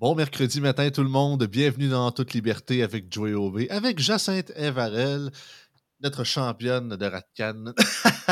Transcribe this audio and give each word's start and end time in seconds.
Bon 0.00 0.14
mercredi 0.14 0.62
matin 0.62 0.88
tout 0.88 1.02
le 1.02 1.10
monde, 1.10 1.44
bienvenue 1.44 1.90
dans 1.90 2.10
Toute 2.10 2.32
Liberté 2.32 2.82
avec 2.82 3.12
Joey 3.12 3.34
Aubé, 3.34 3.68
avec 3.68 3.98
Jacinthe 3.98 4.50
Evarel, 4.56 5.30
notre 6.00 6.24
championne 6.24 6.96
de 6.96 7.04
Ratcan. 7.04 7.74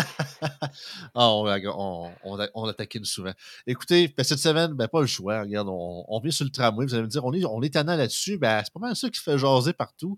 ah, 1.15 1.31
on, 1.31 1.46
on, 1.46 2.10
on, 2.24 2.49
on, 2.54 2.65
la 2.65 2.72
taquine 2.72 3.04
souvent. 3.04 3.35
Écoutez, 3.67 4.08
ben, 4.17 4.24
cette 4.24 4.38
semaine, 4.38 4.72
ben, 4.72 4.88
pas 4.88 5.03
le 5.03 5.06
choix. 5.06 5.42
Regarde, 5.42 5.69
on, 5.69 6.06
on 6.08 6.21
vient 6.21 6.31
sur 6.31 6.46
le 6.46 6.51
tramway. 6.51 6.87
Vous 6.87 6.94
allez 6.94 7.03
me 7.03 7.08
dire, 7.08 7.22
on 7.26 7.35
est, 7.35 7.44
on 7.44 7.60
est 7.60 7.74
tannant 7.74 7.96
là-dessus. 7.96 8.38
Ben, 8.38 8.62
c'est 8.64 8.72
pas 8.72 8.80
mal 8.80 8.96
ça 8.96 9.10
qui 9.10 9.21
fait 9.21 9.37
jaser 9.37 9.74
partout. 9.74 10.16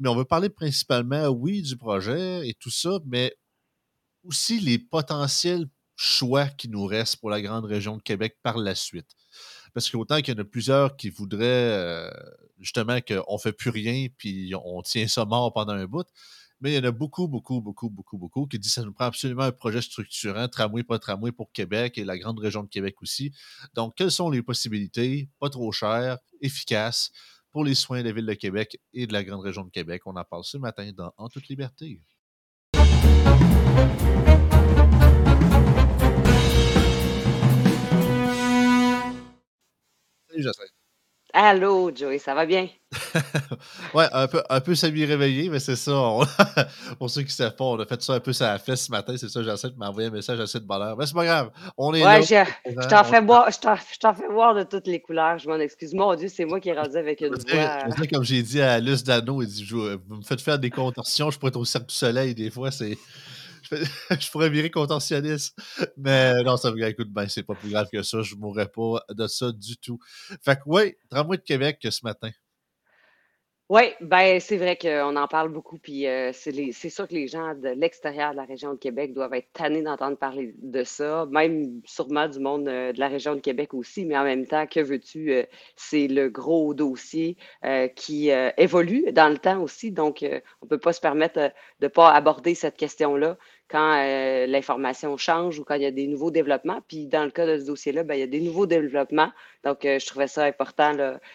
Mais 0.00 0.08
on 0.08 0.16
veut 0.16 0.24
parler 0.24 0.48
principalement, 0.48 1.28
oui, 1.28 1.62
du 1.62 1.76
projet 1.76 2.48
et 2.48 2.54
tout 2.54 2.70
ça, 2.70 2.98
mais 3.06 3.36
aussi 4.24 4.58
les 4.58 4.80
potentiels 4.80 5.68
choix 5.94 6.46
qui 6.46 6.68
nous 6.68 6.86
restent 6.86 7.18
pour 7.18 7.30
la 7.30 7.40
grande 7.40 7.66
région 7.66 7.96
de 7.96 8.02
Québec 8.02 8.36
par 8.42 8.58
la 8.58 8.74
suite. 8.74 9.14
Parce 9.78 9.90
qu'autant 9.90 10.16
qu'il 10.16 10.34
y 10.34 10.36
en 10.36 10.40
a 10.40 10.44
plusieurs 10.44 10.96
qui 10.96 11.08
voudraient 11.08 11.44
euh, 11.44 12.10
justement 12.58 12.98
qu'on 13.00 13.34
ne 13.34 13.38
fait 13.38 13.52
plus 13.52 13.70
rien 13.70 14.08
puis 14.18 14.52
on 14.64 14.82
tient 14.82 15.06
ça 15.06 15.24
mort 15.24 15.52
pendant 15.52 15.74
un 15.74 15.86
bout, 15.86 16.04
mais 16.60 16.72
il 16.72 16.74
y 16.74 16.78
en 16.80 16.88
a 16.88 16.90
beaucoup, 16.90 17.28
beaucoup, 17.28 17.60
beaucoup, 17.60 17.88
beaucoup, 17.88 18.18
beaucoup 18.18 18.46
qui 18.46 18.58
disent 18.58 18.74
que 18.74 18.80
ça 18.80 18.84
nous 18.84 18.92
prend 18.92 19.04
absolument 19.04 19.44
un 19.44 19.52
projet 19.52 19.80
structurant, 19.80 20.48
tramway, 20.48 20.82
pas 20.82 20.98
tramway 20.98 21.30
pour 21.30 21.52
Québec 21.52 21.96
et 21.96 22.02
la 22.02 22.18
grande 22.18 22.40
région 22.40 22.64
de 22.64 22.68
Québec 22.68 23.00
aussi. 23.02 23.32
Donc, 23.74 23.94
quelles 23.94 24.10
sont 24.10 24.30
les 24.30 24.42
possibilités, 24.42 25.28
pas 25.38 25.48
trop 25.48 25.70
chères, 25.70 26.18
efficaces, 26.40 27.12
pour 27.52 27.64
les 27.64 27.76
soins 27.76 28.00
de 28.00 28.08
la 28.08 28.12
Ville 28.12 28.26
de 28.26 28.34
Québec 28.34 28.80
et 28.92 29.06
de 29.06 29.12
la 29.12 29.22
grande 29.22 29.42
région 29.42 29.62
de 29.62 29.70
Québec? 29.70 30.02
On 30.06 30.16
en 30.16 30.24
parle 30.24 30.42
ce 30.42 30.58
matin 30.58 30.90
dans 30.92 31.14
En 31.18 31.28
toute 31.28 31.46
liberté. 31.46 32.02
Salut. 40.42 40.70
Allô, 41.34 41.90
Joey, 41.94 42.18
ça 42.18 42.34
va 42.34 42.46
bien? 42.46 42.68
ouais, 43.94 44.06
un 44.12 44.26
peu, 44.28 44.42
un 44.48 44.60
peu 44.62 44.74
semi-réveillé, 44.74 45.50
mais 45.50 45.60
c'est 45.60 45.76
ça. 45.76 45.92
pour 46.98 47.10
ceux 47.10 47.20
qui 47.20 47.26
ne 47.26 47.32
savent 47.32 47.54
pas, 47.54 47.64
on 47.64 47.78
a 47.78 47.84
fait 47.84 48.00
ça 48.00 48.14
un 48.14 48.20
peu 48.20 48.32
sur 48.32 48.46
la 48.46 48.58
fesse 48.58 48.86
ce 48.86 48.90
matin. 48.90 49.14
C'est 49.18 49.28
ça, 49.28 49.42
Jacinthe 49.42 49.76
m'a 49.76 49.90
envoyé 49.90 50.08
un 50.08 50.10
message 50.10 50.40
assez 50.40 50.58
de 50.58 50.64
bonheur. 50.64 50.96
Mais 50.96 51.04
c'est 51.04 51.14
pas 51.14 51.26
grave. 51.26 51.50
On 51.76 51.92
est 51.92 52.02
ouais, 52.02 52.20
là. 52.20 52.22
Je, 52.22 52.72
je 52.80 52.88
t'en 52.88 53.04
fais, 53.04 53.20
voir, 53.20 53.50
fais 53.50 54.28
voir 54.30 54.54
de 54.54 54.62
toutes 54.62 54.86
les 54.86 55.00
couleurs. 55.00 55.38
Je 55.38 55.48
m'en 55.48 55.56
excuse. 55.56 55.92
Mon 55.92 56.14
Dieu, 56.14 56.28
c'est 56.28 56.46
moi 56.46 56.60
qui 56.60 56.70
ai 56.70 56.72
rendu 56.72 56.96
avec 56.96 57.20
une 57.20 57.34
voix. 57.34 58.06
Comme 58.10 58.24
j'ai 58.24 58.42
dit 58.42 58.62
à 58.62 58.80
Luce 58.80 59.04
Dano, 59.04 59.42
il 59.42 59.48
dit 59.48 59.68
Vous 59.70 60.16
me 60.16 60.22
faites 60.22 60.40
faire 60.40 60.58
des 60.58 60.70
contorsions, 60.70 61.30
je 61.30 61.38
pourrais 61.38 61.50
être 61.50 61.56
au 61.56 61.66
cercle 61.66 61.88
du 61.88 61.94
soleil. 61.94 62.34
Des 62.34 62.50
fois, 62.50 62.70
c'est. 62.70 62.96
je 64.20 64.30
pourrais 64.30 64.50
virer 64.50 64.70
contentionniste. 64.70 65.58
Mais 65.96 66.42
non, 66.42 66.56
ça 66.56 66.70
me 66.70 66.82
écoute, 66.86 67.10
ben, 67.10 67.28
c'est 67.28 67.42
pas 67.42 67.54
plus 67.54 67.70
grave 67.70 67.88
que 67.92 68.02
ça. 68.02 68.22
Je 68.22 68.34
mourrais 68.34 68.68
pas 68.68 69.02
de 69.10 69.26
ça 69.26 69.52
du 69.52 69.76
tout. 69.76 69.98
Fait 70.44 70.56
que, 70.56 70.62
oui, 70.66 70.94
tramway 71.10 71.36
de 71.36 71.42
Québec 71.42 71.78
ce 71.90 72.00
matin. 72.04 72.30
Oui, 73.70 73.82
ben 74.00 74.40
c'est 74.40 74.56
vrai 74.56 74.78
qu'on 74.78 75.14
en 75.16 75.28
parle 75.28 75.50
beaucoup, 75.50 75.76
puis 75.76 76.06
euh, 76.06 76.30
c'est 76.32 76.88
sûr 76.88 77.06
que 77.06 77.12
les 77.12 77.28
gens 77.28 77.54
de 77.54 77.68
l'extérieur 77.68 78.30
de 78.30 78.36
la 78.36 78.46
région 78.46 78.72
de 78.72 78.78
Québec 78.78 79.12
doivent 79.12 79.34
être 79.34 79.52
tannés 79.52 79.82
d'entendre 79.82 80.16
parler 80.16 80.54
de 80.56 80.84
ça, 80.84 81.26
même 81.30 81.82
sûrement 81.84 82.28
du 82.28 82.40
monde 82.40 82.66
euh, 82.66 82.94
de 82.94 82.98
la 82.98 83.08
région 83.08 83.34
de 83.34 83.40
Québec 83.40 83.74
aussi, 83.74 84.06
mais 84.06 84.16
en 84.16 84.24
même 84.24 84.46
temps, 84.46 84.66
que 84.66 84.80
veux-tu, 84.80 85.32
euh, 85.34 85.42
c'est 85.76 86.08
le 86.08 86.30
gros 86.30 86.72
dossier 86.72 87.36
qui 87.94 88.30
évolue 88.56 89.12
dans 89.12 89.28
le 89.28 89.36
temps 89.36 89.60
aussi, 89.60 89.92
donc 89.92 90.20
on 90.22 90.64
ne 90.64 90.68
peut 90.68 90.78
pas 90.78 90.94
se 90.94 91.00
permettre 91.00 91.38
de 91.38 91.50
ne 91.82 91.88
pas 91.88 92.10
aborder 92.12 92.54
cette 92.54 92.76
question-là 92.76 93.36
quand 93.68 93.98
euh, 93.98 94.46
l'information 94.46 95.16
change 95.16 95.58
ou 95.58 95.64
quand 95.64 95.74
il 95.74 95.82
y 95.82 95.86
a 95.86 95.90
des 95.90 96.06
nouveaux 96.06 96.30
développements. 96.30 96.80
Puis 96.88 97.06
dans 97.06 97.24
le 97.24 97.30
cas 97.30 97.46
de 97.46 97.58
ce 97.58 97.66
dossier-là, 97.66 98.02
ben, 98.02 98.14
il 98.14 98.20
y 98.20 98.22
a 98.22 98.26
des 98.26 98.40
nouveaux 98.40 98.66
développements. 98.66 99.30
Donc, 99.64 99.84
euh, 99.84 99.98
je 99.98 100.06
trouvais 100.06 100.26
ça 100.26 100.44
important 100.44 100.94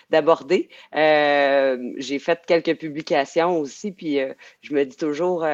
d'aborder. 0.09 0.70
Euh, 0.95 1.94
j'ai 1.98 2.20
fait 2.20 2.42
quelques 2.45 2.78
publications 2.78 3.59
aussi, 3.59 3.92
puis 3.92 4.20
je 4.61 4.73
me 4.73 4.84
dis 4.84 4.98
toujours, 4.98 5.45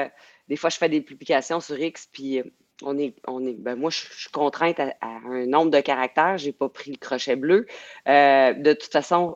des 0.47 0.56
fois, 0.56 0.69
je 0.69 0.78
fais 0.78 0.89
des 0.89 1.01
publications 1.01 1.59
sur 1.59 1.79
X, 1.79 2.07
puis 2.12 2.41
on 2.81 2.97
est, 2.97 3.16
on 3.28 3.45
est, 3.45 3.53
ben 3.53 3.75
moi, 3.75 3.89
je, 3.89 3.97
suis 3.97 4.29
contrainte 4.31 4.79
à, 4.79 4.94
à, 5.01 5.07
un 5.25 5.45
nombre 5.45 5.72
de 5.72 5.81
caractères. 5.81 6.38
Je 6.38 6.47
n'ai 6.47 6.53
pas 6.53 6.69
pris 6.69 6.91
le 6.91 6.97
crochet 6.97 7.35
bleu. 7.35 7.66
de 8.06 8.73
toute 8.73 8.91
façon, 8.91 9.35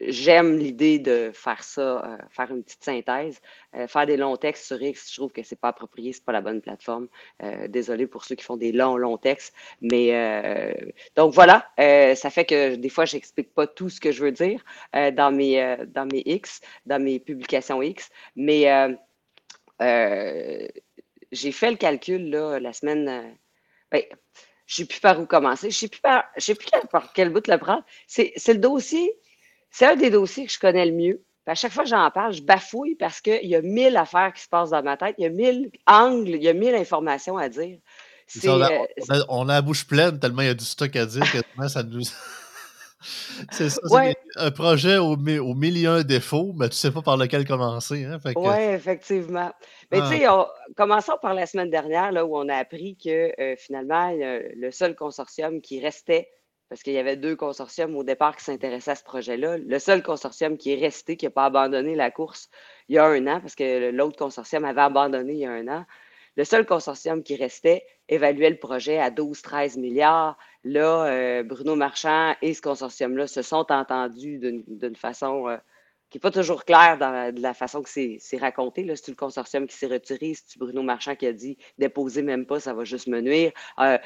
j'aime 0.00 0.58
l'idée 0.58 0.98
de 0.98 1.30
faire 1.32 1.62
ça, 1.64 2.04
euh, 2.04 2.18
faire 2.30 2.50
une 2.50 2.62
petite 2.62 2.84
synthèse. 2.84 3.40
Euh, 3.74 3.86
faire 3.86 4.06
des 4.06 4.16
longs 4.16 4.36
textes 4.36 4.66
sur 4.66 4.80
X, 4.80 5.10
je 5.10 5.16
trouve 5.16 5.32
que 5.32 5.42
c'est 5.42 5.60
pas 5.60 5.68
approprié, 5.68 6.12
c'est 6.12 6.24
pas 6.24 6.32
la 6.32 6.40
bonne 6.40 6.60
plateforme. 6.60 7.08
Euh, 7.42 7.68
désolé 7.68 8.06
pour 8.06 8.24
ceux 8.24 8.34
qui 8.34 8.44
font 8.44 8.56
des 8.56 8.72
longs, 8.72 8.96
longs 8.96 9.18
textes. 9.18 9.54
Mais 9.80 10.06
donc 11.16 11.34
voilà, 11.34 11.70
ça 11.76 12.30
fait 12.30 12.44
que 12.44 12.74
des 12.76 12.88
fois, 12.88 13.04
j'explique 13.04 13.52
pas 13.54 13.66
tout 13.66 13.88
ce 13.88 14.00
que 14.00 14.12
je 14.12 14.24
veux 14.24 14.32
dire 14.32 14.64
dans, 14.92 15.34
mes, 15.34 15.76
dans 15.88 16.06
mes 16.06 16.22
X, 16.26 16.60
dans 16.86 17.02
mes 17.02 17.18
publications 17.20 17.82
X. 17.82 18.10
Mais 18.36 18.64
j'ai 19.80 21.52
fait 21.52 21.70
le 21.70 21.76
calcul 21.76 22.30
là, 22.30 22.58
la 22.58 22.72
semaine. 22.72 23.36
Ben, 23.90 24.02
je 24.66 24.82
ne 24.82 24.84
sais 24.84 24.88
plus 24.88 25.00
par 25.00 25.20
où 25.20 25.26
commencer. 25.26 25.70
Je 25.70 25.76
ne 25.76 25.78
sais 25.78 25.88
plus 25.88 26.00
par, 26.00 26.24
sais 26.36 26.54
plus 26.54 26.68
par 26.90 27.12
quel 27.12 27.30
bout 27.30 27.46
le 27.46 27.58
prendre. 27.58 27.84
C'est 28.06 28.34
le 28.48 28.58
dossier 28.58 29.12
c'est 29.76 29.84
un 29.84 29.96
des 29.96 30.08
dossiers 30.08 30.46
que 30.46 30.52
je 30.52 30.58
connais 30.58 30.86
le 30.86 30.92
mieux. 30.92 31.22
à 31.44 31.54
chaque 31.54 31.70
fois 31.70 31.82
que 31.82 31.90
j'en 31.90 32.10
parle, 32.10 32.32
je 32.32 32.40
bafouille 32.40 32.94
parce 32.94 33.20
qu'il 33.20 33.46
y 33.46 33.54
a 33.54 33.60
mille 33.60 33.98
affaires 33.98 34.32
qui 34.32 34.42
se 34.42 34.48
passent 34.48 34.70
dans 34.70 34.82
ma 34.82 34.96
tête, 34.96 35.16
il 35.18 35.24
y 35.24 35.26
a 35.26 35.30
mille 35.30 35.70
angles, 35.86 36.30
il 36.30 36.42
y 36.42 36.48
a 36.48 36.54
mille 36.54 36.74
informations 36.74 37.36
à 37.36 37.50
dire. 37.50 37.76
on, 38.44 38.62
a, 38.62 38.70
on, 39.28 39.48
a, 39.50 39.52
la 39.52 39.60
bouche 39.62 39.86
pleine 39.86 40.18
tellement 40.18 40.40
il 40.40 40.46
y 40.46 40.50
a 40.50 40.54
du 40.54 40.64
stock 40.64 40.96
à 40.96 41.04
dire 41.04 41.30
que 41.30 41.68
ça 41.68 41.82
nous. 41.82 42.00
c'est 43.52 43.68
ça, 43.68 43.80
c'est 43.86 44.16
un 44.36 44.50
projet 44.50 44.96
au, 44.96 45.12
au 45.12 45.54
million 45.54 46.00
défauts, 46.02 46.54
mais 46.56 46.70
tu 46.70 46.72
ne 46.72 46.76
sais 46.76 46.90
pas 46.90 47.02
par 47.02 47.18
lequel 47.18 47.46
commencer. 47.46 48.02
Hein, 48.06 48.18
Oui, 48.34 48.58
effectivement. 48.72 49.52
Mais 49.92 50.00
tu 50.00 50.06
sais, 50.06 50.24
ah. 50.24 50.48
commençons 50.74 51.18
par 51.20 51.34
la 51.34 51.44
semaine 51.44 51.68
dernière, 51.68 52.12
là, 52.12 52.24
où 52.24 52.34
on 52.34 52.48
a 52.48 52.54
appris 52.54 52.96
que 52.96 53.30
euh, 53.38 53.56
finalement, 53.58 54.10
le 54.10 54.70
seul 54.70 54.94
consortium 54.96 55.60
qui 55.60 55.80
restait 55.80 56.30
parce 56.68 56.82
qu'il 56.82 56.92
y 56.92 56.98
avait 56.98 57.16
deux 57.16 57.36
consortiums 57.36 57.94
au 57.96 58.04
départ 58.04 58.36
qui 58.36 58.44
s'intéressaient 58.44 58.92
à 58.92 58.96
ce 58.96 59.04
projet-là. 59.04 59.58
Le 59.58 59.78
seul 59.78 60.02
consortium 60.02 60.58
qui 60.58 60.72
est 60.72 60.80
resté, 60.80 61.16
qui 61.16 61.26
n'a 61.26 61.30
pas 61.30 61.46
abandonné 61.46 61.94
la 61.94 62.10
course 62.10 62.50
il 62.88 62.96
y 62.96 62.98
a 62.98 63.06
un 63.06 63.26
an, 63.26 63.40
parce 63.40 63.54
que 63.54 63.90
l'autre 63.90 64.16
consortium 64.16 64.64
avait 64.64 64.80
abandonné 64.80 65.32
il 65.34 65.38
y 65.38 65.46
a 65.46 65.52
un 65.52 65.68
an, 65.68 65.84
le 66.36 66.44
seul 66.44 66.66
consortium 66.66 67.22
qui 67.22 67.34
restait 67.36 67.84
évaluait 68.08 68.50
le 68.50 68.58
projet 68.58 68.98
à 68.98 69.10
12-13 69.10 69.80
milliards. 69.80 70.36
Là, 70.64 71.06
euh, 71.06 71.42
Bruno 71.42 71.76
Marchand 71.76 72.34
et 72.42 72.52
ce 72.52 72.60
consortium-là 72.60 73.26
se 73.26 73.40
sont 73.40 73.72
entendus 73.72 74.38
d'une 74.38 74.96
façon 74.96 75.48
euh, 75.48 75.56
qui 76.10 76.18
n'est 76.18 76.20
pas 76.20 76.30
toujours 76.30 76.64
claire 76.64 76.98
dans 76.98 77.32
la, 77.36 77.54
façon 77.54 77.82
que 77.82 77.88
c'est 77.90 78.38
raconté. 78.38 78.86
C'est 78.94 79.08
le 79.08 79.16
consortium 79.16 79.66
qui 79.66 79.76
s'est 79.76 79.86
retiré, 79.86 80.34
c'est 80.34 80.58
Bruno 80.58 80.82
Marchand 80.82 81.16
qui 81.16 81.26
a 81.26 81.32
dit 81.32 81.58
déposer 81.78 82.22
même 82.22 82.46
pas, 82.46 82.60
ça 82.60 82.74
va 82.74 82.84
juste 82.84 83.08
me 83.08 83.20
nuire. 83.20 83.52
Euh, 83.80 83.98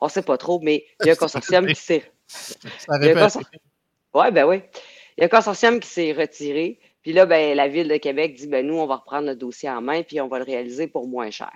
on 0.00 0.06
ne 0.06 0.10
sait 0.10 0.22
pas 0.22 0.36
trop, 0.36 0.60
mais 0.60 0.84
il 1.00 1.06
y 1.06 1.10
a 1.10 1.12
un 1.12 1.16
consortium 1.16 1.66
qui 1.66 1.74
s'est. 1.74 2.10
Oui, 4.14 4.30
ben 4.32 4.44
oui. 4.44 4.62
Il 5.16 5.20
y 5.20 5.22
a 5.22 5.26
un 5.26 5.28
consortium 5.28 5.80
qui 5.80 5.88
s'est 5.88 6.12
retiré. 6.12 6.78
Puis 7.02 7.12
là, 7.12 7.24
ben, 7.24 7.56
la 7.56 7.68
Ville 7.68 7.88
de 7.88 7.96
Québec 7.96 8.34
dit 8.34 8.48
ben, 8.48 8.66
nous, 8.66 8.76
on 8.76 8.86
va 8.86 8.96
reprendre 8.96 9.26
notre 9.26 9.40
dossier 9.40 9.70
en 9.70 9.80
main, 9.80 10.02
puis 10.02 10.20
on 10.20 10.28
va 10.28 10.38
le 10.38 10.44
réaliser 10.44 10.88
pour 10.88 11.08
moins 11.08 11.30
cher. 11.30 11.52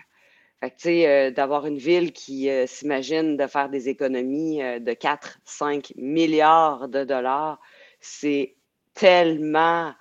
Fait 0.61 0.71
que, 0.71 0.77
tu 0.77 0.83
sais, 0.83 1.09
euh, 1.09 1.31
d'avoir 1.31 1.67
une 1.67 1.79
ville 1.79 2.13
qui 2.13 2.49
euh, 2.49 2.67
s'imagine 2.67 3.37
de 3.37 3.47
faire 3.47 3.69
des 3.69 3.89
économies 3.89 4.59
de 4.59 4.93
4-5 4.93 5.93
milliards 5.97 6.89
de 6.89 7.05
dollars, 7.05 7.59
c'est 8.01 8.57
tellement, 9.01 9.95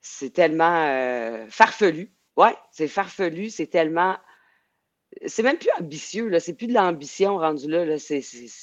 c'est 0.00 0.30
tellement 0.30 0.86
euh, 0.86 1.46
farfelu. 1.50 2.10
Ouais, 2.36 2.54
c'est 2.72 2.88
farfelu, 2.88 3.50
c'est 3.50 3.66
tellement. 3.66 4.16
C'est 5.26 5.42
même 5.42 5.58
plus 5.58 5.68
ambitieux, 5.78 6.28
là. 6.28 6.40
C'est 6.40 6.54
plus 6.54 6.68
de 6.68 6.72
l'ambition 6.72 7.36
rendu 7.36 7.68
là. 7.68 7.84
là. 7.84 7.98
C'est, 7.98 8.22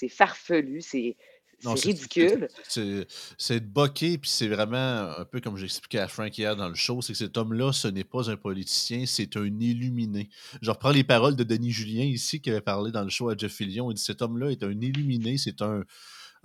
farfelu, 0.09 0.81
c'est. 0.81 1.15
ridicule. 1.63 2.47
C'est 2.67 3.59
de 3.59 3.65
boquer, 3.65 4.17
puis 4.17 4.31
c'est 4.31 4.47
vraiment 4.47 5.11
un 5.15 5.25
peu 5.25 5.41
comme 5.41 5.57
j'expliquais 5.57 5.99
à 5.99 6.07
Frank 6.07 6.35
hier 6.35 6.55
dans 6.55 6.69
le 6.69 6.75
show, 6.75 7.03
c'est 7.03 7.13
que 7.13 7.19
cet 7.19 7.37
homme-là, 7.37 7.71
ce 7.71 7.87
n'est 7.87 8.03
pas 8.03 8.31
un 8.31 8.37
politicien, 8.37 9.05
c'est 9.05 9.37
un 9.37 9.59
illuminé. 9.59 10.29
Je 10.63 10.71
reprends 10.71 10.91
les 10.91 11.03
paroles 11.03 11.35
de 11.35 11.43
Denis 11.43 11.71
Julien 11.71 12.05
ici, 12.05 12.41
qui 12.41 12.49
avait 12.49 12.61
parlé 12.61 12.91
dans 12.91 13.03
le 13.03 13.09
show 13.09 13.29
à 13.29 13.37
Jeff 13.37 13.53
Fillion. 13.53 13.91
Il 13.91 13.95
dit 13.95 14.03
Cet 14.03 14.23
homme-là 14.23 14.49
est 14.49 14.63
un 14.63 14.81
illuminé, 14.81 15.37
c'est 15.37 15.61
un, 15.61 15.83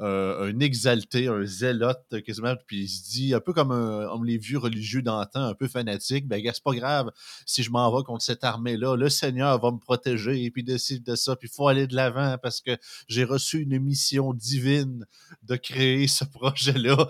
euh, 0.00 0.50
un 0.50 0.60
exalté, 0.60 1.28
un 1.28 1.44
zélote 1.44 2.22
quasiment, 2.24 2.54
puis 2.66 2.82
il 2.82 2.88
se 2.88 3.10
dit, 3.10 3.34
un 3.34 3.40
peu 3.40 3.52
comme, 3.52 4.24
les 4.24 4.38
vieux 4.38 4.58
religieux 4.58 5.02
d'antan, 5.02 5.44
un 5.44 5.54
peu 5.54 5.68
fanatique, 5.68 6.26
ben 6.26 6.42
c'est 6.44 6.62
pas 6.62 6.74
grave. 6.74 7.10
Si 7.46 7.62
je 7.62 7.70
m'en 7.70 7.94
vais 7.94 8.02
contre 8.04 8.24
cette 8.24 8.44
armée-là, 8.44 8.96
le 8.96 9.08
Seigneur 9.08 9.60
va 9.60 9.70
me 9.70 9.78
protéger, 9.78 10.44
et 10.44 10.50
puis 10.50 10.62
décide 10.62 11.04
de 11.04 11.14
ça, 11.14 11.36
puis 11.36 11.48
il 11.48 11.54
faut 11.54 11.68
aller 11.68 11.86
de 11.86 11.94
l'avant 11.94 12.36
parce 12.42 12.60
que 12.60 12.76
j'ai 13.08 13.24
reçu 13.24 13.60
une 13.60 13.78
mission 13.78 14.32
divine 14.32 15.06
de 15.42 15.56
créer 15.56 16.06
ce 16.06 16.24
projet-là, 16.24 17.08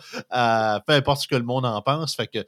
peu 0.86 0.92
importe 0.92 1.22
ce 1.22 1.28
que 1.28 1.36
le 1.36 1.44
monde 1.44 1.66
en 1.66 1.80
pense, 1.82 2.14
fait 2.14 2.26
que 2.26 2.44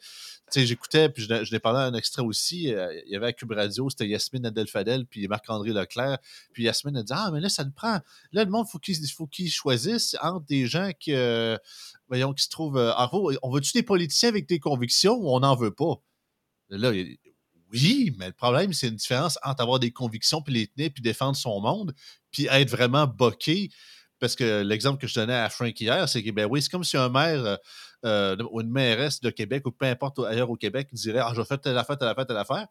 j'écoutais, 0.52 1.08
puis 1.08 1.24
je, 1.24 1.50
l'ai 1.50 1.58
parlé 1.58 1.80
un 1.80 1.94
extrait 1.94 2.22
aussi. 2.22 2.72
Euh, 2.72 2.92
il 3.06 3.12
y 3.12 3.16
avait 3.16 3.26
à 3.26 3.32
Cube 3.32 3.52
Radio, 3.52 3.90
c'était 3.90 4.06
Yasmine 4.06 4.46
Adelfadel, 4.46 5.06
puis 5.06 5.26
Marc-André 5.28 5.72
Leclerc. 5.72 6.18
Puis 6.52 6.64
Yasmine 6.64 6.96
a 6.96 7.02
dit 7.02 7.12
Ah, 7.14 7.30
mais 7.32 7.40
là, 7.40 7.48
ça 7.48 7.64
le 7.64 7.70
prend. 7.70 8.00
Là, 8.32 8.44
le 8.44 8.50
monde, 8.50 8.66
faut 8.68 8.80
il 8.86 9.06
faut 9.08 9.26
qu'ils 9.26 9.50
choisissent 9.50 10.16
entre 10.22 10.46
des 10.46 10.66
gens 10.66 10.90
qui, 10.98 11.14
euh, 11.14 11.56
voyons, 12.08 12.32
qui 12.32 12.44
se 12.44 12.50
trouvent. 12.50 12.78
Euh, 12.78 12.94
en 12.94 13.06
gros, 13.06 13.32
on 13.42 13.50
veut-tu 13.50 13.72
des 13.72 13.82
politiciens 13.82 14.28
avec 14.28 14.46
des 14.46 14.58
convictions 14.58 15.14
ou 15.14 15.30
on 15.30 15.40
n'en 15.40 15.56
veut 15.56 15.74
pas? 15.74 15.94
Là, 16.70 16.92
oui, 17.72 18.14
mais 18.18 18.28
le 18.28 18.32
problème, 18.32 18.72
c'est 18.72 18.88
une 18.88 18.96
différence 18.96 19.38
entre 19.42 19.62
avoir 19.62 19.80
des 19.80 19.90
convictions, 19.90 20.42
puis 20.42 20.54
les 20.54 20.66
tenir, 20.68 20.90
puis 20.92 21.02
défendre 21.02 21.36
son 21.36 21.60
monde, 21.60 21.94
puis 22.30 22.46
être 22.46 22.70
vraiment 22.70 23.06
boqué 23.06 23.70
parce 24.24 24.36
que 24.36 24.62
l'exemple 24.62 24.98
que 24.98 25.06
je 25.06 25.14
donnais 25.16 25.34
à 25.34 25.50
Frank 25.50 25.78
hier, 25.78 26.08
c'est 26.08 26.22
que 26.22 26.30
ben 26.30 26.46
oui, 26.46 26.62
c'est 26.62 26.70
comme 26.70 26.82
si 26.82 26.96
un 26.96 27.10
maire 27.10 27.44
euh, 27.44 27.56
euh, 28.06 28.36
ou 28.50 28.62
une 28.62 28.70
mairesse 28.70 29.20
de 29.20 29.28
Québec 29.28 29.66
ou 29.66 29.70
peu 29.70 29.84
importe 29.84 30.18
ailleurs 30.20 30.48
au 30.48 30.56
Québec 30.56 30.88
dirait 30.92 31.20
Ah, 31.22 31.32
je 31.34 31.42
vais 31.42 31.46
faire 31.46 31.60
telle 31.60 31.76
affaire, 31.76 31.98
telle 31.98 32.08
affaire, 32.08 32.26
telle 32.26 32.38
affaire. 32.38 32.66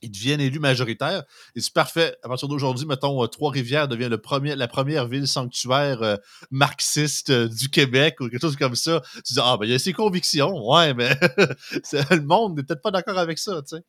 Ils 0.00 0.10
deviennent 0.10 0.40
élus 0.40 0.58
majoritaires. 0.58 1.24
Et 1.54 1.60
c'est 1.60 1.74
parfait. 1.74 2.16
À 2.22 2.28
partir 2.28 2.48
d'aujourd'hui, 2.48 2.86
mettons, 2.86 3.22
euh, 3.22 3.26
Trois-Rivières 3.26 3.88
devient 3.88 4.08
le 4.08 4.16
premier, 4.16 4.56
la 4.56 4.68
première 4.68 5.06
ville 5.06 5.26
sanctuaire 5.26 6.16
marxiste 6.50 7.30
du 7.30 7.68
Québec 7.68 8.16
ou 8.20 8.30
quelque 8.30 8.40
chose 8.40 8.56
comme 8.56 8.74
ça. 8.74 9.02
Tu 9.16 9.34
dis, 9.34 9.40
ah, 9.42 9.58
ben, 9.60 9.66
il 9.66 9.72
y 9.72 9.74
a 9.74 9.78
ses 9.78 9.92
convictions. 9.92 10.66
Ouais, 10.66 10.94
mais 10.94 11.10
le 12.10 12.22
monde 12.22 12.56
n'est 12.56 12.62
peut-être 12.62 12.80
pas 12.80 12.90
d'accord 12.90 13.18
avec 13.18 13.38
ça, 13.38 13.60
tu 13.60 13.76
sais. 13.76 13.82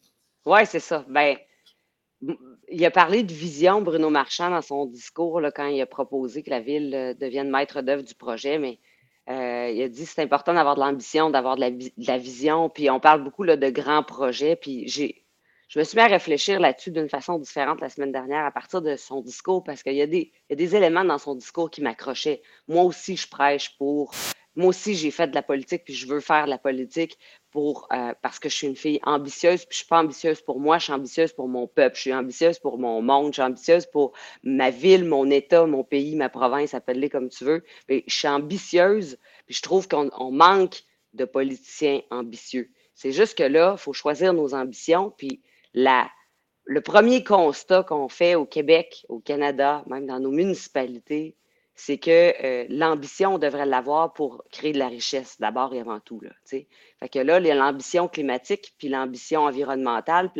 Ouais, 0.45 0.65
c'est 0.65 0.81
ça. 0.81 1.05
Ben, 1.07 1.37
il 2.69 2.85
a 2.85 2.91
parlé 2.91 3.23
de 3.23 3.33
vision, 3.33 3.81
Bruno 3.81 4.09
Marchand, 4.09 4.49
dans 4.49 4.61
son 4.61 4.85
discours, 4.85 5.41
quand 5.55 5.67
il 5.67 5.81
a 5.81 5.85
proposé 5.85 6.43
que 6.43 6.49
la 6.49 6.59
ville 6.59 6.93
euh, 6.93 7.13
devienne 7.13 7.49
maître 7.49 7.81
d'œuvre 7.81 8.03
du 8.03 8.15
projet, 8.15 8.57
mais 8.57 8.79
euh, 9.29 9.69
il 9.69 9.81
a 9.81 9.89
dit 9.89 10.03
que 10.03 10.09
c'est 10.09 10.21
important 10.21 10.53
d'avoir 10.53 10.75
de 10.75 10.81
l'ambition, 10.81 11.29
d'avoir 11.29 11.55
de, 11.55 11.89
la, 11.97 12.17
vision, 12.17 12.69
puis 12.69 12.89
on 12.89 12.99
parle 12.99 13.23
beaucoup 13.23 13.43
là, 13.43 13.57
de 13.57 13.69
grands 13.69 14.03
projets, 14.03 14.55
puis 14.55 14.87
j'ai, 14.87 15.25
je 15.67 15.79
me 15.79 15.83
suis 15.83 15.95
mis 15.95 16.03
à 16.03 16.07
réfléchir 16.07 16.59
là-dessus 16.59 16.91
d'une 16.91 17.09
façon 17.09 17.37
différente 17.39 17.81
la 17.81 17.89
semaine 17.89 18.11
dernière 18.11 18.45
à 18.45 18.51
partir 18.51 18.81
de 18.81 18.95
son 18.95 19.21
discours, 19.21 19.63
parce 19.63 19.83
qu'il 19.83 19.93
y, 19.93 19.97
y 19.97 20.01
a 20.01 20.55
des 20.55 20.75
éléments 20.75 21.05
dans 21.05 21.17
son 21.17 21.35
discours 21.35 21.69
qui 21.69 21.81
m'accrochaient. 21.81 22.41
Moi 22.67 22.83
aussi, 22.83 23.15
je 23.15 23.27
prêche 23.27 23.77
pour 23.77 24.11
moi 24.55 24.67
aussi, 24.67 24.95
j'ai 24.95 25.11
fait 25.11 25.27
de 25.27 25.35
la 25.35 25.43
politique, 25.43 25.83
puis 25.85 25.93
je 25.93 26.07
veux 26.07 26.19
faire 26.19 26.45
de 26.45 26.49
la 26.49 26.57
politique 26.57 27.17
pour, 27.51 27.87
euh, 27.93 28.13
parce 28.21 28.39
que 28.39 28.49
je 28.49 28.55
suis 28.55 28.67
une 28.67 28.75
fille 28.75 28.99
ambitieuse, 29.03 29.65
puis 29.65 29.73
je 29.73 29.77
suis 29.77 29.87
pas 29.87 29.99
ambitieuse 29.99 30.41
pour 30.41 30.59
moi, 30.59 30.77
je 30.77 30.85
suis 30.85 30.93
ambitieuse 30.93 31.33
pour 31.33 31.47
mon 31.47 31.67
peuple, 31.67 31.95
je 31.95 32.01
suis 32.01 32.13
ambitieuse 32.13 32.59
pour 32.59 32.77
mon 32.77 33.01
monde, 33.01 33.27
je 33.27 33.33
suis 33.33 33.41
ambitieuse 33.41 33.85
pour 33.85 34.13
ma 34.43 34.69
ville, 34.69 35.05
mon 35.05 35.29
État, 35.29 35.65
mon 35.65 35.83
pays, 35.83 36.15
ma 36.15 36.29
province, 36.29 36.73
appelle-les 36.73 37.09
comme 37.09 37.29
tu 37.29 37.43
veux. 37.43 37.63
Mais 37.89 38.03
je 38.07 38.15
suis 38.15 38.27
ambitieuse, 38.27 39.17
puis 39.45 39.55
je 39.55 39.61
trouve 39.61 39.87
qu'on 39.87 40.31
manque 40.31 40.83
de 41.13 41.25
politiciens 41.25 42.01
ambitieux. 42.09 42.71
C'est 42.95 43.11
juste 43.11 43.37
que 43.37 43.43
là, 43.43 43.75
il 43.77 43.81
faut 43.81 43.93
choisir 43.93 44.33
nos 44.33 44.53
ambitions, 44.53 45.13
puis 45.17 45.41
la, 45.73 46.09
le 46.65 46.81
premier 46.81 47.23
constat 47.23 47.83
qu'on 47.83 48.07
fait 48.07 48.35
au 48.35 48.45
Québec, 48.45 49.05
au 49.09 49.19
Canada, 49.19 49.83
même 49.87 50.05
dans 50.05 50.19
nos 50.19 50.31
municipalités, 50.31 51.35
c'est 51.83 51.97
que 51.97 52.33
euh, 52.43 52.65
l'ambition, 52.69 53.33
on 53.33 53.37
devrait 53.39 53.65
l'avoir 53.65 54.13
pour 54.13 54.43
créer 54.51 54.71
de 54.71 54.77
la 54.77 54.87
richesse, 54.87 55.37
d'abord 55.39 55.73
et 55.73 55.79
avant 55.79 55.99
tout. 55.99 56.21
Là, 56.21 56.29
fait 56.45 56.67
que 57.11 57.17
là, 57.17 57.39
l'ambition 57.39 58.07
climatique, 58.07 58.75
puis 58.77 58.87
l'ambition 58.87 59.45
environnementale, 59.45 60.31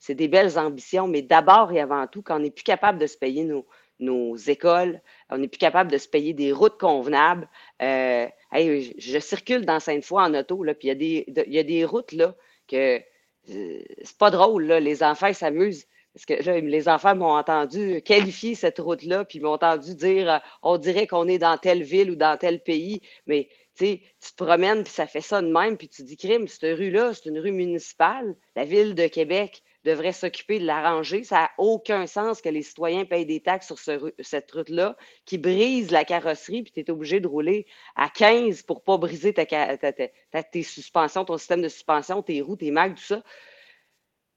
c'est 0.00 0.16
des 0.16 0.26
belles 0.26 0.58
ambitions, 0.58 1.06
mais 1.06 1.22
d'abord 1.22 1.70
et 1.70 1.80
avant 1.80 2.08
tout, 2.08 2.20
quand 2.22 2.38
on 2.38 2.40
n'est 2.40 2.50
plus 2.50 2.64
capable 2.64 2.98
de 2.98 3.06
se 3.06 3.16
payer 3.16 3.44
nos, 3.44 3.64
nos 4.00 4.34
écoles, 4.34 5.00
on 5.30 5.38
n'est 5.38 5.46
plus 5.46 5.58
capable 5.58 5.92
de 5.92 5.98
se 5.98 6.08
payer 6.08 6.34
des 6.34 6.50
routes 6.50 6.78
convenables. 6.80 7.48
Euh, 7.80 8.26
je, 8.52 9.18
circule 9.20 9.64
dans 9.64 9.78
Sainte-Foy 9.78 10.20
en 10.20 10.34
auto, 10.34 10.64
là, 10.64 10.74
puis 10.74 10.88
il 10.88 11.00
y, 11.00 11.24
y, 11.28 11.58
a 11.60 11.62
des 11.62 11.84
routes 11.84 12.10
là, 12.10 12.34
que 12.66 12.96
euh, 12.96 13.82
c'est 14.02 14.18
pas 14.18 14.32
drôle, 14.32 14.64
là, 14.64 14.80
les 14.80 15.04
enfants 15.04 15.32
s'amusent 15.32 15.86
parce 16.14 16.26
que 16.26 16.42
là, 16.42 16.60
les 16.60 16.88
enfants 16.88 17.14
m'ont 17.14 17.36
entendu 17.36 18.02
qualifier 18.02 18.54
cette 18.54 18.78
route-là, 18.78 19.24
puis 19.24 19.40
m'ont 19.40 19.52
entendu 19.52 19.94
dire 19.94 20.30
euh, 20.30 20.38
on 20.62 20.78
dirait 20.78 21.06
qu'on 21.06 21.28
est 21.28 21.38
dans 21.38 21.58
telle 21.58 21.82
ville 21.82 22.10
ou 22.10 22.16
dans 22.16 22.36
tel 22.36 22.60
pays, 22.60 23.00
mais 23.26 23.48
tu 23.78 24.00
te 24.00 24.44
promènes, 24.44 24.82
puis 24.82 24.92
ça 24.92 25.06
fait 25.06 25.20
ça 25.20 25.40
de 25.40 25.46
même, 25.46 25.76
puis 25.76 25.88
tu 25.88 26.02
dis 26.02 26.16
crime, 26.16 26.48
cette 26.48 26.76
rue-là, 26.76 27.14
c'est 27.14 27.28
une 27.28 27.38
rue 27.38 27.52
municipale. 27.52 28.34
La 28.56 28.64
ville 28.64 28.94
de 28.94 29.06
Québec 29.06 29.62
devrait 29.84 30.12
s'occuper 30.12 30.58
de 30.58 30.66
l'arranger. 30.66 31.22
Ça 31.22 31.36
n'a 31.36 31.50
aucun 31.58 32.06
sens 32.06 32.40
que 32.40 32.48
les 32.48 32.62
citoyens 32.62 33.04
payent 33.04 33.26
des 33.26 33.40
taxes 33.40 33.72
sur 33.72 33.78
cette 34.18 34.50
route-là, 34.50 34.96
qui 35.24 35.38
brise 35.38 35.90
la 35.90 36.04
carrosserie, 36.04 36.62
puis 36.62 36.72
tu 36.72 36.80
es 36.80 36.90
obligé 36.90 37.20
de 37.20 37.28
rouler 37.28 37.66
à 37.94 38.08
15 38.08 38.62
pour 38.62 38.78
ne 38.78 38.82
pas 38.82 38.98
briser 38.98 39.32
tes 39.32 40.62
suspensions, 40.62 41.24
ton 41.24 41.38
système 41.38 41.62
de 41.62 41.68
suspension, 41.68 42.22
tes 42.22 42.40
roues, 42.40 42.56
tes 42.56 42.70
mags, 42.70 42.96
tout 42.96 43.02
ça. 43.02 43.22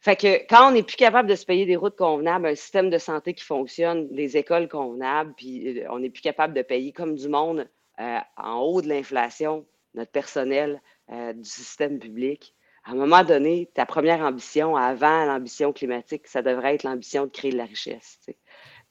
Fait 0.01 0.15
que 0.15 0.47
quand 0.49 0.69
on 0.69 0.71
n'est 0.71 0.83
plus 0.83 0.95
capable 0.95 1.29
de 1.29 1.35
se 1.35 1.45
payer 1.45 1.67
des 1.67 1.75
routes 1.75 1.95
convenables, 1.95 2.47
un 2.47 2.55
système 2.55 2.89
de 2.89 2.97
santé 2.97 3.35
qui 3.35 3.45
fonctionne, 3.45 4.07
des 4.09 4.35
écoles 4.35 4.67
convenables, 4.67 5.33
puis 5.37 5.79
euh, 5.79 5.87
on 5.91 5.99
n'est 5.99 6.09
plus 6.09 6.23
capable 6.23 6.55
de 6.55 6.63
payer 6.63 6.91
comme 6.91 7.15
du 7.15 7.29
monde 7.29 7.69
euh, 7.99 8.17
en 8.35 8.59
haut 8.61 8.81
de 8.81 8.89
l'inflation 8.89 9.65
notre 9.93 10.11
personnel 10.11 10.81
euh, 11.11 11.33
du 11.33 11.47
système 11.47 11.99
public, 11.99 12.55
à 12.83 12.91
un 12.91 12.95
moment 12.95 13.23
donné, 13.23 13.69
ta 13.75 13.85
première 13.85 14.21
ambition 14.21 14.75
avant 14.75 15.25
l'ambition 15.25 15.71
climatique, 15.71 16.27
ça 16.27 16.41
devrait 16.41 16.75
être 16.75 16.83
l'ambition 16.83 17.25
de 17.25 17.29
créer 17.29 17.51
de 17.51 17.57
la 17.57 17.65
richesse. 17.65 18.19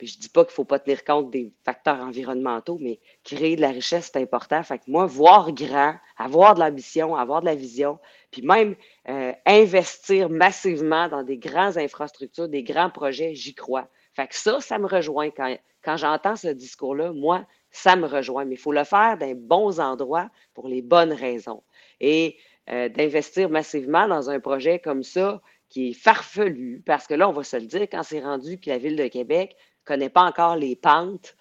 Puis 0.00 0.06
je 0.06 0.18
dis 0.18 0.30
pas 0.30 0.46
qu'il 0.46 0.54
faut 0.54 0.64
pas 0.64 0.78
tenir 0.78 1.04
compte 1.04 1.30
des 1.30 1.52
facteurs 1.62 2.00
environnementaux, 2.00 2.78
mais 2.80 3.00
créer 3.22 3.54
de 3.54 3.60
la 3.60 3.68
richesse, 3.68 4.08
c'est 4.10 4.18
important. 4.18 4.62
Fait 4.62 4.78
que 4.78 4.84
moi, 4.86 5.04
voir 5.04 5.52
grand, 5.52 5.94
avoir 6.16 6.54
de 6.54 6.60
l'ambition, 6.60 7.14
avoir 7.14 7.42
de 7.42 7.44
la 7.44 7.54
vision, 7.54 7.98
puis 8.30 8.40
même 8.40 8.76
euh, 9.10 9.34
investir 9.44 10.30
massivement 10.30 11.08
dans 11.08 11.22
des 11.22 11.36
grandes 11.36 11.76
infrastructures, 11.76 12.48
des 12.48 12.62
grands 12.62 12.88
projets, 12.88 13.34
j'y 13.34 13.54
crois. 13.54 13.88
Fait 14.14 14.26
que 14.26 14.34
ça, 14.34 14.62
ça 14.62 14.78
me 14.78 14.86
rejoint. 14.86 15.28
Quand, 15.28 15.54
quand 15.84 15.98
j'entends 15.98 16.36
ce 16.36 16.48
discours-là, 16.48 17.12
moi, 17.12 17.44
ça 17.70 17.94
me 17.94 18.06
rejoint. 18.06 18.46
Mais 18.46 18.54
il 18.54 18.58
faut 18.58 18.72
le 18.72 18.84
faire 18.84 19.18
dans 19.18 19.34
bons 19.36 19.80
endroits 19.80 20.30
pour 20.54 20.66
les 20.66 20.80
bonnes 20.80 21.12
raisons. 21.12 21.62
Et 22.00 22.38
euh, 22.70 22.88
d'investir 22.88 23.50
massivement 23.50 24.08
dans 24.08 24.30
un 24.30 24.40
projet 24.40 24.78
comme 24.78 25.02
ça, 25.02 25.42
qui 25.68 25.90
est 25.90 25.92
farfelu, 25.92 26.82
parce 26.84 27.06
que 27.06 27.14
là, 27.14 27.28
on 27.28 27.32
va 27.32 27.44
se 27.44 27.56
le 27.56 27.66
dire, 27.66 27.82
quand 27.82 28.02
c'est 28.02 28.20
rendu 28.20 28.58
que 28.58 28.70
la 28.70 28.78
Ville 28.78 28.96
de 28.96 29.06
Québec 29.06 29.56
connaît 29.84 30.08
pas 30.08 30.22
encore 30.22 30.56
les 30.56 30.76
pentes. 30.76 31.36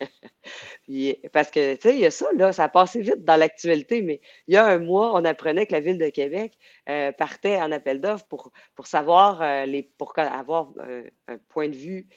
parce 1.32 1.50
que, 1.50 1.74
tu 1.74 1.80
sais, 1.82 1.94
il 1.94 2.00
y 2.00 2.06
a 2.06 2.10
ça, 2.10 2.26
là, 2.34 2.52
ça 2.52 2.64
a 2.64 2.68
passé 2.68 3.00
vite 3.00 3.24
dans 3.24 3.36
l'actualité, 3.36 4.02
mais 4.02 4.20
il 4.46 4.54
y 4.54 4.56
a 4.56 4.66
un 4.66 4.78
mois, 4.78 5.14
on 5.14 5.24
apprenait 5.24 5.66
que 5.66 5.72
la 5.72 5.80
Ville 5.80 5.98
de 5.98 6.08
Québec 6.08 6.56
euh, 6.88 7.12
partait 7.12 7.56
en 7.56 7.72
appel 7.72 8.00
d'offres 8.00 8.26
pour, 8.26 8.52
pour 8.74 8.86
savoir, 8.86 9.42
euh, 9.42 9.66
les, 9.66 9.82
pour 9.82 10.12
avoir 10.18 10.72
euh, 10.78 11.08
un 11.28 11.38
point 11.48 11.68
de 11.68 11.76
vue 11.76 12.08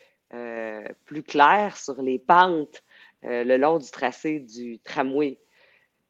plus 1.05 1.23
clair 1.23 1.75
sur 1.75 1.99
les 2.03 2.19
pentes 2.19 2.83
le 3.23 3.57
long 3.57 3.79
du 3.79 3.89
tracé 3.89 4.39
du 4.39 4.77
tramway. 4.77 5.39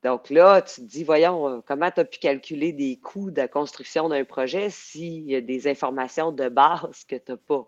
Donc 0.03 0.29
là, 0.29 0.61
tu 0.61 0.81
te 0.81 0.85
dis, 0.85 1.05
voyons, 1.05 1.63
comment 1.65 1.89
tu 1.89 2.01
as 2.01 2.05
pu 2.05 2.19
calculer 2.19 2.73
des 2.73 2.97
coûts 2.97 3.31
de 3.31 3.45
construction 3.45 4.09
d'un 4.09 4.25
projet 4.25 4.69
s'il 4.69 5.23
y 5.23 5.35
a 5.35 5.41
des 5.41 5.69
informations 5.69 6.33
de 6.33 6.49
base 6.49 7.05
que 7.07 7.15
tu 7.15 7.31
n'as 7.31 7.37
pas? 7.37 7.65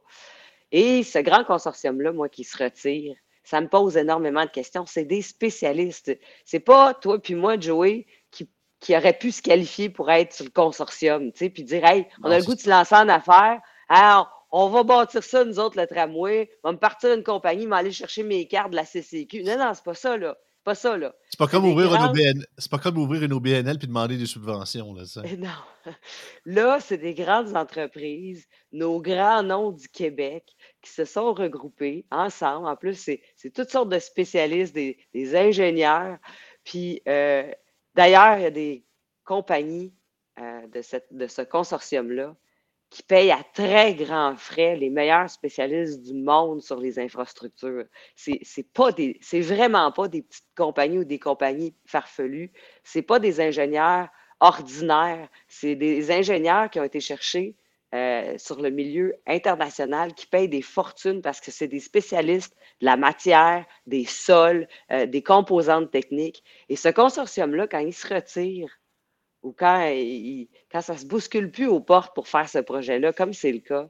Et 0.71 1.03
ce 1.03 1.19
grand 1.19 1.43
consortium-là, 1.43 2.11
moi, 2.11 2.29
qui 2.29 2.43
se 2.43 2.61
retire, 2.61 3.15
ça 3.43 3.59
me 3.59 3.67
pose 3.67 3.97
énormément 3.97 4.45
de 4.45 4.49
questions. 4.49 4.85
C'est 4.85 5.05
des 5.05 5.21
spécialistes. 5.21 6.17
C'est 6.45 6.59
pas 6.59 6.93
toi 6.93 7.19
puis 7.19 7.35
moi, 7.35 7.59
Joey, 7.59 8.05
qui, 8.31 8.49
qui 8.79 8.95
aurait 8.95 9.17
pu 9.17 9.31
se 9.31 9.41
qualifier 9.41 9.89
pour 9.89 10.09
être 10.11 10.33
sur 10.33 10.45
le 10.45 10.51
consortium, 10.51 11.31
tu 11.31 11.39
sais, 11.39 11.49
puis 11.49 11.63
dire, 11.63 11.83
hey, 11.85 12.07
on 12.23 12.31
a 12.31 12.39
le 12.39 12.45
goût 12.45 12.55
de 12.55 12.59
se 12.59 12.69
lancer 12.69 12.95
en 12.95 13.09
affaires. 13.09 13.59
Alors, 13.89 14.47
on 14.51 14.69
va 14.69 14.83
bâtir 14.83 15.23
ça, 15.23 15.43
nous 15.43 15.59
autres, 15.59 15.79
le 15.79 15.87
tramway. 15.87 16.49
On 16.63 16.69
va 16.69 16.73
me 16.73 16.79
partir 16.79 17.13
d'une 17.13 17.23
compagnie, 17.23 17.67
m'aller 17.67 17.91
chercher 17.91 18.23
mes 18.23 18.47
cartes 18.47 18.71
de 18.71 18.75
la 18.75 18.85
CCQ. 18.85 19.43
Non, 19.43 19.57
non, 19.57 19.71
c'est 19.73 19.83
pas 19.83 19.93
ça, 19.93 20.17
là 20.17 20.37
pas 20.63 20.75
ça, 20.75 20.97
là. 20.97 21.13
C'est 21.29 21.37
pas, 21.37 21.47
comme 21.47 21.65
ouvrir 21.65 21.93
une 21.93 22.03
OBNL, 22.03 22.45
c'est 22.57 22.69
pas 22.69 22.77
comme 22.77 22.97
ouvrir 22.97 23.23
une 23.23 23.33
OBNL 23.33 23.77
puis 23.77 23.87
demander 23.87 24.17
des 24.17 24.25
subventions, 24.25 24.93
là, 24.93 25.05
ça. 25.05 25.21
Non. 25.37 25.93
Là, 26.45 26.79
c'est 26.79 26.97
des 26.97 27.13
grandes 27.13 27.55
entreprises, 27.55 28.47
nos 28.71 29.01
grands 29.01 29.43
noms 29.43 29.71
du 29.71 29.87
Québec 29.89 30.45
qui 30.81 30.91
se 30.91 31.05
sont 31.05 31.33
regroupés 31.33 32.05
ensemble. 32.11 32.67
En 32.67 32.75
plus, 32.75 32.95
c'est, 32.95 33.21
toutes 33.51 33.69
sortes 33.69 33.89
de 33.89 33.99
spécialistes, 33.99 34.73
des, 34.73 35.35
ingénieurs. 35.35 36.17
Puis, 36.63 37.01
euh, 37.07 37.51
d'ailleurs, 37.95 38.37
il 38.37 38.43
y 38.43 38.45
a 38.45 38.51
des 38.51 38.85
compagnies 39.23 39.93
euh, 40.39 40.67
de, 40.67 40.81
cette, 40.81 41.07
de 41.11 41.27
ce 41.27 41.41
consortium-là 41.41 42.35
qui 42.91 43.03
payent 43.03 43.31
à 43.31 43.41
très 43.53 43.95
grands 43.95 44.35
frais 44.35 44.75
les 44.75 44.89
meilleurs 44.89 45.29
spécialistes 45.29 46.03
du 46.03 46.13
monde 46.13 46.61
sur 46.61 46.77
les 46.77 46.99
infrastructures. 46.99 47.85
C'est, 48.15 48.43
pas 48.73 48.91
des, 48.91 49.17
c'est 49.21 49.39
vraiment 49.39 49.91
pas 49.93 50.09
des 50.09 50.21
petites 50.21 50.53
compagnies 50.57 50.99
ou 50.99 51.05
des 51.05 51.17
compagnies 51.17 51.73
farfelues. 51.85 52.51
C'est 52.83 53.01
pas 53.01 53.19
des 53.19 53.39
ingénieurs 53.39 54.09
ordinaires. 54.41 55.29
C'est 55.47 55.75
des 55.75 56.11
ingénieurs 56.11 56.69
qui 56.69 56.81
ont 56.81 56.83
été 56.83 56.99
cherchés 56.99 57.55
euh, 57.95 58.37
sur 58.37 58.61
le 58.61 58.69
milieu 58.69 59.15
international 59.25 60.13
qui 60.13 60.25
payent 60.27 60.49
des 60.49 60.61
fortunes 60.61 61.21
parce 61.21 61.39
que 61.39 61.49
c'est 61.49 61.69
des 61.69 61.79
spécialistes 61.79 62.57
de 62.81 62.87
la 62.87 62.97
matière, 62.97 63.65
des 63.87 64.03
sols, 64.03 64.67
euh, 64.91 65.05
des 65.05 65.23
composantes 65.23 65.91
techniques. 65.91 66.43
Et 66.67 66.75
ce 66.75 66.89
consortium-là, 66.89 67.67
quand 67.67 67.79
il 67.79 67.93
se 67.93 68.13
retire, 68.13 68.80
ou 69.43 69.51
quand, 69.51 69.87
il, 69.89 70.47
quand 70.71 70.81
ça 70.81 70.93
ne 70.93 70.99
se 70.99 71.05
bouscule 71.05 71.51
plus 71.51 71.67
aux 71.67 71.79
portes 71.79 72.13
pour 72.13 72.27
faire 72.27 72.47
ce 72.47 72.59
projet-là, 72.59 73.13
comme 73.13 73.33
c'est 73.33 73.51
le 73.51 73.59
cas, 73.59 73.89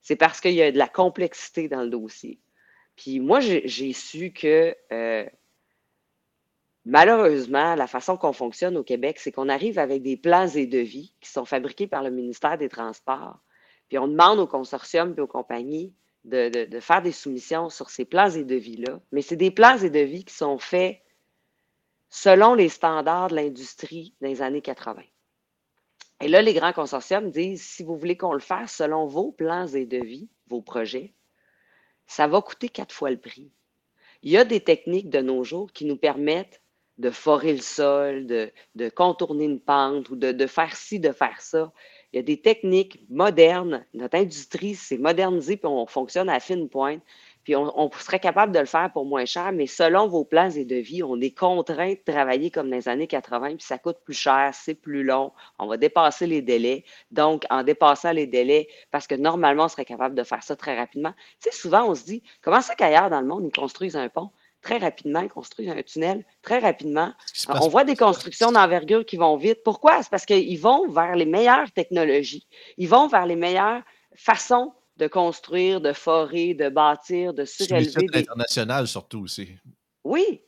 c'est 0.00 0.16
parce 0.16 0.40
qu'il 0.40 0.54
y 0.54 0.62
a 0.62 0.72
de 0.72 0.78
la 0.78 0.88
complexité 0.88 1.68
dans 1.68 1.82
le 1.82 1.90
dossier. 1.90 2.40
Puis 2.96 3.20
moi, 3.20 3.40
j'ai 3.40 3.92
su 3.92 4.32
que 4.32 4.74
euh, 4.92 5.24
malheureusement, 6.84 7.74
la 7.74 7.86
façon 7.86 8.16
qu'on 8.16 8.32
fonctionne 8.32 8.76
au 8.76 8.82
Québec, 8.82 9.18
c'est 9.20 9.30
qu'on 9.30 9.48
arrive 9.48 9.78
avec 9.78 10.02
des 10.02 10.16
plans 10.16 10.48
et 10.48 10.66
devis 10.66 11.12
qui 11.20 11.30
sont 11.30 11.44
fabriqués 11.44 11.86
par 11.86 12.02
le 12.02 12.10
ministère 12.10 12.58
des 12.58 12.68
Transports. 12.68 13.38
Puis 13.88 13.98
on 13.98 14.08
demande 14.08 14.38
aux 14.38 14.46
consortiums 14.46 15.14
et 15.16 15.20
aux 15.20 15.26
compagnies 15.26 15.92
de, 16.24 16.80
faire 16.80 17.02
des 17.02 17.12
soumissions 17.12 17.70
sur 17.70 17.90
ces 17.90 18.04
plans 18.04 18.30
et 18.30 18.44
devis-là. 18.44 19.00
Mais 19.12 19.22
c'est 19.22 19.36
des 19.36 19.50
plans 19.50 19.78
et 19.78 19.90
devis 19.90 20.24
qui 20.24 20.34
sont 20.34 20.58
faits 20.58 21.00
selon 22.10 22.54
les 22.54 22.68
standards 22.68 23.28
de 23.28 23.36
l'industrie 23.36 24.14
des 24.20 24.42
années 24.42 24.62
80. 24.62 25.02
Et 26.20 26.28
là, 26.28 26.42
les 26.42 26.54
grands 26.54 26.72
consortiums 26.72 27.30
disent, 27.30 27.62
si 27.62 27.84
vous 27.84 27.96
voulez 27.96 28.16
qu'on 28.16 28.32
le 28.32 28.40
fasse 28.40 28.76
selon 28.76 29.06
vos 29.06 29.30
plans 29.30 29.68
et 29.68 29.86
devis, 29.86 30.28
vos 30.48 30.62
projets, 30.62 31.14
ça 32.06 32.26
va 32.26 32.40
coûter 32.40 32.68
quatre 32.68 32.94
fois 32.94 33.10
le 33.10 33.20
prix. 33.20 33.52
Il 34.22 34.30
y 34.32 34.36
a 34.36 34.44
des 34.44 34.60
techniques 34.60 35.10
de 35.10 35.20
nos 35.20 35.44
jours 35.44 35.72
qui 35.72 35.84
nous 35.84 35.96
permettent 35.96 36.60
de 36.96 37.10
forer 37.10 37.52
le 37.52 37.60
sol, 37.60 38.26
de, 38.26 38.50
contourner 38.90 39.44
une 39.44 39.60
pente 39.60 40.10
ou 40.10 40.16
de, 40.16 40.32
de, 40.32 40.46
faire 40.48 40.74
ci, 40.74 40.98
de 40.98 41.12
faire 41.12 41.40
ça. 41.40 41.72
Il 42.12 42.16
y 42.16 42.18
a 42.18 42.22
des 42.22 42.40
techniques 42.40 43.04
modernes. 43.08 43.86
Notre 43.94 44.16
industrie 44.16 44.74
s'est 44.74 44.98
modernisée, 44.98 45.56
puis 45.56 45.68
on 45.68 45.86
fonctionne 45.86 46.28
à 46.28 46.40
fine 46.40 46.68
pointe. 46.68 47.02
Puis 47.48 47.56
on, 47.56 47.90
serait 47.98 48.20
capable 48.20 48.52
de 48.52 48.58
le 48.58 48.66
faire 48.66 48.92
pour 48.92 49.06
moins 49.06 49.24
cher, 49.24 49.52
mais 49.52 49.66
selon 49.66 50.06
vos 50.06 50.22
plans 50.22 50.50
et 50.50 50.66
devis, 50.66 51.02
on 51.02 51.18
est 51.18 51.30
contraint 51.30 51.94
de 51.94 52.12
travailler 52.12 52.50
comme 52.50 52.68
dans 52.68 52.76
les 52.76 52.90
années 52.90 53.06
80, 53.06 53.56
puis 53.56 53.64
ça 53.64 53.78
coûte 53.78 53.96
plus 54.04 54.12
cher, 54.12 54.50
c'est 54.52 54.74
plus 54.74 55.02
long, 55.02 55.32
on 55.58 55.66
va 55.66 55.78
dépasser 55.78 56.26
les 56.26 56.42
délais. 56.42 56.84
Donc, 57.10 57.46
en 57.48 57.62
dépassant 57.62 58.12
les 58.12 58.26
délais, 58.26 58.68
parce 58.90 59.06
que 59.06 59.14
normalement, 59.14 59.64
on 59.64 59.68
serait 59.68 59.86
capable 59.86 60.14
de 60.14 60.24
faire 60.24 60.42
ça 60.42 60.56
très 60.56 60.76
rapidement. 60.76 61.14
Tu 61.42 61.48
sais, 61.48 61.56
souvent, 61.56 61.88
on 61.88 61.94
se 61.94 62.04
dit, 62.04 62.22
comment 62.42 62.60
ça 62.60 62.74
qu'ailleurs 62.74 63.08
dans 63.08 63.22
le 63.22 63.26
monde, 63.26 63.44
ils 63.46 63.58
construisent 63.58 63.96
un 63.96 64.10
pont? 64.10 64.28
très 64.60 64.76
rapidement, 64.76 65.20
ils 65.20 65.30
construisent 65.30 65.70
un 65.70 65.82
tunnel 65.82 66.26
très 66.42 66.58
rapidement. 66.58 67.14
On 67.48 67.68
voit 67.68 67.84
des 67.84 67.96
constructions 67.96 68.52
d'envergure 68.52 69.06
qui 69.06 69.16
vont 69.16 69.36
vite. 69.36 69.62
Pourquoi? 69.64 70.02
C'est 70.02 70.10
parce 70.10 70.26
qu'ils 70.26 70.60
vont 70.60 70.86
vers 70.90 71.16
les 71.16 71.24
meilleures 71.24 71.70
technologies. 71.72 72.46
Ils 72.76 72.88
vont 72.88 73.06
vers 73.06 73.24
les 73.24 73.36
meilleures 73.36 73.80
façons 74.14 74.74
de 74.98 75.06
construire, 75.06 75.80
de 75.80 75.92
forer, 75.92 76.54
de 76.54 76.68
bâtir, 76.68 77.32
de 77.32 77.44
surélever. 77.44 78.06
Des... 78.12 78.18
international 78.20 78.86
surtout 78.86 79.20
aussi. 79.20 79.56
Oui, 80.04 80.42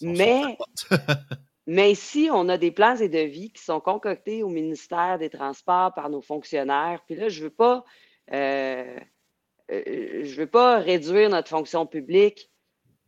mais, 0.00 0.42
mais 1.66 1.92
ici, 1.92 2.28
on 2.32 2.48
a 2.48 2.56
des 2.56 2.70
plans 2.70 2.96
et 2.96 3.08
devis 3.08 3.52
qui 3.52 3.62
sont 3.62 3.80
concoctés 3.80 4.42
au 4.42 4.48
ministère 4.48 5.18
des 5.18 5.30
Transports 5.30 5.92
par 5.94 6.08
nos 6.08 6.22
fonctionnaires. 6.22 7.02
Puis 7.06 7.16
là, 7.16 7.28
je 7.28 7.40
ne 7.40 7.44
veux 7.44 7.54
pas... 7.54 7.84
Euh, 8.32 8.98
euh, 9.70 10.24
je 10.24 10.34
veux 10.36 10.46
pas 10.46 10.78
réduire 10.78 11.30
notre 11.30 11.48
fonction 11.48 11.86
publique 11.86 12.50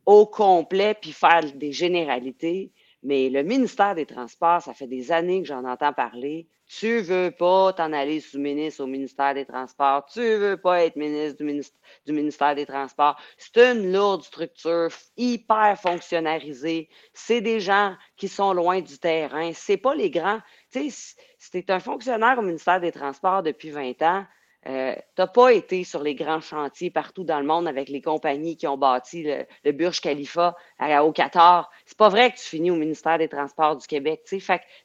au 0.05 0.25
complet 0.25 0.95
puis 0.99 1.11
faire 1.11 1.43
des 1.53 1.71
généralités. 1.71 2.71
Mais 3.03 3.29
le 3.29 3.43
ministère 3.43 3.95
des 3.95 4.05
Transports, 4.05 4.61
ça 4.61 4.73
fait 4.73 4.87
des 4.87 5.11
années 5.11 5.41
que 5.41 5.47
j'en 5.47 5.65
entends 5.65 5.93
parler. 5.93 6.47
Tu 6.65 6.99
veux 6.99 7.31
pas 7.31 7.71
t'en 7.73 7.93
aller 7.93 8.19
sous-ministre 8.19 8.83
au 8.83 8.87
ministère 8.87 9.33
des 9.33 9.45
Transports. 9.45 10.05
Tu 10.11 10.19
veux 10.19 10.57
pas 10.57 10.83
être 10.83 10.97
ministre 10.97 11.37
du, 11.37 12.13
ministère, 12.13 12.55
des 12.55 12.65
Transports. 12.65 13.17
C'est 13.37 13.57
une 13.57 13.93
lourde 13.93 14.23
structure, 14.23 14.89
hyper 15.15 15.79
fonctionnalisée. 15.79 16.89
C'est 17.13 17.41
des 17.41 17.61
gens 17.61 17.95
qui 18.17 18.27
sont 18.27 18.53
loin 18.53 18.81
du 18.81 18.97
terrain. 18.97 19.51
C'est 19.53 19.77
pas 19.77 19.95
les 19.95 20.09
grands. 20.09 20.41
Tu 20.71 20.89
sais, 20.91 21.15
si 21.37 21.57
es 21.57 21.71
un 21.71 21.79
fonctionnaire 21.79 22.37
au 22.39 22.41
ministère 22.41 22.81
des 22.81 22.91
Transports 22.91 23.43
depuis 23.43 23.69
20 23.69 24.01
ans, 24.01 24.25
euh, 24.65 24.95
tu 24.95 25.01
n'as 25.21 25.27
pas 25.27 25.53
été 25.53 25.83
sur 25.83 26.01
les 26.01 26.15
grands 26.15 26.41
chantiers 26.41 26.89
partout 26.89 27.23
dans 27.23 27.39
le 27.39 27.45
monde 27.45 27.67
avec 27.67 27.89
les 27.89 28.01
compagnies 28.01 28.57
qui 28.57 28.67
ont 28.67 28.77
bâti 28.77 29.23
le, 29.23 29.71
Burj 29.71 30.01
Khalifa 30.01 30.55
au 31.01 31.11
Qatar. 31.11 31.69
C'est 31.85 31.97
pas 31.97 32.09
vrai 32.09 32.31
que 32.31 32.37
tu 32.37 32.43
finis 32.43 32.71
au 32.71 32.75
ministère 32.75 33.17
des 33.17 33.29
Transports 33.29 33.77
du 33.77 33.87
Québec. 33.87 34.23
Tu 34.25 34.41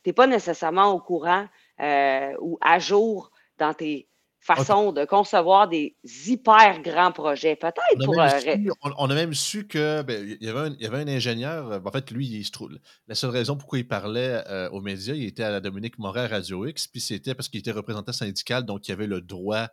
n'es 0.07 0.13
pas 0.13 0.27
nécessairement 0.27 0.93
au 0.93 1.01
courant 1.01 1.47
euh, 1.81 2.33
ou 2.41 2.59
à 2.61 2.79
jour 2.79 3.31
dans 3.59 3.75
tes 3.75 4.09
façons 4.43 4.91
de 4.91 5.05
concevoir 5.05 5.69
des 5.69 5.97
hyper 6.27 6.83
grands 6.83 7.13
projets. 7.13 7.55
Peut-être 7.55 8.05
pour. 8.05 8.21
Euh, 8.21 8.91
on, 8.99 9.09
a 9.09 9.15
même 9.15 9.35
su 9.35 9.69
que 9.69 10.03
ben, 10.03 10.37
il, 10.41 10.45
y 10.45 10.49
avait 10.49 10.69
un, 10.69 10.77
y 10.79 10.85
avait 10.85 10.99
un 10.99 11.09
ingénieur. 11.09 11.81
En 11.85 11.91
fait, 11.93 12.11
lui, 12.11 12.27
il 12.27 12.45
se 12.45 12.51
trouve. 12.51 12.73
La 13.07 13.15
seule 13.15 13.31
raison 13.31 13.57
pourquoi 13.57 13.79
il 13.79 13.87
parlait 13.87 14.43
aux 14.73 14.81
médias, 14.81 15.15
il 15.15 15.25
était 15.25 15.45
à 15.45 15.51
la 15.51 15.61
Dominique 15.61 15.99
Moret 15.99 16.27
Radio 16.27 16.67
X, 16.67 16.89
puis 16.89 17.01
c'était 17.01 17.35
parce 17.35 17.49
qu'il 17.49 17.61
était 17.61 17.71
représentant 17.71 18.13
syndical, 18.13 18.65
donc 18.65 18.89
il 18.89 18.93
avait 18.93 19.07
le 19.07 19.21
droit 19.21 19.69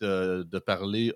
de, 0.00 0.58
parler 0.58 1.12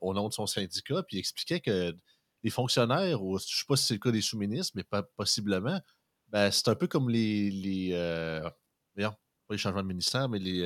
au 0.00 0.12
nom 0.12 0.28
de 0.28 0.32
son 0.34 0.46
syndicat, 0.46 1.02
puis 1.04 1.16
il 1.16 1.20
expliquait 1.20 1.60
que 1.60 1.94
les 2.42 2.50
fonctionnaires, 2.50 3.22
ou 3.22 3.38
je 3.38 3.44
ne 3.44 3.48
sais 3.48 3.64
pas 3.68 3.76
si 3.76 3.86
c'est 3.86 3.94
le 3.94 4.00
cas 4.00 4.10
des 4.10 4.20
sous-ministres, 4.20 4.72
mais 4.74 4.82
pas, 4.82 5.04
possiblement, 5.16 5.80
ben, 6.28 6.50
c'est 6.50 6.68
un 6.68 6.74
peu 6.74 6.88
comme 6.88 7.08
les. 7.08 7.50
les 7.50 8.50
pas 8.96 9.54
les 9.54 9.58
changements 9.58 9.82
de 9.82 9.88
ministère, 9.88 10.28
mais 10.28 10.40
les. 10.40 10.62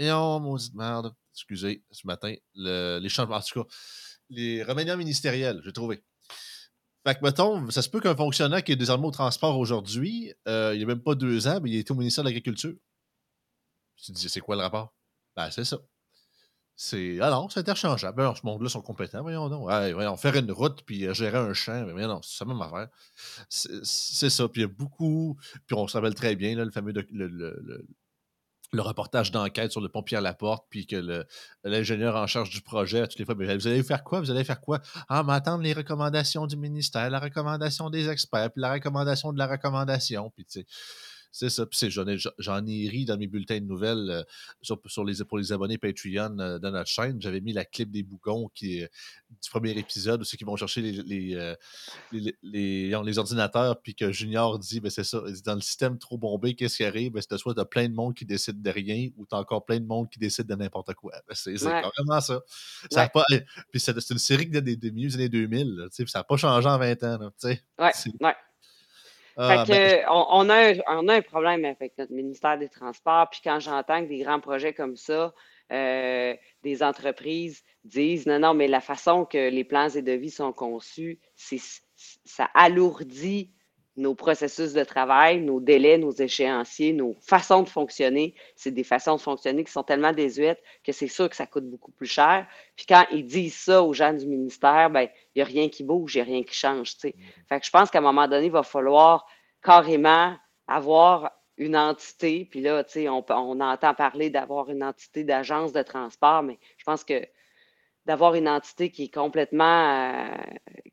Et 0.00 0.10
oh, 0.10 0.40
maudite 0.40 0.74
merde. 0.74 1.14
Excusez, 1.34 1.84
ce 1.90 2.06
matin. 2.06 2.34
les 2.54 3.08
changements. 3.10 3.36
En 3.36 3.40
tout 3.42 3.62
cas, 3.62 3.68
les 4.30 4.62
remaniements 4.62 4.96
ministériels, 4.96 5.60
j'ai 5.62 5.74
trouvé. 5.74 6.02
Fait 7.06 7.14
que, 7.16 7.22
mettons, 7.22 7.70
ça 7.70 7.82
se 7.82 7.90
peut 7.90 8.00
qu'un 8.00 8.16
fonctionnaire 8.16 8.64
qui 8.64 8.72
est 8.72 8.76
désormais 8.76 9.06
au 9.06 9.10
transport 9.10 9.58
aujourd'hui, 9.58 10.32
euh, 10.48 10.70
il 10.72 10.78
n'y 10.78 10.84
a 10.84 10.86
même 10.86 11.02
pas 11.02 11.14
deux 11.14 11.48
ans, 11.48 11.60
mais 11.62 11.68
il 11.68 11.76
était 11.76 11.92
au 11.92 11.96
ministère 11.96 12.24
de 12.24 12.30
l'Agriculture. 12.30 12.74
Tu 13.96 14.12
te 14.12 14.16
dis, 14.16 14.30
c'est 14.30 14.40
quoi 14.40 14.56
le 14.56 14.62
rapport? 14.62 14.94
Ben, 15.36 15.50
c'est 15.50 15.66
ça. 15.66 15.78
C'est. 16.76 17.18
Ah 17.20 17.28
non, 17.28 17.50
c'est 17.50 17.60
interchangeable. 17.60 18.16
Ben, 18.16 18.34
ce 18.34 18.40
monde-là 18.46 18.70
sont 18.70 18.80
compétents, 18.80 19.20
voyons 19.20 19.50
donc. 19.50 19.66
Ouais, 19.66 19.92
voyons, 19.92 20.16
faire 20.16 20.34
une 20.36 20.50
route 20.50 20.82
puis 20.86 21.06
euh, 21.06 21.12
gérer 21.12 21.36
un 21.36 21.52
champ, 21.52 21.84
mais 21.94 22.06
non, 22.06 22.22
c'est 22.22 22.38
ça 22.38 22.46
même 22.46 22.62
affaire. 22.62 22.88
C'est 23.50 24.30
ça. 24.30 24.48
Puis 24.48 24.62
il 24.62 24.64
y 24.64 24.64
a 24.64 24.68
beaucoup. 24.68 25.38
Puis 25.66 25.76
on 25.76 25.86
se 25.86 25.98
rappelle 25.98 26.14
très 26.14 26.36
bien, 26.36 26.56
là, 26.56 26.64
le 26.64 26.70
fameux. 26.70 26.92
le, 26.92 27.06
le, 27.28 27.86
reportage 28.78 29.32
d'enquête 29.32 29.72
sur 29.72 29.80
le 29.80 29.88
pompier 29.88 30.18
à 30.18 30.20
la 30.20 30.34
porte, 30.34 30.66
puis 30.70 30.86
que 30.86 31.24
l'ingénieur 31.64 32.14
en 32.14 32.26
charge 32.26 32.50
du 32.50 32.60
projet, 32.60 33.06
toutes 33.08 33.18
les 33.18 33.24
fois, 33.24 33.34
vous 33.34 33.66
allez 33.66 33.82
faire 33.82 34.04
quoi? 34.04 34.20
Vous 34.20 34.30
allez 34.30 34.44
faire 34.44 34.60
quoi? 34.60 34.80
Ah, 35.08 35.22
m'attendre 35.22 35.64
les 35.64 35.72
recommandations 35.72 36.46
du 36.46 36.56
ministère, 36.56 37.10
la 37.10 37.18
recommandation 37.18 37.90
des 37.90 38.08
experts, 38.08 38.52
puis 38.52 38.60
la 38.60 38.72
recommandation 38.72 39.32
de 39.32 39.38
la 39.38 39.48
recommandation, 39.48 40.30
puis 40.30 40.44
tu 40.44 40.60
sais 40.60 40.66
c'est 41.32 41.50
ça. 41.50 41.66
Puis 41.66 41.90
j'en 41.90 42.06
ai, 42.66 42.88
ri 42.88 43.04
dans 43.04 43.16
mes 43.16 43.26
bulletins 43.26 43.60
de 43.60 43.64
nouvelles 43.64 44.10
euh, 44.10 44.22
sur, 44.62 45.04
les, 45.04 45.24
pour 45.24 45.38
les 45.38 45.52
abonnés 45.52 45.78
Patreon 45.78 46.38
euh, 46.38 46.58
de 46.58 46.70
notre 46.70 46.88
chaîne. 46.88 47.20
J'avais 47.20 47.40
mis 47.40 47.52
la 47.52 47.64
clip 47.64 47.90
des 47.90 48.02
bougons 48.02 48.50
qui, 48.54 48.80
du 48.80 49.50
premier 49.50 49.70
épisode, 49.70 50.24
ceux 50.24 50.36
qui 50.36 50.44
vont 50.44 50.56
chercher 50.56 50.82
les, 50.82 50.92
les, 51.02 51.34
euh, 51.34 51.54
les, 52.42 53.18
ordinateurs, 53.18 53.80
puis 53.80 53.94
que 53.94 54.10
Junior 54.12 54.58
dit, 54.58 54.80
ben 54.80 54.90
c'est 54.90 55.04
ça, 55.04 55.22
dans 55.44 55.54
le 55.54 55.60
système 55.60 55.98
trop 55.98 56.18
bombé, 56.18 56.54
qu'est-ce 56.54 56.78
qui 56.78 56.84
arrive? 56.84 57.12
Ben, 57.12 57.22
c'est 57.22 57.38
soit 57.38 57.54
tu 57.54 57.60
as 57.60 57.64
plein 57.64 57.88
de 57.88 57.94
monde 57.94 58.14
qui 58.14 58.24
décide 58.24 58.60
de 58.60 58.70
rien 58.70 59.08
ou 59.16 59.26
tu 59.26 59.34
as 59.34 59.38
encore 59.38 59.64
plein 59.64 59.78
de 59.78 59.86
monde 59.86 60.10
qui 60.10 60.18
décide 60.18 60.46
de 60.46 60.54
n'importe 60.54 60.94
quoi. 60.94 61.12
Ben, 61.28 61.34
c'est 61.34 61.54
vraiment 61.54 62.20
ça. 62.20 62.40
ça 62.90 63.08
pas, 63.08 63.24
puis 63.70 63.80
c'est 63.80 63.92
une 64.10 64.18
série 64.18 64.46
des, 64.46 64.76
des, 64.76 64.90
milieux 64.90 65.08
des 65.08 65.14
années 65.14 65.28
2000. 65.28 65.88
ça 65.90 66.04
n'a 66.18 66.24
pas 66.24 66.36
changé 66.36 66.68
en 66.68 66.78
20 66.78 67.02
ans. 67.04 67.18
Là, 67.18 67.30
ouais, 67.78 67.92
ouais. 68.20 68.34
Ah, 69.36 69.64
ben, 69.66 70.04
on, 70.08 70.48
a 70.48 70.72
un, 70.72 71.08
a 71.08 71.12
un 71.14 71.22
problème 71.22 71.64
avec 71.64 71.96
notre 71.98 72.12
ministère 72.12 72.58
des 72.58 72.68
Transports. 72.68 73.30
Puis 73.30 73.40
quand 73.42 73.60
j'entends 73.60 74.02
que 74.02 74.08
des 74.08 74.18
grands 74.18 74.40
projets 74.40 74.72
comme 74.72 74.96
ça, 74.96 75.32
euh, 75.72 76.34
des 76.62 76.82
entreprises 76.82 77.62
disent 77.84 78.26
non, 78.26 78.40
non, 78.40 78.54
mais 78.54 78.66
la 78.66 78.80
façon 78.80 79.24
que 79.24 79.50
les 79.50 79.64
plans 79.64 79.88
et 79.88 80.02
devis 80.02 80.30
sont 80.30 80.52
conçus, 80.52 81.18
ça 82.24 82.50
alourdit 82.54 83.52
nos 83.96 84.14
processus 84.14 84.72
de 84.72 84.84
travail, 84.84 85.40
nos 85.40 85.60
délais, 85.60 85.98
nos 85.98 86.12
échéanciers, 86.12 86.92
nos 86.92 87.14
façons 87.20 87.62
de 87.62 87.68
fonctionner. 87.68 88.34
C'est 88.56 88.70
des 88.70 88.84
façons 88.84 89.16
de 89.16 89.20
fonctionner 89.20 89.64
qui 89.64 89.72
sont 89.72 89.82
tellement 89.82 90.12
désuètes 90.12 90.62
que 90.84 90.92
c'est 90.92 91.08
sûr 91.08 91.28
que 91.28 91.36
ça 91.36 91.46
coûte 91.46 91.68
beaucoup 91.68 91.90
plus 91.92 92.06
cher. 92.06 92.46
Puis 92.76 92.86
quand 92.86 93.04
ils 93.10 93.26
disent 93.26 93.56
ça 93.56 93.82
aux 93.82 93.92
gens 93.92 94.12
du 94.12 94.26
ministère, 94.26 94.90
ben 94.90 95.08
il 95.34 95.38
n'y 95.38 95.42
a 95.42 95.44
rien 95.44 95.68
qui 95.68 95.84
bouge, 95.84 96.14
il 96.14 96.18
n'y 96.18 96.22
a 96.22 96.24
rien 96.24 96.42
qui 96.42 96.54
change. 96.54 96.96
Fait 96.96 97.12
que 97.12 97.66
je 97.66 97.70
pense 97.70 97.90
qu'à 97.90 97.98
un 97.98 98.02
moment 98.02 98.28
donné, 98.28 98.46
il 98.46 98.52
va 98.52 98.62
falloir 98.62 99.26
carrément 99.62 100.36
avoir 100.66 101.32
une 101.56 101.76
entité, 101.76 102.46
puis 102.50 102.62
là, 102.62 102.82
on, 102.96 103.24
on 103.28 103.60
entend 103.60 103.94
parler 103.94 104.30
d'avoir 104.30 104.70
une 104.70 104.82
entité 104.82 105.24
d'agence 105.24 105.72
de 105.72 105.82
transport, 105.82 106.42
mais 106.42 106.58
je 106.78 106.84
pense 106.84 107.04
que 107.04 107.22
d'avoir 108.06 108.34
une 108.34 108.48
entité 108.48 108.90
qui 108.90 109.04
est 109.04 109.14
complètement, 109.14 110.24
euh, 110.24 110.36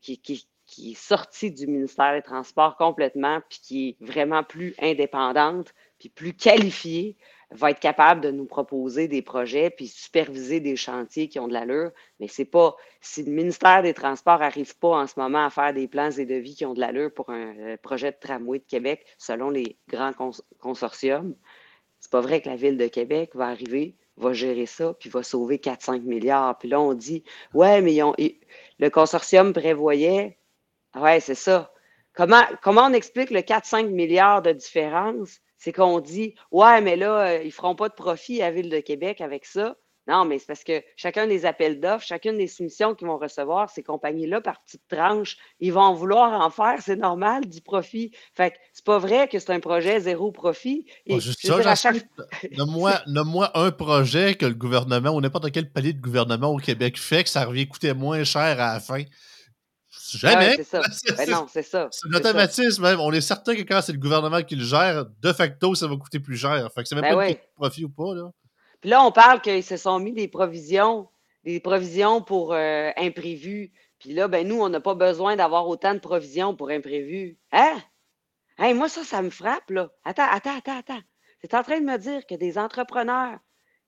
qui, 0.01 0.21
qui, 0.21 0.49
qui 0.67 0.91
est 0.91 0.95
sortie 0.95 1.51
du 1.51 1.65
ministère 1.65 2.13
des 2.13 2.21
Transports 2.21 2.77
complètement, 2.77 3.39
puis 3.49 3.59
qui 3.63 3.89
est 3.89 4.05
vraiment 4.05 4.43
plus 4.43 4.75
indépendante, 4.79 5.73
puis 5.97 6.09
plus 6.09 6.33
qualifiée 6.33 7.17
va 7.51 7.71
être 7.71 7.79
capable 7.79 8.21
de 8.21 8.29
nous 8.29 8.45
proposer 8.45 9.07
des 9.07 9.21
projets 9.21 9.69
puis 9.69 9.87
superviser 9.87 10.59
des 10.59 10.75
chantiers 10.75 11.29
qui 11.29 11.39
ont 11.39 11.47
de 11.47 11.53
l'allure, 11.53 11.91
mais 12.19 12.27
c'est 12.27 12.45
pas 12.45 12.75
si 12.99 13.23
le 13.23 13.31
ministère 13.31 13.81
des 13.81 13.93
Transports 13.93 14.39
n'arrive 14.39 14.77
pas 14.77 15.01
en 15.01 15.07
ce 15.07 15.17
moment 15.17 15.45
à 15.45 15.49
faire 15.49 15.73
des 15.73 15.87
plans 15.87 16.11
et 16.11 16.25
devis 16.25 16.55
qui 16.55 16.65
ont 16.65 16.73
de 16.73 16.81
l'allure 16.81 17.13
pour 17.13 17.29
un 17.29 17.57
euh, 17.57 17.77
projet 17.77 18.11
de 18.11 18.17
tramway 18.19 18.59
de 18.59 18.65
Québec 18.65 19.05
selon 19.17 19.49
les 19.49 19.77
grands 19.87 20.11
consortiums, 20.59 21.35
c'est 21.99 22.11
pas 22.11 22.21
vrai 22.21 22.41
que 22.41 22.49
la 22.49 22.57
ville 22.57 22.77
de 22.77 22.87
Québec 22.87 23.31
va 23.33 23.47
arriver, 23.47 23.95
va 24.17 24.33
gérer 24.33 24.65
ça 24.65 24.93
puis 24.93 25.09
va 25.09 25.23
sauver 25.23 25.57
4-5 25.57 26.01
milliards. 26.01 26.57
Puis 26.57 26.67
là 26.67 26.81
on 26.81 26.93
dit 26.93 27.23
ouais 27.53 27.81
mais 27.81 27.97
le 28.79 28.89
consortium 28.89 29.53
prévoyait 29.53 30.36
ouais 31.01 31.19
c'est 31.19 31.35
ça. 31.35 31.71
Comment, 32.13 32.43
comment 32.63 32.85
on 32.85 32.93
explique 32.93 33.29
le 33.29 33.41
4-5 33.41 33.89
milliards 33.89 34.41
de 34.41 34.51
différence? 34.51 35.39
C'est 35.57 35.71
qu'on 35.71 35.99
dit 35.99 36.35
Ouais, 36.51 36.81
mais 36.81 36.95
là, 36.95 37.27
euh, 37.27 37.41
ils 37.43 37.47
ne 37.47 37.51
feront 37.51 37.75
pas 37.75 37.89
de 37.89 37.93
profit 37.93 38.41
à 38.41 38.51
Ville 38.51 38.69
de 38.69 38.79
Québec 38.79 39.21
avec 39.21 39.45
ça. 39.45 39.75
Non, 40.07 40.23
mais 40.23 40.39
c'est 40.39 40.47
parce 40.47 40.63
que 40.63 40.81
chacun 40.95 41.27
des 41.27 41.45
appels 41.45 41.81
d'offres, 41.81 42.05
chacune 42.05 42.37
des 42.37 42.47
soumissions 42.47 42.95
qu'ils 42.95 43.07
vont 43.07 43.17
recevoir, 43.17 43.69
ces 43.69 43.83
compagnies-là, 43.83 44.39
par 44.39 44.63
petites 44.63 44.87
tranches, 44.87 45.37
ils 45.59 45.73
vont 45.73 45.93
vouloir 45.93 46.41
en 46.41 46.49
faire, 46.49 46.77
c'est 46.81 46.95
normal, 46.95 47.45
du 47.45 47.59
profit. 47.59 48.11
Fait 48.33 48.51
que 48.51 48.55
c'est 48.71 48.85
pas 48.85 48.99
vrai 48.99 49.27
que 49.27 49.37
c'est 49.37 49.51
un 49.51 49.59
projet 49.59 49.99
zéro 49.99 50.31
profit. 50.31 50.85
Et, 51.05 51.19
juste 51.19 51.45
ça, 51.45 51.75
chaque... 51.75 51.97
Nomme-moi 52.55 53.51
un 53.53 53.71
projet 53.71 54.35
que 54.35 54.45
le 54.45 54.53
gouvernement 54.53 55.09
ou 55.09 55.19
n'importe 55.19 55.51
quel 55.51 55.69
palier 55.69 55.91
de 55.91 56.01
gouvernement 56.01 56.53
au 56.53 56.57
Québec 56.57 56.97
fait 56.97 57.25
que 57.25 57.29
ça 57.29 57.43
revient 57.43 57.67
coûter 57.67 57.93
moins 57.93 58.23
cher 58.23 58.61
à 58.61 58.75
la 58.75 58.79
fin. 58.79 59.03
Jamais. 60.13 60.55
c'est 60.57 60.63
ça. 60.63 60.81
Ben 61.17 61.29
non, 61.29 61.47
c'est 61.49 61.63
ça. 61.63 61.87
C'est 61.91 62.07
un 62.07 62.13
automatisme 62.13 62.83
même. 62.83 62.99
On 62.99 63.11
est 63.11 63.21
certain 63.21 63.55
que 63.55 63.61
quand 63.61 63.81
c'est 63.81 63.93
le 63.93 63.99
gouvernement 63.99 64.41
qui 64.41 64.55
le 64.55 64.63
gère, 64.63 65.05
de 65.05 65.33
facto, 65.33 65.75
ça 65.75 65.87
va 65.87 65.95
coûter 65.95 66.19
plus 66.19 66.37
cher. 66.37 66.69
Fait 66.73 66.83
que 66.83 66.87
c'est 66.87 66.95
même 66.95 67.03
ben 67.03 67.15
pas 67.15 67.31
de 67.31 67.39
profit 67.55 67.85
ou 67.85 67.89
pas. 67.89 68.13
Là. 68.13 68.31
Puis 68.81 68.89
là, 68.89 69.03
on 69.03 69.11
parle 69.11 69.41
qu'ils 69.41 69.63
se 69.63 69.77
sont 69.77 69.99
mis 69.99 70.13
des 70.13 70.27
provisions, 70.27 71.09
des 71.43 71.59
provisions 71.59 72.21
pour 72.21 72.53
euh, 72.53 72.91
imprévus. 72.97 73.71
Puis 73.99 74.13
là, 74.13 74.27
ben 74.27 74.47
nous, 74.47 74.61
on 74.61 74.69
n'a 74.69 74.79
pas 74.79 74.95
besoin 74.95 75.35
d'avoir 75.35 75.67
autant 75.67 75.93
de 75.93 75.99
provisions 75.99 76.55
pour 76.55 76.69
imprévus. 76.69 77.37
Hein? 77.51 77.77
Hey, 78.59 78.73
moi, 78.73 78.89
ça, 78.89 79.03
ça 79.03 79.21
me 79.21 79.29
frappe, 79.29 79.69
là. 79.69 79.89
Attends, 80.03 80.27
attends, 80.29 80.57
attends, 80.57 80.77
attends. 80.77 81.01
Es 81.43 81.55
en 81.55 81.63
train 81.63 81.79
de 81.79 81.85
me 81.85 81.97
dire 81.97 82.25
que 82.25 82.35
des 82.35 82.57
entrepreneurs 82.57 83.37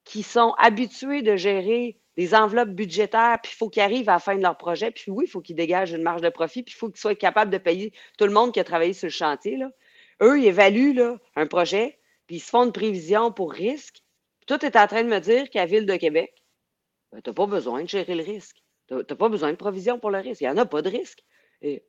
qui 0.04 0.24
sont 0.24 0.54
habitués 0.58 1.22
de 1.22 1.36
gérer 1.36 2.00
des 2.20 2.36
enveloppes 2.36 2.72
budgétaires, 2.72 3.40
puis 3.42 3.54
il 3.54 3.56
faut 3.56 3.70
qu'ils 3.70 3.82
arrivent 3.82 4.10
à 4.10 4.14
la 4.14 4.20
fin 4.20 4.36
de 4.36 4.42
leur 4.42 4.58
projet, 4.58 4.92
puis 4.92 5.10
oui, 5.10 5.24
il 5.26 5.32
faut 5.32 5.40
qu'ils 5.40 5.56
dégagent 5.56 5.94
une 5.94 6.02
marge 6.02 6.20
de 6.20 6.28
profit, 6.28 6.64
puis 6.64 6.74
il 6.76 6.78
faut 6.78 6.90
qu'ils 6.90 7.00
soient 7.00 7.16
capables 7.16 7.50
de 7.50 7.58
payer 7.58 7.94
tout 8.18 8.26
le 8.26 8.34
monde 8.34 8.52
qui 8.52 8.60
a 8.60 8.66
travaillé 8.66 8.92
sur 8.92 9.06
le 9.06 9.12
chantier. 9.12 9.56
Là. 9.56 9.70
Eux, 10.22 10.38
ils 10.38 10.48
évaluent 10.48 10.94
là, 10.94 11.18
un 11.38 11.48
projet, 11.48 11.98
puis 12.28 12.36
ils 12.36 12.40
se 12.42 12.50
font 12.50 12.66
une 12.66 12.74
prévision 12.74 13.32
pour 13.32 13.54
risque. 13.54 14.04
Puis 14.42 14.48
toi, 14.48 14.60
tu 14.60 14.66
es 14.66 14.78
en 14.78 14.86
train 14.86 15.04
de 15.04 15.08
me 15.08 15.20
dire 15.20 15.50
qu'à 15.50 15.66
Ville 15.66 15.86
de 15.86 15.96
Québec, 15.96 16.44
ben, 17.14 17.22
tu 17.22 17.30
n'as 17.30 17.34
pas 17.34 17.46
besoin 17.46 17.84
de 17.84 17.88
gérer 17.88 18.16
le 18.16 18.24
risque. 18.24 18.58
Tu 18.90 18.96
n'as 18.96 19.04
pas 19.04 19.30
besoin 19.30 19.52
de 19.52 19.56
provision 19.56 19.98
pour 19.98 20.12
le 20.12 20.18
risque. 20.18 20.42
Il 20.42 20.44
n'y 20.44 20.50
en 20.50 20.58
a 20.58 20.66
pas 20.66 20.82
de 20.82 20.90
risque. 20.90 21.24
Et, 21.62 21.86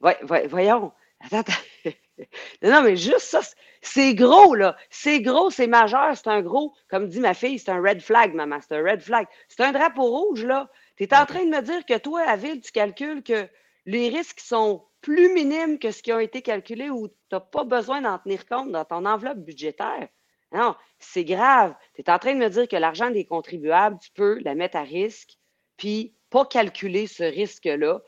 voyons. 0.49 0.93
Attends, 1.21 1.39
attends. 1.39 1.53
non, 2.63 2.83
mais 2.83 2.97
juste 2.97 3.21
ça, 3.21 3.41
c'est 3.83 4.15
gros, 4.15 4.55
là. 4.55 4.77
C'est 4.91 5.21
gros, 5.21 5.51
c'est 5.51 5.67
majeur, 5.67 6.17
c'est 6.17 6.29
un 6.29 6.43
gros, 6.43 6.75
comme 6.89 7.09
dit 7.09 7.21
ma 7.21 7.35
fille, 7.35 7.59
c'est 7.59 7.71
un 7.71 7.83
red 7.83 8.01
flag, 8.01 8.35
maman, 8.35 8.59
c'est 8.61 8.77
un 8.77 8.83
red 8.83 9.01
flag. 9.03 9.27
C'est 9.49 9.63
un 9.63 9.73
drapeau 9.73 10.05
rouge, 10.05 10.45
là. 10.45 10.71
Tu 10.97 11.05
es 11.05 11.15
en 11.15 11.27
train 11.27 11.45
de 11.45 11.51
me 11.51 11.63
dire 11.63 11.85
que 11.85 11.99
toi, 11.99 12.23
à 12.23 12.37
Ville, 12.37 12.61
tu 12.61 12.73
calcules 12.73 13.23
que 13.23 13.49
les 13.87 14.09
risques 14.09 14.41
sont 14.41 14.85
plus 15.01 15.33
minimes 15.33 15.79
que 15.79 15.91
ce 15.91 16.03
qui 16.03 16.13
a 16.13 16.21
été 16.21 16.43
calculé 16.43 16.91
ou 16.91 17.09
tu 17.09 17.15
n'as 17.33 17.41
pas 17.41 17.65
besoin 17.65 18.03
d'en 18.03 18.19
tenir 18.19 18.47
compte 18.47 18.71
dans 18.71 18.85
ton 18.85 19.07
enveloppe 19.07 19.39
budgétaire. 19.39 20.09
Non, 20.53 20.75
c'est 20.99 21.25
grave. 21.25 21.75
Tu 21.95 22.03
es 22.03 22.11
en 22.11 22.19
train 22.19 22.35
de 22.35 22.39
me 22.39 22.49
dire 22.49 22.69
que 22.69 22.77
l'argent 22.77 23.11
des 23.11 23.25
contribuables, 23.25 23.99
tu 24.03 24.11
peux 24.13 24.39
la 24.41 24.55
mettre 24.55 24.77
à 24.77 24.83
risque, 24.83 25.39
puis 25.77 26.15
pas 26.29 26.45
calculer 26.45 27.07
ce 27.07 27.23
risque-là. 27.23 28.01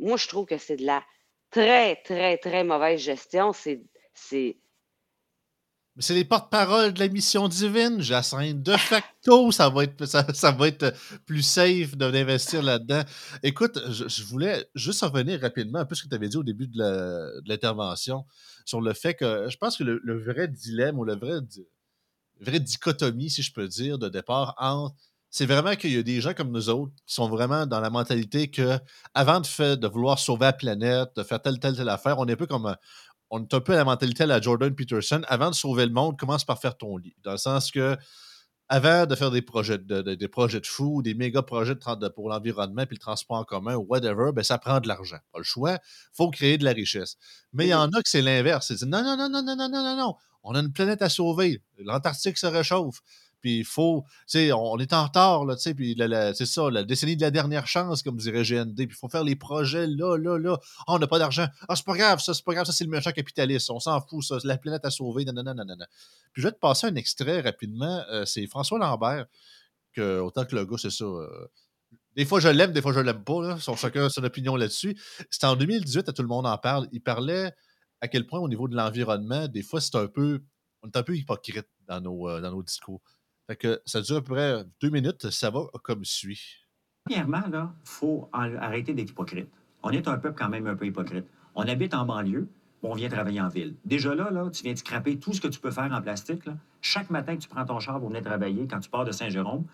Moi, 0.00 0.16
je 0.16 0.28
trouve 0.28 0.46
que 0.46 0.58
c'est 0.58 0.76
de 0.76 0.86
la 0.86 1.04
très, 1.50 1.96
très, 1.96 2.38
très 2.38 2.64
mauvaise 2.64 3.00
gestion. 3.00 3.52
C'est. 3.52 3.80
C'est 6.00 6.14
les 6.14 6.24
porte-parole 6.24 6.92
de 6.92 7.00
la 7.00 7.08
mission 7.08 7.48
divine, 7.48 8.00
Jacinthe. 8.00 8.62
De 8.62 8.76
facto, 8.76 9.50
ça 9.52 9.68
va 9.68 9.82
être, 9.82 10.06
ça, 10.06 10.52
va 10.52 10.68
être 10.68 10.94
plus 11.26 11.42
safe 11.42 11.96
d'investir 11.96 12.62
là-dedans. 12.62 13.02
Écoute, 13.42 13.80
je, 13.90 14.22
voulais 14.22 14.64
juste 14.76 15.02
revenir 15.02 15.40
rapidement 15.40 15.80
un 15.80 15.84
peu 15.84 15.96
ce 15.96 16.04
que 16.04 16.08
tu 16.08 16.14
avais 16.14 16.28
dit 16.28 16.36
au 16.36 16.44
début 16.44 16.68
de 16.68 17.42
l'intervention 17.48 18.24
sur 18.64 18.80
le 18.80 18.92
fait 18.92 19.14
que 19.14 19.48
je 19.48 19.56
pense 19.56 19.76
que 19.76 19.82
le, 19.82 20.24
vrai 20.24 20.46
dilemme 20.46 21.00
ou 21.00 21.04
le 21.04 21.16
vrai, 21.16 21.40
vraie 22.40 22.60
dichotomie, 22.60 23.30
si 23.30 23.42
je 23.42 23.52
peux 23.52 23.66
dire, 23.66 23.98
de 23.98 24.08
départ 24.08 24.54
entre 24.58 24.94
c'est 25.30 25.46
vraiment 25.46 25.74
qu'il 25.74 25.92
y 25.92 25.98
a 25.98 26.02
des 26.02 26.20
gens 26.20 26.32
comme 26.32 26.50
nous 26.50 26.70
autres 26.70 26.92
qui 27.06 27.14
sont 27.14 27.28
vraiment 27.28 27.66
dans 27.66 27.80
la 27.80 27.90
mentalité 27.90 28.50
que 28.50 28.78
avant 29.14 29.40
de, 29.40 29.46
faire, 29.46 29.76
de 29.76 29.86
vouloir 29.86 30.18
sauver 30.18 30.46
la 30.46 30.52
planète, 30.52 31.10
de 31.16 31.22
faire 31.22 31.42
telle, 31.42 31.58
telle, 31.58 31.76
telle 31.76 31.88
affaire, 31.88 32.18
on 32.18 32.26
est 32.26 32.32
un 32.32 32.36
peu 32.36 32.46
comme. 32.46 32.66
Euh, 32.66 32.74
on 33.30 33.42
est 33.42 33.52
un 33.52 33.60
peu 33.60 33.74
à 33.74 33.76
la 33.76 33.84
mentalité 33.84 34.22
à 34.22 34.26
la 34.26 34.40
Jordan 34.40 34.74
Peterson. 34.74 35.20
Avant 35.28 35.50
de 35.50 35.54
sauver 35.54 35.84
le 35.84 35.92
monde, 35.92 36.18
commence 36.18 36.46
par 36.46 36.58
faire 36.58 36.78
ton 36.78 36.96
lit. 36.96 37.14
Dans 37.22 37.32
le 37.32 37.36
sens 37.36 37.70
que, 37.70 37.94
avant 38.70 39.04
de 39.04 39.14
faire 39.14 39.30
des 39.30 39.42
projets 39.42 39.76
de, 39.76 40.00
des 40.00 40.28
projets 40.28 40.60
de 40.60 40.66
fous, 40.66 41.02
des 41.02 41.12
méga 41.12 41.42
projets 41.42 41.74
pour 42.14 42.30
l'environnement 42.30 42.86
puis 42.86 42.96
le 42.96 43.00
transport 43.00 43.36
en 43.36 43.44
commun, 43.44 43.76
ou 43.76 43.84
whatever, 43.86 44.30
ben, 44.34 44.42
ça 44.42 44.56
prend 44.56 44.80
de 44.80 44.88
l'argent. 44.88 45.18
Pas 45.30 45.38
le 45.38 45.44
choix. 45.44 45.74
Il 45.74 46.16
faut 46.16 46.30
créer 46.30 46.56
de 46.56 46.64
la 46.64 46.72
richesse. 46.72 47.16
Mais 47.52 47.66
il 47.66 47.70
y 47.70 47.74
en 47.74 47.90
a 47.90 48.02
que 48.02 48.08
c'est 48.08 48.22
l'inverse. 48.22 48.68
C'est 48.74 48.86
non, 48.86 49.02
non, 49.02 49.16
non, 49.16 49.28
non, 49.28 49.42
non, 49.42 49.56
non, 49.56 49.68
non, 49.68 49.96
non. 49.96 50.14
On 50.42 50.54
a 50.54 50.60
une 50.60 50.72
planète 50.72 51.02
à 51.02 51.10
sauver. 51.10 51.62
L'Antarctique 51.78 52.38
se 52.38 52.46
réchauffe. 52.46 53.02
Puis 53.40 53.58
il 53.58 53.64
faut, 53.64 54.04
tu 54.06 54.38
sais, 54.38 54.52
on, 54.52 54.78
est 54.78 54.92
en 54.92 55.04
retard, 55.04 55.44
là, 55.44 55.54
tu 55.56 55.62
sais, 55.62 55.74
puis 55.74 55.96
c'est 56.34 56.46
ça, 56.46 56.70
la 56.70 56.82
décennie 56.82 57.16
de 57.16 57.22
la 57.22 57.30
dernière 57.30 57.66
chance, 57.66 58.02
comme 58.02 58.16
dirait 58.16 58.42
GND. 58.42 58.74
Puis 58.74 58.86
il 58.90 58.94
faut 58.94 59.08
faire 59.08 59.24
les 59.24 59.36
projets 59.36 59.86
là, 59.86 60.16
là, 60.16 60.38
là. 60.38 60.58
Ah, 60.80 60.94
on 60.94 60.98
n'a 60.98 61.06
pas 61.06 61.18
d'argent. 61.18 61.46
Ah, 61.68 61.76
c'est 61.76 61.84
pas 61.84 61.96
grave, 61.96 62.20
ça, 62.20 62.34
c'est 62.34 62.44
pas 62.44 62.54
grave, 62.54 62.66
ça, 62.66 62.72
c'est 62.72 62.84
le 62.84 62.90
méchant 62.90 63.12
capitaliste. 63.12 63.70
On 63.70 63.80
s'en 63.80 64.00
fout, 64.00 64.22
ça, 64.24 64.38
la 64.44 64.58
planète 64.58 64.84
à 64.84 64.90
sauver, 64.90 65.24
non, 65.24 65.32
non. 65.32 65.54
Puis 66.32 66.42
je 66.42 66.48
vais 66.48 66.52
te 66.52 66.58
passer 66.58 66.86
un 66.86 66.94
extrait 66.94 67.40
rapidement. 67.40 68.02
Euh, 68.10 68.24
c'est 68.24 68.46
François 68.46 68.78
Lambert, 68.78 69.26
que, 69.92 70.20
autant 70.20 70.44
que 70.44 70.56
le 70.56 70.64
gars, 70.64 70.76
c'est 70.78 70.90
ça. 70.90 71.04
Euh, 71.04 71.48
des 72.16 72.24
fois, 72.24 72.40
je 72.40 72.48
l'aime, 72.48 72.72
des 72.72 72.82
fois, 72.82 72.92
je 72.92 73.00
l'aime 73.00 73.22
pas. 73.22 73.42
Là, 73.42 73.58
son, 73.60 73.76
chacun 73.76 74.08
son 74.08 74.24
opinion 74.24 74.56
là-dessus. 74.56 74.98
C'était 75.30 75.46
en 75.46 75.56
2018, 75.56 76.08
à 76.08 76.12
tout 76.12 76.22
le 76.22 76.28
monde 76.28 76.46
en 76.46 76.58
parle. 76.58 76.88
Il 76.92 77.00
parlait 77.00 77.54
à 78.00 78.08
quel 78.08 78.26
point, 78.26 78.40
au 78.40 78.48
niveau 78.48 78.68
de 78.68 78.76
l'environnement, 78.76 79.48
des 79.48 79.62
fois, 79.62 79.80
c'est 79.80 79.94
un 79.96 80.08
peu. 80.08 80.42
On 80.82 80.88
est 80.88 80.96
un 80.96 81.02
peu 81.02 81.16
hypocrite 81.16 81.68
dans 81.86 82.00
nos, 82.00 82.28
euh, 82.28 82.40
dans 82.40 82.50
nos 82.50 82.62
discours. 82.62 83.00
Fait 83.48 83.56
que 83.56 83.80
ça 83.86 84.02
dure 84.02 84.18
à 84.18 84.20
peu 84.20 84.34
près 84.34 84.64
deux 84.82 84.90
minutes. 84.90 85.30
Ça 85.30 85.50
va 85.50 85.62
comme 85.82 86.04
suit. 86.04 86.66
Premièrement, 87.04 87.42
il 87.46 87.68
faut 87.84 88.28
arrêter 88.32 88.92
d'être 88.92 89.10
hypocrite. 89.10 89.48
On 89.82 89.90
est 89.90 90.06
un 90.06 90.18
peuple 90.18 90.38
quand 90.38 90.50
même 90.50 90.66
un 90.66 90.76
peu 90.76 90.86
hypocrite. 90.86 91.24
On 91.54 91.62
habite 91.62 91.94
en 91.94 92.04
banlieue, 92.04 92.46
on 92.82 92.94
vient 92.94 93.08
travailler 93.08 93.40
en 93.40 93.48
ville. 93.48 93.74
Déjà 93.86 94.14
là, 94.14 94.30
là 94.30 94.50
tu 94.52 94.62
viens 94.62 94.74
de 94.74 94.78
scraper 94.78 95.18
tout 95.18 95.32
ce 95.32 95.40
que 95.40 95.48
tu 95.48 95.58
peux 95.60 95.70
faire 95.70 95.90
en 95.90 96.02
plastique. 96.02 96.42
Chaque 96.82 97.08
matin 97.08 97.36
que 97.36 97.42
tu 97.42 97.48
prends 97.48 97.64
ton 97.64 97.80
char 97.80 97.98
pour 97.98 98.08
venir 98.10 98.22
travailler, 98.22 98.66
quand 98.68 98.80
tu 98.80 98.90
pars 98.90 99.04
de 99.04 99.12
Saint-Jérôme, 99.12 99.64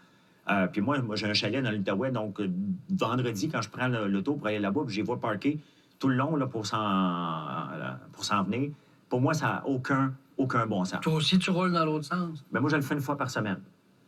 euh, 0.50 0.66
puis 0.68 0.80
moi, 0.80 1.00
moi 1.00 1.16
j'ai 1.16 1.26
un 1.26 1.34
chalet 1.34 1.62
dans 1.62 1.72
l'Outaouais, 1.72 2.12
donc 2.12 2.40
euh, 2.40 2.48
vendredi, 2.90 3.48
quand 3.48 3.62
je 3.62 3.70
prends 3.70 3.88
l'auto 3.88 4.34
pour 4.36 4.46
aller 4.46 4.60
là-bas, 4.60 4.82
puis 4.86 4.94
j'y 4.94 5.02
vois 5.02 5.18
parker 5.18 5.58
tout 5.98 6.08
le 6.08 6.16
long 6.16 6.36
là, 6.36 6.46
pour 6.46 6.66
s'en 6.66 8.44
venir, 8.44 8.70
pour 9.08 9.20
moi, 9.20 9.34
ça 9.34 9.46
n'a 9.46 9.66
aucun 9.66 10.14
aucun 10.36 10.66
bon 10.66 10.84
sens. 10.84 11.00
Toi 11.00 11.14
aussi, 11.14 11.38
tu 11.38 11.50
roules 11.50 11.72
dans 11.72 11.84
l'autre 11.84 12.04
sens? 12.04 12.44
Ben 12.52 12.60
moi, 12.60 12.70
je 12.70 12.76
le 12.76 12.82
fais 12.82 12.94
une 12.94 13.00
fois 13.00 13.16
par 13.16 13.30
semaine. 13.30 13.60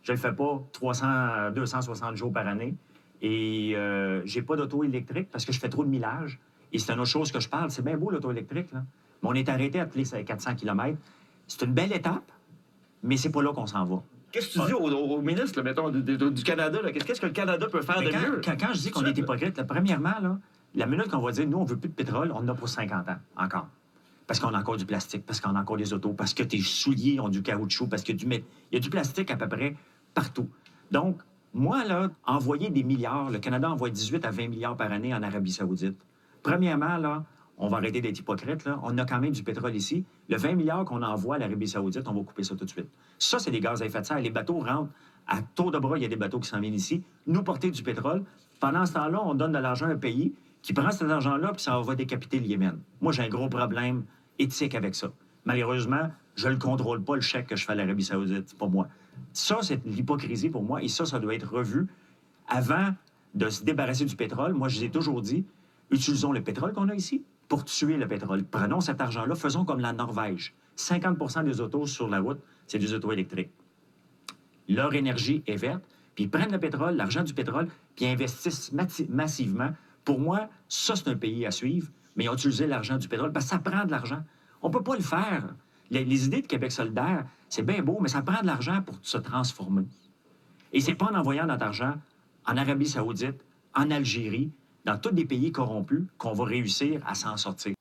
Je 0.02 0.12
le 0.12 0.18
fais 0.18 0.32
pas 0.32 0.62
300, 0.72 1.50
260 1.54 2.16
jours 2.16 2.32
par 2.32 2.46
année. 2.46 2.74
Et 3.22 3.72
euh, 3.74 4.22
j'ai 4.24 4.42
pas 4.42 4.56
d'auto 4.56 4.84
électrique 4.84 5.28
parce 5.30 5.44
que 5.44 5.52
je 5.52 5.58
fais 5.58 5.68
trop 5.68 5.84
de 5.84 5.88
millage. 5.88 6.38
Et 6.72 6.78
c'est 6.78 6.92
une 6.92 7.00
autre 7.00 7.10
chose 7.10 7.32
que 7.32 7.40
je 7.40 7.48
parle. 7.48 7.70
C'est 7.70 7.82
bien 7.82 7.96
beau, 7.96 8.10
l'auto 8.10 8.30
électrique. 8.30 8.72
Là. 8.72 8.82
Mais 9.22 9.28
on 9.28 9.34
est 9.34 9.48
arrêté 9.48 9.80
à 9.80 9.86
tous 9.86 9.98
les 9.98 10.24
400 10.24 10.54
km. 10.56 10.98
C'est 11.46 11.64
une 11.64 11.72
belle 11.72 11.92
étape, 11.92 12.30
mais 13.02 13.16
c'est 13.16 13.30
pas 13.30 13.42
là 13.42 13.52
qu'on 13.52 13.66
s'en 13.66 13.84
va. 13.84 14.02
Qu'est-ce 14.32 14.58
que 14.58 14.60
tu 14.60 14.66
dis 14.66 14.72
au, 14.74 15.20
ministre, 15.22 15.62
mettons, 15.62 15.90
du, 15.90 16.42
Canada? 16.42 16.78
Qu'est-ce 16.92 17.20
que 17.20 17.26
le 17.26 17.32
Canada 17.32 17.66
peut 17.70 17.80
faire 17.80 18.02
de 18.02 18.10
mieux? 18.10 18.40
Quand, 18.44 18.56
quand, 18.58 18.74
je 18.74 18.80
dis 18.80 18.90
qu'on 18.90 19.04
est 19.06 19.16
hypocrite, 19.16 19.62
premièrement, 19.62 20.14
là, 20.20 20.38
la 20.74 20.86
minute 20.86 21.08
qu'on 21.08 21.20
va 21.20 21.30
dire, 21.30 21.46
nous, 21.46 21.58
on 21.58 21.64
veut 21.64 21.76
plus 21.76 21.88
de 21.88 21.94
pétrole, 21.94 22.32
on 22.32 22.38
en 22.38 22.48
a 22.48 22.54
pour 22.54 22.68
50 22.68 23.08
ans, 23.08 23.16
encore 23.36 23.68
parce 24.26 24.40
qu'on 24.40 24.54
a 24.54 24.58
encore 24.58 24.76
du 24.76 24.86
plastique, 24.86 25.24
parce 25.24 25.40
qu'on 25.40 25.54
a 25.54 25.60
encore 25.60 25.76
des 25.76 25.92
autos, 25.92 26.12
parce 26.12 26.34
que 26.34 26.42
tes 26.42 26.60
souliers 26.60 27.20
ont 27.20 27.28
du 27.28 27.42
caoutchouc, 27.42 27.86
parce 27.86 28.02
que 28.02 28.12
du... 28.12 28.26
il 28.26 28.42
y 28.72 28.76
a 28.76 28.80
du 28.80 28.90
plastique 28.90 29.30
à 29.30 29.36
peu 29.36 29.48
près 29.48 29.76
partout. 30.14 30.48
Donc, 30.90 31.20
moi, 31.54 31.84
là, 31.84 32.10
envoyer 32.26 32.70
des 32.70 32.82
milliards, 32.82 33.30
le 33.30 33.38
Canada 33.38 33.70
envoie 33.70 33.90
18 33.90 34.24
à 34.24 34.30
20 34.30 34.48
milliards 34.48 34.76
par 34.76 34.92
année 34.92 35.14
en 35.14 35.22
Arabie 35.22 35.52
Saoudite. 35.52 35.96
Premièrement, 36.42 36.98
là, 36.98 37.24
on 37.58 37.68
va 37.68 37.78
arrêter 37.78 38.00
d'être 38.00 38.18
hypocrite, 38.18 38.64
là. 38.64 38.78
On 38.82 38.98
a 38.98 39.04
quand 39.06 39.18
même 39.18 39.32
du 39.32 39.42
pétrole 39.42 39.74
ici. 39.74 40.04
Le 40.28 40.36
20 40.36 40.54
milliards 40.54 40.84
qu'on 40.84 41.02
envoie 41.02 41.36
à 41.36 41.38
l'Arabie 41.38 41.66
Saoudite, 41.66 42.06
on 42.06 42.12
va 42.12 42.20
couper 42.22 42.42
ça 42.42 42.54
tout 42.54 42.64
de 42.64 42.70
suite. 42.70 42.88
Ça, 43.18 43.38
c'est 43.38 43.50
des 43.50 43.60
gaz 43.60 43.80
à 43.80 43.86
effet 43.86 44.00
de 44.00 44.06
serre. 44.06 44.20
Les 44.20 44.30
bateaux 44.30 44.58
rentrent 44.58 44.90
à 45.26 45.40
tour 45.54 45.70
de 45.70 45.78
bras. 45.78 45.96
Il 45.96 46.02
y 46.02 46.04
a 46.04 46.08
des 46.08 46.16
bateaux 46.16 46.38
qui 46.40 46.48
s'en 46.48 46.60
viennent 46.60 46.74
ici, 46.74 47.02
nous 47.26 47.42
porter 47.42 47.70
du 47.70 47.82
pétrole. 47.82 48.24
Pendant 48.60 48.84
ce 48.84 48.92
temps-là, 48.92 49.20
on 49.24 49.34
donne 49.34 49.52
de 49.52 49.58
l'argent 49.58 49.86
à 49.86 49.90
un 49.90 49.96
pays 49.96 50.34
qui 50.62 50.72
prend 50.72 50.90
cet 50.90 51.08
argent-là 51.08 51.52
puis 51.52 51.62
ça 51.62 51.80
va 51.80 51.94
décapiter 51.94 52.40
le 52.40 52.46
Yémen. 52.46 52.78
Moi, 53.00 53.12
j'ai 53.12 53.22
un 53.22 53.28
gros 53.28 53.48
problème 53.48 54.04
éthique 54.38 54.74
avec 54.74 54.94
ça. 54.94 55.12
Malheureusement, 55.44 56.10
je 56.34 56.48
ne 56.48 56.52
le 56.52 56.58
contrôle 56.58 57.02
pas, 57.02 57.14
le 57.14 57.20
chèque 57.20 57.46
que 57.46 57.56
je 57.56 57.64
fais 57.64 57.72
à 57.72 57.74
l'Arabie 57.74 58.04
Saoudite. 58.04 58.56
Pas 58.58 58.68
moi. 58.68 58.88
Ça, 59.32 59.58
c'est 59.62 59.84
l'hypocrisie 59.86 60.50
pour 60.50 60.62
moi, 60.62 60.82
et 60.82 60.88
ça, 60.88 61.06
ça 61.06 61.18
doit 61.18 61.34
être 61.34 61.50
revu 61.50 61.86
avant 62.48 62.94
de 63.34 63.48
se 63.48 63.64
débarrasser 63.64 64.04
du 64.04 64.16
pétrole. 64.16 64.54
Moi, 64.54 64.68
je 64.68 64.78
vous 64.78 64.84
ai 64.84 64.90
toujours 64.90 65.20
dit, 65.22 65.44
utilisons 65.90 66.32
le 66.32 66.42
pétrole 66.42 66.72
qu'on 66.72 66.88
a 66.88 66.94
ici 66.94 67.22
pour 67.48 67.64
tuer 67.64 67.96
le 67.96 68.08
pétrole. 68.08 68.44
Prenons 68.44 68.80
cet 68.80 69.00
argent-là, 69.00 69.34
faisons 69.34 69.64
comme 69.64 69.80
la 69.80 69.92
Norvège. 69.92 70.54
50% 70.76 71.44
des 71.44 71.60
autos 71.60 71.86
sur 71.86 72.08
la 72.08 72.20
route, 72.20 72.40
c'est 72.66 72.78
des 72.78 72.92
autos 72.92 73.12
électriques. 73.12 73.50
Leur 74.68 74.94
énergie 74.94 75.42
est 75.46 75.56
verte, 75.56 75.82
puis 76.14 76.24
ils 76.24 76.30
prennent 76.30 76.52
le 76.52 76.58
pétrole, 76.58 76.96
l'argent 76.96 77.22
du 77.22 77.34
pétrole, 77.34 77.68
puis 77.94 78.06
investissent 78.06 78.72
massivement. 79.08 79.70
Pour 80.04 80.18
moi, 80.18 80.48
ça, 80.68 80.96
c'est 80.96 81.08
un 81.08 81.16
pays 81.16 81.46
à 81.46 81.50
suivre, 81.50 81.88
mais 82.16 82.26
utilisé 82.26 82.66
l'argent 82.66 82.96
du 82.96 83.08
pétrole 83.08 83.32
ça 83.40 83.58
prend 83.58 83.84
de 83.84 83.90
l'argent. 83.90 84.22
On 84.62 84.68
ne 84.68 84.72
peut 84.72 84.82
pas 84.82 84.96
le 84.96 85.02
faire. 85.02 85.44
Les, 85.90 86.24
idées 86.26 86.42
de 86.42 86.46
Québec 86.46 86.72
solidaire, 86.72 87.26
c'est 87.48 87.62
bien 87.62 87.82
beau, 87.82 87.98
mais 88.00 88.08
ça 88.08 88.22
prend 88.22 88.40
de 88.40 88.46
l'argent 88.46 88.82
pour 88.82 88.96
se 89.02 89.18
transformer. 89.18 89.84
Et 90.72 90.80
c'est 90.80 90.94
pas 90.94 91.06
en 91.06 91.14
envoyant 91.14 91.46
notre 91.46 91.64
argent 91.64 91.94
en 92.44 92.56
Arabie 92.56 92.86
saoudite, 92.86 93.40
en 93.74 93.90
Algérie, 93.90 94.50
dans 94.84 94.98
tous 94.98 95.14
les 95.14 95.24
pays 95.24 95.52
corrompus, 95.52 96.04
qu'on 96.18 96.32
va 96.32 96.44
réussir 96.44 97.00
à 97.06 97.14
s'en 97.14 97.36
sortir. 97.36 97.74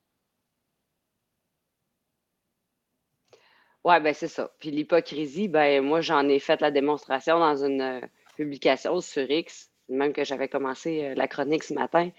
Oui, 3.83 3.99
ben 4.01 4.13
c'est 4.15 4.27
ça. 4.27 4.51
Puis 4.59 4.71
l'hypocrisie, 4.71 5.47
ben 5.47 5.83
moi, 5.83 6.01
j'en 6.01 6.27
ai 6.27 6.39
fait 6.39 6.59
la 6.59 6.71
démonstration 6.71 7.39
dans 7.39 7.63
une 7.63 7.81
euh, 7.81 8.01
publication 8.35 8.99
sur 8.99 9.29
X, 9.29 9.69
même 9.89 10.11
que 10.11 10.23
j'avais 10.23 10.47
commencé 10.47 11.03
euh, 11.03 11.13
la 11.15 11.27
chronique 11.27 11.63
ce 11.63 11.75
matin. 11.75 12.09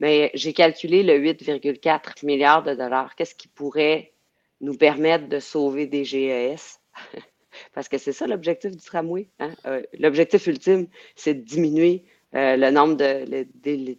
Mais 0.00 0.30
j'ai 0.34 0.52
calculé 0.52 1.02
le 1.02 1.18
8,4 1.18 2.24
milliards 2.26 2.62
de 2.62 2.74
dollars. 2.74 3.14
Qu'est-ce 3.14 3.34
qui 3.34 3.48
pourrait 3.48 4.12
nous 4.60 4.76
permettre 4.76 5.28
de 5.28 5.38
sauver 5.38 5.86
des 5.86 6.04
GES? 6.04 6.80
Parce 7.74 7.88
que 7.88 7.98
c'est 7.98 8.12
ça 8.12 8.26
l'objectif 8.26 8.72
du 8.72 8.82
tramway. 8.84 9.28
Hein? 9.38 9.54
Euh, 9.66 9.82
l'objectif 9.98 10.46
ultime, 10.46 10.88
c'est 11.14 11.34
de 11.34 11.40
diminuer 11.42 12.04
euh, 12.34 12.56
le 12.56 12.70
nombre 12.70 12.96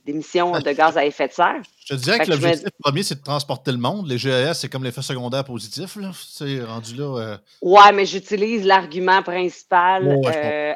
d'émissions 0.05 0.51
de, 0.51 0.71
gaz 0.71 0.97
à 0.97 1.05
effet 1.05 1.27
de 1.27 1.33
serre. 1.33 1.61
Je 1.85 1.95
te 1.95 1.99
dirais 2.01 2.19
que, 2.19 2.29
l'objectif 2.29 2.69
premier, 2.79 3.03
c'est 3.03 3.15
de 3.15 3.23
transporter 3.23 3.71
le 3.71 3.77
monde. 3.77 4.07
Les 4.07 4.17
GES, 4.17 4.53
c'est 4.53 4.69
comme 4.69 4.83
l'effet 4.83 5.01
secondaire 5.01 5.43
positif. 5.43 5.97
C'est 6.13 6.61
rendu 6.63 6.95
là. 6.95 7.17
Euh. 7.17 7.37
Ouais, 7.61 7.91
mais 7.93 8.05
j'utilise 8.05 8.65
l'argument 8.65 9.23
principal 9.23 10.19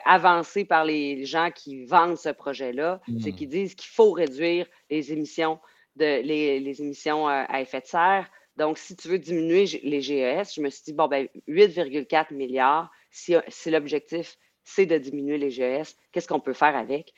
avancé 0.05 0.65
par 0.65 0.85
les 0.85 1.25
gens 1.25 1.49
qui 1.53 1.85
vendent 1.85 2.17
ce 2.17 2.29
projet-là. 2.29 3.01
C'est 3.21 3.31
hmm. 3.31 3.35
qu'ils 3.35 3.49
disent 3.49 3.75
qu'il 3.75 3.89
faut 3.89 4.11
réduire 4.11 4.65
les 4.89 5.11
émissions, 5.11 5.59
de, 5.95 6.21
les 6.21 6.81
émissions 6.81 7.27
à 7.27 7.61
effet 7.61 7.81
de 7.81 7.87
serre 7.87 8.25
donc, 8.59 8.77
si 8.77 8.93
tu 8.97 9.07
veux 9.07 9.19
diminuer 9.19 9.65
les 9.83 10.01
GES, 10.01 10.53
je 10.53 10.61
me 10.61 10.69
suis 10.69 10.83
dit, 10.83 10.93
bon, 10.93 11.07
ben 11.07 11.29
8,4 11.47 12.33
milliards, 12.33 12.91
si, 13.09 13.33
l'objectif, 13.67 14.37
c'est 14.65 14.85
de 14.85 14.97
diminuer 14.97 15.37
les 15.37 15.49
GES, 15.49 15.95
qu'est-ce 16.11 16.27
qu'on 16.27 16.41
peut 16.41 16.53
faire 16.53 16.75
avec? 16.75 17.13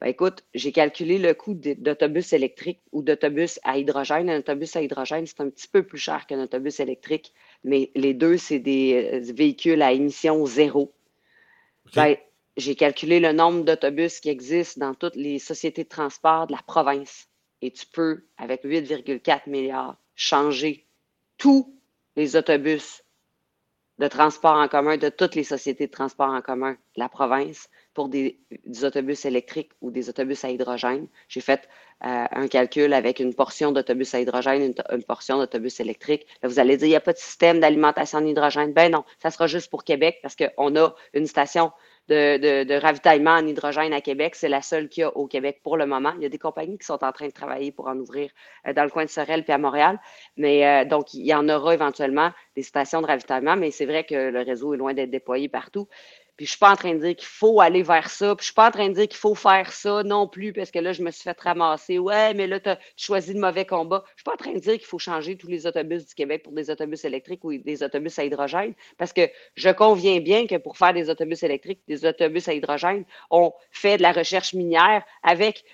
Ben, 0.00 0.08
écoute, 0.08 0.44
j'ai 0.54 0.72
calculé 0.72 1.18
le 1.18 1.34
coût 1.34 1.54
d'autobus 1.54 2.32
électrique 2.32 2.80
ou 2.92 3.02
d'autobus 3.02 3.60
à 3.62 3.78
hydrogène. 3.78 4.28
Un 4.28 4.40
autobus 4.40 4.76
à 4.76 4.82
hydrogène, 4.82 5.26
c'est 5.26 5.40
un 5.40 5.50
petit 5.50 5.68
peu 5.68 5.82
plus 5.82 5.98
cher 5.98 6.26
qu'un 6.26 6.42
autobus 6.42 6.80
électrique, 6.80 7.32
mais 7.62 7.90
les 7.94 8.14
deux, 8.14 8.36
c'est 8.36 8.58
des 8.58 9.10
euh, 9.12 9.32
véhicules 9.32 9.82
à 9.82 9.92
émission 9.92 10.44
zéro. 10.46 10.92
Ben, 11.94 12.16
j'ai 12.56 12.74
calculé 12.74 13.20
le 13.20 13.32
nombre 13.32 13.64
d'autobus 13.64 14.20
qui 14.20 14.28
existent 14.28 14.86
dans 14.86 14.94
toutes 14.94 15.16
les 15.16 15.38
sociétés 15.38 15.84
de 15.84 15.88
transport 15.88 16.46
de 16.46 16.52
la 16.52 16.62
province. 16.66 17.28
Et 17.62 17.70
tu 17.70 17.86
peux, 17.86 18.24
avec 18.36 18.64
8,4 18.64 19.48
milliards, 19.48 19.96
changer 20.14 20.86
tous 21.38 21.74
les 22.16 22.36
autobus 22.36 23.02
de 23.98 24.08
transport 24.08 24.56
en 24.56 24.68
commun 24.68 24.96
de 24.96 25.08
toutes 25.08 25.34
les 25.34 25.44
sociétés 25.44 25.86
de 25.86 25.92
transport 25.92 26.30
en 26.30 26.42
commun 26.42 26.72
de 26.72 27.00
la 27.00 27.08
province 27.08 27.68
pour 27.94 28.08
des, 28.08 28.38
autobus 28.82 29.24
électriques 29.24 29.70
ou 29.80 29.90
des 29.90 30.08
autobus 30.08 30.44
à 30.44 30.50
hydrogène. 30.50 31.06
J'ai 31.28 31.40
fait 31.40 31.68
euh, 32.04 32.26
un 32.30 32.48
calcul 32.48 32.92
avec 32.92 33.20
une 33.20 33.34
portion 33.34 33.72
d'autobus 33.72 34.14
à 34.14 34.20
hydrogène, 34.20 34.74
une, 34.92 35.04
portion 35.04 35.38
d'autobus 35.38 35.80
électrique. 35.80 36.26
Là, 36.42 36.48
vous 36.48 36.58
allez 36.58 36.76
dire, 36.76 36.86
il 36.86 36.90
n'y 36.90 36.96
a 36.96 37.00
pas 37.00 37.12
de 37.12 37.18
système 37.18 37.60
d'alimentation 37.60 38.18
en 38.18 38.26
hydrogène. 38.26 38.72
Ben 38.72 38.90
non, 38.90 39.04
ça 39.22 39.30
sera 39.30 39.46
juste 39.46 39.70
pour 39.70 39.84
Québec 39.84 40.18
parce 40.22 40.36
qu'on 40.36 40.76
a 40.76 40.94
une 41.14 41.26
station 41.26 41.70
de, 42.08 42.80
ravitaillement 42.80 43.32
en 43.32 43.46
hydrogène 43.46 43.92
à 43.92 44.00
Québec. 44.00 44.34
C'est 44.34 44.48
la 44.48 44.60
seule 44.60 44.88
qu'il 44.88 45.02
y 45.02 45.04
a 45.04 45.16
au 45.16 45.26
Québec 45.26 45.60
pour 45.62 45.76
le 45.76 45.86
moment. 45.86 46.12
Il 46.16 46.22
y 46.22 46.26
a 46.26 46.28
des 46.28 46.38
compagnies 46.38 46.78
qui 46.78 46.86
sont 46.86 47.02
en 47.02 47.12
train 47.12 47.26
de 47.26 47.32
travailler 47.32 47.72
pour 47.72 47.86
en 47.86 47.96
ouvrir 47.96 48.30
euh, 48.66 48.72
dans 48.72 48.84
le 48.84 48.90
coin 48.90 49.04
de 49.04 49.10
Sorel 49.10 49.44
puis 49.44 49.52
à 49.52 49.58
Montréal. 49.58 49.98
Mais 50.36 50.66
euh, 50.66 50.84
donc, 50.84 51.14
il 51.14 51.24
y 51.24 51.34
en 51.34 51.48
aura 51.48 51.74
éventuellement 51.74 52.30
des 52.56 52.62
stations 52.62 53.00
de 53.00 53.06
ravitaillement, 53.06 53.56
mais 53.56 53.70
c'est 53.70 53.86
vrai 53.86 54.04
que 54.04 54.30
le 54.30 54.40
réseau 54.42 54.74
est 54.74 54.78
loin 54.78 54.94
d'être 54.94 55.10
déployé 55.10 55.48
partout. 55.48 55.88
Puis 56.36 56.46
je 56.46 56.50
suis 56.50 56.58
pas 56.58 56.72
en 56.72 56.76
train 56.76 56.94
de 56.94 56.98
dire 56.98 57.16
qu'il 57.16 57.28
faut 57.28 57.60
aller 57.60 57.82
vers 57.82 58.10
ça. 58.10 58.34
Puis 58.34 58.42
je 58.42 58.46
suis 58.46 58.54
pas 58.54 58.68
en 58.68 58.70
train 58.70 58.88
de 58.88 58.94
dire 58.94 59.08
qu'il 59.08 59.18
faut 59.18 59.34
faire 59.34 59.72
ça 59.72 60.02
non 60.02 60.26
plus, 60.26 60.52
parce 60.52 60.70
que 60.70 60.78
là, 60.78 60.92
je 60.92 61.02
me 61.02 61.10
suis 61.10 61.22
fait 61.22 61.40
ramasser. 61.40 61.98
Ouais, 61.98 62.34
mais 62.34 62.46
là, 62.46 62.60
tu 62.60 62.68
as 62.68 62.78
choisi 62.96 63.32
le 63.32 63.40
mauvais 63.40 63.66
combat. 63.66 64.04
Je 64.08 64.22
suis 64.22 64.24
pas 64.24 64.32
en 64.32 64.36
train 64.36 64.52
de 64.52 64.58
dire 64.58 64.74
qu'il 64.74 64.86
faut 64.86 64.98
changer 64.98 65.36
tous 65.36 65.48
les 65.48 65.66
autobus 65.66 66.06
du 66.06 66.14
Québec 66.14 66.42
pour 66.42 66.52
des 66.52 66.70
autobus 66.70 67.04
électriques 67.04 67.44
ou 67.44 67.56
des 67.56 67.82
autobus 67.82 68.18
à 68.18 68.24
hydrogène, 68.24 68.74
parce 68.98 69.12
que 69.12 69.22
je 69.54 69.70
conviens 69.70 70.20
bien 70.20 70.46
que 70.46 70.56
pour 70.56 70.76
faire 70.76 70.92
des 70.92 71.10
autobus 71.10 71.42
électriques, 71.42 71.80
des 71.88 72.04
autobus 72.04 72.48
à 72.48 72.54
hydrogène, 72.54 73.04
on 73.30 73.52
fait 73.70 73.96
de 73.96 74.02
la 74.02 74.12
recherche 74.12 74.54
minière 74.54 75.04
avec, 75.22 75.64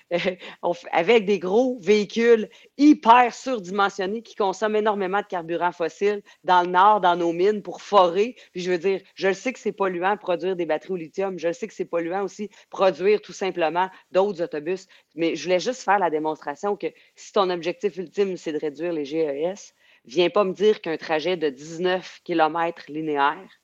avec 0.91 1.25
des 1.25 1.39
gros 1.39 1.77
véhicules 1.81 2.49
hyper 2.77 3.33
surdimensionnés 3.33 4.21
qui 4.21 4.35
consomment 4.35 4.77
énormément 4.77 5.21
de 5.21 5.25
carburant 5.25 5.71
fossile 5.71 6.21
dans 6.43 6.61
le 6.61 6.69
nord, 6.69 7.01
dans 7.01 7.15
nos 7.15 7.33
mines 7.33 7.61
pour 7.61 7.81
forer. 7.81 8.35
Puis 8.53 8.61
je 8.61 8.71
veux 8.71 8.77
dire, 8.77 9.01
je 9.15 9.27
le 9.27 9.33
sais 9.33 9.53
que 9.53 9.59
c'est 9.59 9.71
polluant 9.71 10.15
de 10.15 10.19
des 10.55 10.65
batteries 10.65 10.93
au 10.93 10.97
lithium. 10.97 11.37
Je 11.37 11.51
sais 11.51 11.67
que 11.67 11.73
c'est 11.73 11.85
polluant 11.85 12.23
aussi 12.23 12.49
produire 12.69 13.21
tout 13.21 13.33
simplement 13.33 13.89
d'autres 14.11 14.41
autobus, 14.43 14.87
mais 15.15 15.35
je 15.35 15.43
voulais 15.43 15.59
juste 15.59 15.83
faire 15.83 15.99
la 15.99 16.09
démonstration 16.09 16.75
que 16.75 16.87
si 17.15 17.31
ton 17.33 17.49
objectif 17.49 17.97
ultime, 17.97 18.37
c'est 18.37 18.53
de 18.53 18.59
réduire 18.59 18.93
les 18.93 19.05
GES, 19.05 19.73
viens 20.05 20.29
pas 20.29 20.43
me 20.43 20.53
dire 20.53 20.81
qu'un 20.81 20.97
trajet 20.97 21.37
de 21.37 21.49
19 21.49 22.21
km 22.23 22.85
linéaire, 22.89 23.61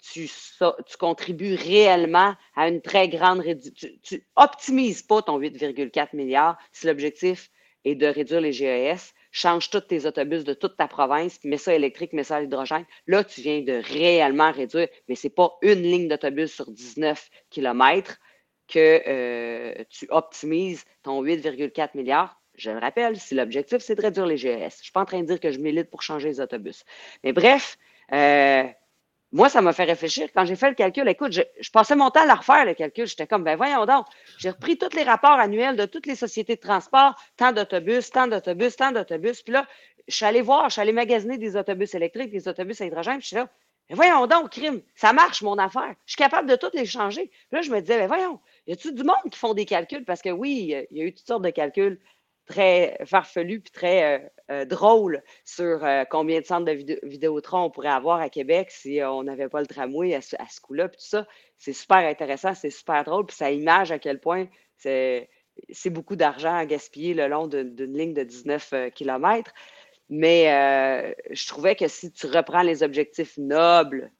tu, 0.00 0.28
tu, 0.28 0.96
contribues 0.96 1.54
réellement 1.54 2.34
à 2.54 2.68
une 2.68 2.80
très 2.80 3.08
grande 3.08 3.40
réduction. 3.40 3.88
Tu 4.02 4.24
n'optimises 4.38 5.02
pas 5.02 5.22
ton 5.22 5.40
8,4 5.40 6.14
milliards 6.14 6.56
si 6.72 6.86
l'objectif 6.86 7.50
est 7.84 7.96
de 7.96 8.06
réduire 8.06 8.40
les 8.40 8.52
GES 8.52 9.12
change 9.30 9.70
tous 9.70 9.80
tes 9.80 10.06
autobus 10.06 10.44
de 10.44 10.54
toute 10.54 10.76
ta 10.76 10.88
province, 10.88 11.38
mets 11.44 11.58
ça 11.58 11.74
électrique, 11.74 12.12
mets 12.12 12.24
ça 12.24 12.36
à 12.36 12.40
l'hydrogène. 12.40 12.84
Là, 13.06 13.24
tu 13.24 13.40
viens 13.40 13.60
de 13.60 13.82
réellement 13.92 14.52
réduire, 14.52 14.88
mais 15.08 15.14
ce 15.14 15.26
n'est 15.26 15.32
pas 15.32 15.56
une 15.62 15.82
ligne 15.82 16.08
d'autobus 16.08 16.52
sur 16.52 16.70
19 16.70 17.28
km 17.50 18.18
que 18.68 19.02
euh, 19.06 19.84
tu 19.88 20.06
optimises 20.10 20.84
ton 21.02 21.22
8,4 21.22 21.90
milliards. 21.94 22.40
Je 22.54 22.70
le 22.70 22.78
rappelle, 22.78 23.18
si 23.18 23.34
l'objectif, 23.34 23.78
c'est 23.78 23.94
de 23.94 24.02
réduire 24.02 24.26
les 24.26 24.36
GES. 24.36 24.46
Je 24.48 24.64
ne 24.64 24.70
suis 24.70 24.92
pas 24.92 25.02
en 25.02 25.04
train 25.04 25.20
de 25.20 25.26
dire 25.26 25.40
que 25.40 25.52
je 25.52 25.58
milite 25.58 25.90
pour 25.90 26.02
changer 26.02 26.28
les 26.28 26.40
autobus. 26.40 26.84
Mais 27.22 27.32
bref, 27.32 27.78
euh, 28.12 28.64
moi, 29.30 29.48
ça 29.50 29.60
m'a 29.60 29.72
fait 29.72 29.84
réfléchir. 29.84 30.28
Quand 30.34 30.46
j'ai 30.46 30.56
fait 30.56 30.70
le 30.70 30.74
calcul, 30.74 31.06
écoute, 31.06 31.32
je, 31.32 31.70
passais 31.70 31.94
mon 31.94 32.10
temps 32.10 32.22
à 32.22 32.26
la 32.26 32.36
refaire, 32.36 32.64
le 32.64 32.74
calcul. 32.74 33.06
J'étais 33.06 33.26
comme, 33.26 33.44
ben 33.44 33.56
voyons 33.56 33.84
donc. 33.84 34.06
J'ai 34.38 34.50
repris 34.50 34.78
tous 34.78 34.94
les 34.96 35.02
rapports 35.02 35.38
annuels 35.38 35.76
de 35.76 35.84
toutes 35.84 36.06
les 36.06 36.14
sociétés 36.14 36.56
de 36.56 36.60
transport, 36.60 37.14
tant 37.36 37.52
d'autobus, 37.52 38.10
tant 38.10 38.26
d'autobus, 38.26 38.76
tant 38.76 38.90
d'autobus. 38.90 39.42
Puis 39.42 39.52
là, 39.52 39.66
je 40.06 40.14
suis 40.16 40.24
allé 40.24 40.40
voir, 40.40 40.70
je 40.70 40.74
suis 40.74 40.80
allé 40.80 40.92
magasiner 40.92 41.36
des 41.36 41.56
autobus 41.56 41.94
électriques, 41.94 42.30
des 42.30 42.48
autobus 42.48 42.80
à 42.80 42.86
hydrogène. 42.86 43.18
Puis 43.18 43.24
je 43.24 43.26
suis 43.28 43.36
là, 43.36 43.48
ben 43.90 43.96
voyons 43.96 44.26
donc, 44.26 44.50
crime, 44.50 44.80
ça 44.94 45.12
marche 45.12 45.42
mon 45.42 45.58
affaire. 45.58 45.94
Je 46.06 46.12
suis 46.12 46.18
capable 46.18 46.48
de 46.48 46.56
toutes 46.56 46.74
les 46.74 46.86
changer. 46.86 47.26
Puis 47.26 47.48
là, 47.52 47.60
je 47.60 47.70
me 47.70 47.80
disais, 47.80 47.98
ben 47.98 48.06
voyons, 48.06 48.40
y 48.66 48.72
a-tu 48.72 48.92
du 48.92 49.02
monde 49.02 49.16
qui 49.30 49.38
font 49.38 49.52
des 49.52 49.66
calculs? 49.66 50.04
Parce 50.06 50.22
que 50.22 50.30
oui, 50.30 50.74
il 50.90 50.98
y 50.98 51.02
a 51.02 51.04
eu 51.04 51.14
toutes 51.14 51.26
sortes 51.26 51.44
de 51.44 51.50
calculs 51.50 52.00
très 52.48 52.98
farfelu 53.04 53.60
puis 53.60 53.70
très 53.70 54.16
euh, 54.16 54.28
euh, 54.50 54.64
drôle 54.64 55.22
sur 55.44 55.84
euh, 55.84 56.04
combien 56.10 56.40
de 56.40 56.46
centres 56.46 56.64
de 56.64 56.98
Vidéotron 57.04 57.64
on 57.64 57.70
pourrait 57.70 57.90
avoir 57.90 58.20
à 58.20 58.30
Québec 58.30 58.70
si 58.70 59.00
on 59.04 59.22
n'avait 59.22 59.48
pas 59.48 59.60
le 59.60 59.66
tramway 59.66 60.14
à 60.14 60.20
ce, 60.20 60.60
coup-là. 60.60 60.88
C'est 61.58 61.72
super 61.72 61.98
intéressant, 61.98 62.54
c'est 62.54 62.70
super 62.70 63.04
drôle, 63.04 63.26
puis 63.26 63.36
ça 63.36 63.50
image 63.50 63.92
à 63.92 63.98
quel 63.98 64.18
point 64.18 64.48
c'est, 64.76 65.28
beaucoup 65.86 66.16
d'argent 66.16 66.54
à 66.54 66.66
gaspiller 66.66 67.14
le 67.14 67.28
long 67.28 67.46
d'une 67.46 67.96
ligne 67.96 68.14
de 68.14 68.22
19 68.24 68.92
km. 68.94 69.52
Mais 70.08 71.14
je 71.30 71.46
trouvais 71.46 71.76
que 71.76 71.88
si 71.88 72.10
tu 72.12 72.26
reprends 72.26 72.62
les 72.62 72.82
objectifs 72.82 73.36
nobles 73.36 74.10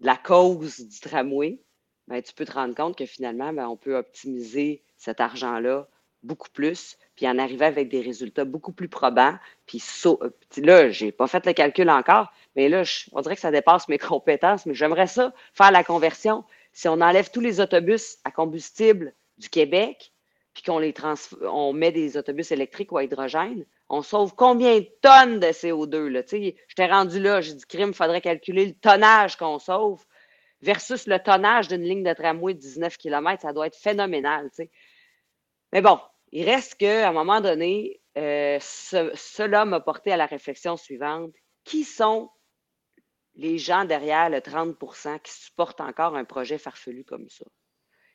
de 0.00 0.06
la 0.06 0.16
cause 0.16 0.80
du 0.80 1.00
tramway, 1.00 1.58
ben, 2.06 2.22
tu 2.22 2.34
peux 2.34 2.44
te 2.44 2.52
rendre 2.52 2.74
compte 2.74 2.96
que 2.96 3.06
finalement, 3.06 3.52
ben, 3.52 3.66
on 3.66 3.76
peut 3.76 3.96
optimiser 3.96 4.84
cet 4.96 5.20
argent-là 5.20 5.88
beaucoup 6.24 6.48
plus, 6.50 6.96
puis 7.14 7.28
en 7.28 7.38
arriver 7.38 7.66
avec 7.66 7.88
des 7.88 8.00
résultats 8.00 8.44
beaucoup 8.44 8.72
plus 8.72 8.88
probants. 8.88 9.34
Puis 9.66 9.82
euh, 10.06 10.30
là, 10.58 10.90
je 10.90 11.04
n'ai 11.04 11.12
pas 11.12 11.26
fait 11.26 11.46
le 11.46 11.52
calcul 11.52 11.88
encore, 11.90 12.32
mais 12.56 12.68
là, 12.68 12.82
on 13.12 13.20
dirait 13.20 13.36
que 13.36 13.40
ça 13.40 13.50
dépasse 13.50 13.88
mes 13.88 13.98
compétences, 14.10 14.66
mais 14.66 14.74
j'aimerais 14.74 15.06
ça, 15.06 15.32
faire 15.52 15.70
la 15.70 15.84
conversion. 15.84 16.44
Si 16.72 16.88
on 16.88 17.00
enlève 17.00 17.30
tous 17.30 17.40
les 17.40 17.60
autobus 17.60 18.18
à 18.24 18.30
combustible 18.30 19.14
du 19.38 19.48
Québec, 19.48 20.12
puis 20.54 20.62
qu'on 20.62 20.78
les 20.78 20.94
on 21.42 21.72
met 21.72 21.92
des 21.92 22.16
autobus 22.16 22.52
électriques 22.52 22.92
ou 22.92 22.98
à 22.98 23.04
hydrogène, 23.04 23.66
on 23.88 24.02
sauve 24.02 24.34
combien 24.34 24.78
de 24.78 24.88
tonnes 25.02 25.40
de 25.40 25.48
CO2? 25.48 26.06
Là? 26.06 26.22
J'étais 26.30 26.86
rendu 26.86 27.20
là, 27.20 27.40
j'ai 27.40 27.54
dit, 27.54 27.64
crime, 27.66 27.88
il 27.88 27.94
faudrait 27.94 28.20
calculer 28.20 28.66
le 28.66 28.74
tonnage 28.74 29.36
qu'on 29.36 29.58
sauve. 29.58 30.04
versus 30.62 31.06
le 31.06 31.18
tonnage 31.18 31.68
d'une 31.68 31.82
ligne 31.82 32.02
de 32.02 32.12
tramway 32.14 32.54
de 32.54 32.58
19 32.60 32.96
km, 32.96 33.42
ça 33.42 33.52
doit 33.52 33.66
être 33.66 33.76
phénoménal. 33.76 34.48
Mais 35.72 35.82
bon, 35.82 35.98
il 36.34 36.44
reste 36.44 36.74
qu'à 36.74 37.08
un 37.08 37.12
moment 37.12 37.40
donné, 37.40 38.02
euh, 38.18 38.58
cela 38.60 39.64
m'a 39.64 39.78
porté 39.78 40.10
à 40.10 40.16
la 40.16 40.26
réflexion 40.26 40.76
suivante. 40.76 41.32
Qui 41.62 41.84
sont 41.84 42.28
les 43.36 43.56
gens 43.56 43.84
derrière 43.84 44.28
le 44.28 44.38
30% 44.40 45.20
qui 45.20 45.32
supportent 45.32 45.80
encore 45.80 46.16
un 46.16 46.24
projet 46.24 46.58
farfelu 46.58 47.04
comme 47.04 47.30
ça? 47.30 47.44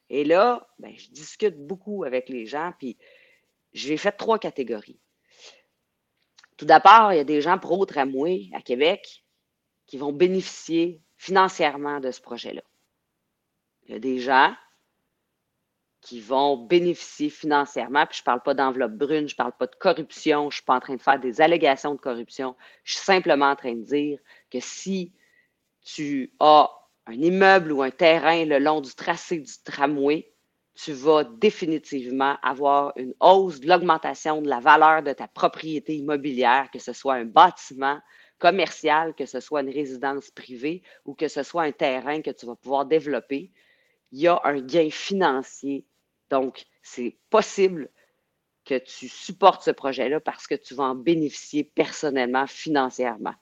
Et 0.10 0.26
là, 0.26 0.68
ben, 0.80 0.94
je 0.98 1.10
discute 1.12 1.56
beaucoup 1.66 2.04
avec 2.04 2.28
les 2.28 2.46
gens, 2.46 2.74
puis 2.78 2.98
j'ai 3.72 3.96
fait 3.96 4.12
trois 4.12 4.38
catégories. 4.38 5.00
Tout 6.58 6.66
d'abord, 6.66 7.14
il 7.14 7.18
y 7.18 7.22
a 7.22 7.24
des 7.24 7.40
gens 7.40 7.58
pro-tramway 7.58 8.50
à 8.54 8.62
Québec 8.62 9.24
qui 9.86 9.98
vont 9.98 10.12
bénéficier 10.12 11.02
financièrement 11.16 12.02
de 12.02 12.12
ce 12.12 12.20
projet-là. 12.20 12.64
Il 13.84 13.94
y 13.94 13.96
a 13.96 14.00
des 14.00 14.20
gens 14.20 14.54
qui 16.02 16.22
vont 16.22 16.58
bénéficier 16.58 17.30
financièrement, 17.30 18.06
puis 18.06 18.18
je 18.18 18.22
ne 18.22 18.26
parle 18.26 18.42
pas 18.42 18.54
d'enveloppe 18.54 18.94
brune, 18.94 19.28
je 19.28 19.34
ne 19.34 19.38
parle 19.38 19.54
pas 19.58 19.68
de 19.68 19.76
corruption, 19.76 20.44
je 20.44 20.46
ne 20.46 20.52
suis 20.52 20.64
pas 20.64 20.76
en 20.76 20.80
train 20.80 20.96
de 20.96 21.02
faire 21.02 21.20
des 21.20 21.42
allégations 21.42 21.94
de 21.94 22.00
corruption, 22.00 22.56
je 22.84 22.94
suis 22.94 23.04
simplement 23.04 23.50
en 23.50 23.56
train 23.56 23.76
de 23.76 23.84
dire 23.84 24.20
que 24.50 24.60
si 24.60 25.14
tu 25.84 26.34
as 26.40 26.70
un 27.08 27.14
immeuble 27.14 27.72
ou 27.72 27.82
un 27.82 27.92
terrain 27.92 28.46
le 28.46 28.60
long 28.60 28.82
du 28.82 28.94
tracé 28.94 29.40
du 29.40 29.52
tramway, 29.64 30.32
tu 30.76 30.94
vas 30.94 31.26
définitivement 31.26 32.38
avoir 32.42 32.94
une 32.96 33.14
hausse 33.20 33.60
de 33.60 33.68
l'augmentation 33.68 34.42
de 34.42 34.48
la 34.48 34.62
valeur 34.62 35.04
de 35.04 35.12
ta 35.12 35.28
propriété 35.28 35.96
immobilière, 35.96 36.70
que 36.72 36.80
ce 36.80 36.94
soit 36.94 37.16
un 37.16 37.26
bâtiment 37.26 38.00
commercial, 38.38 39.14
que 39.14 39.26
ce 39.26 39.42
soit 39.42 39.62
une 39.62 39.70
résidence 39.70 40.32
privée 40.32 40.82
ou 41.04 41.14
que 41.14 41.28
ce 41.28 41.44
soit 41.44 41.64
un 41.64 41.74
terrain 41.74 42.22
que 42.22 42.32
tu 42.32 42.46
vas 42.46 42.56
pouvoir 42.56 42.86
développer. 42.86 43.52
Il 44.12 44.20
y 44.20 44.28
a 44.28 44.40
un 44.44 44.60
gain 44.60 44.90
financier. 44.90 45.86
Donc, 46.30 46.66
c'est 46.82 47.18
possible 47.30 47.90
que 48.66 48.78
tu 48.78 49.08
supportes 49.08 49.64
ce 49.64 49.72
projet-là 49.72 50.20
parce 50.20 50.48
que 50.48 50.56
tu 50.56 50.74
vas 50.76 50.86
en 50.86 50.96
bénéficier 50.96 51.64
personnellement, 51.64 52.46
financièrement 52.48 53.36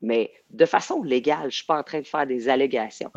mais 0.00 0.32
de 0.50 0.64
façon 0.64 1.02
légale. 1.02 1.42
Je 1.42 1.46
ne 1.46 1.50
suis 1.50 1.66
pas 1.66 1.78
en 1.78 1.82
train 1.82 2.00
de 2.00 2.06
faire 2.06 2.26
des 2.26 2.48
allégations. 2.48 3.10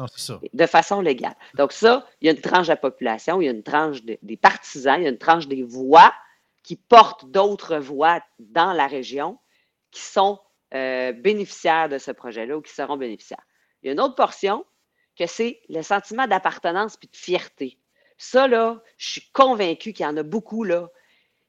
De 0.54 0.66
façon 0.66 1.02
légale. 1.02 1.36
Donc, 1.56 1.72
ça, 1.72 2.08
il 2.22 2.28
y 2.28 2.30
a 2.30 2.34
une 2.34 2.42
tranche 2.42 2.68
de 2.68 2.72
la 2.72 2.78
population, 2.78 3.42
il 3.42 3.46
y 3.46 3.48
a 3.48 3.52
une 3.52 3.64
tranche 3.64 4.04
des 4.04 4.38
partisans, 4.38 5.00
il 5.00 5.04
y 5.04 5.08
a 5.08 5.10
une 5.10 5.18
tranche 5.18 5.48
des 5.48 5.64
voix 5.64 6.14
qui 6.64 6.76
portent 6.76 7.30
d'autres 7.30 7.78
voix 7.78 8.22
dans 8.40 8.74
la 8.74 8.88
région 8.88 9.40
qui 9.92 10.02
sont 10.02 10.40
euh, 10.74 11.12
bénéficiaires 11.12 11.90
de 11.90 11.98
ce 11.98 12.12
projet-là 12.12 12.58
ou 12.58 12.62
qui 12.62 12.74
seront 12.74 12.98
bénéficiaires. 12.98 13.44
Il 13.82 13.88
y 13.88 13.90
a 13.90 13.94
une 13.94 14.00
autre 14.00 14.16
portion 14.16 14.66
c'est 15.28 15.62
le 15.70 15.82
sentiment 15.82 16.28
d'appartenance 16.28 16.98
puis 16.98 17.10
de 17.12 17.18
fierté. 17.18 17.78
Ça, 18.18 18.48
là, 18.48 18.82
je 18.98 19.12
suis 19.12 19.32
convaincu 19.34 19.94
qu'il 19.94 20.06
y 20.06 20.10
en 20.10 20.18
a 20.18 20.24
beaucoup, 20.24 20.64
là. 20.64 20.90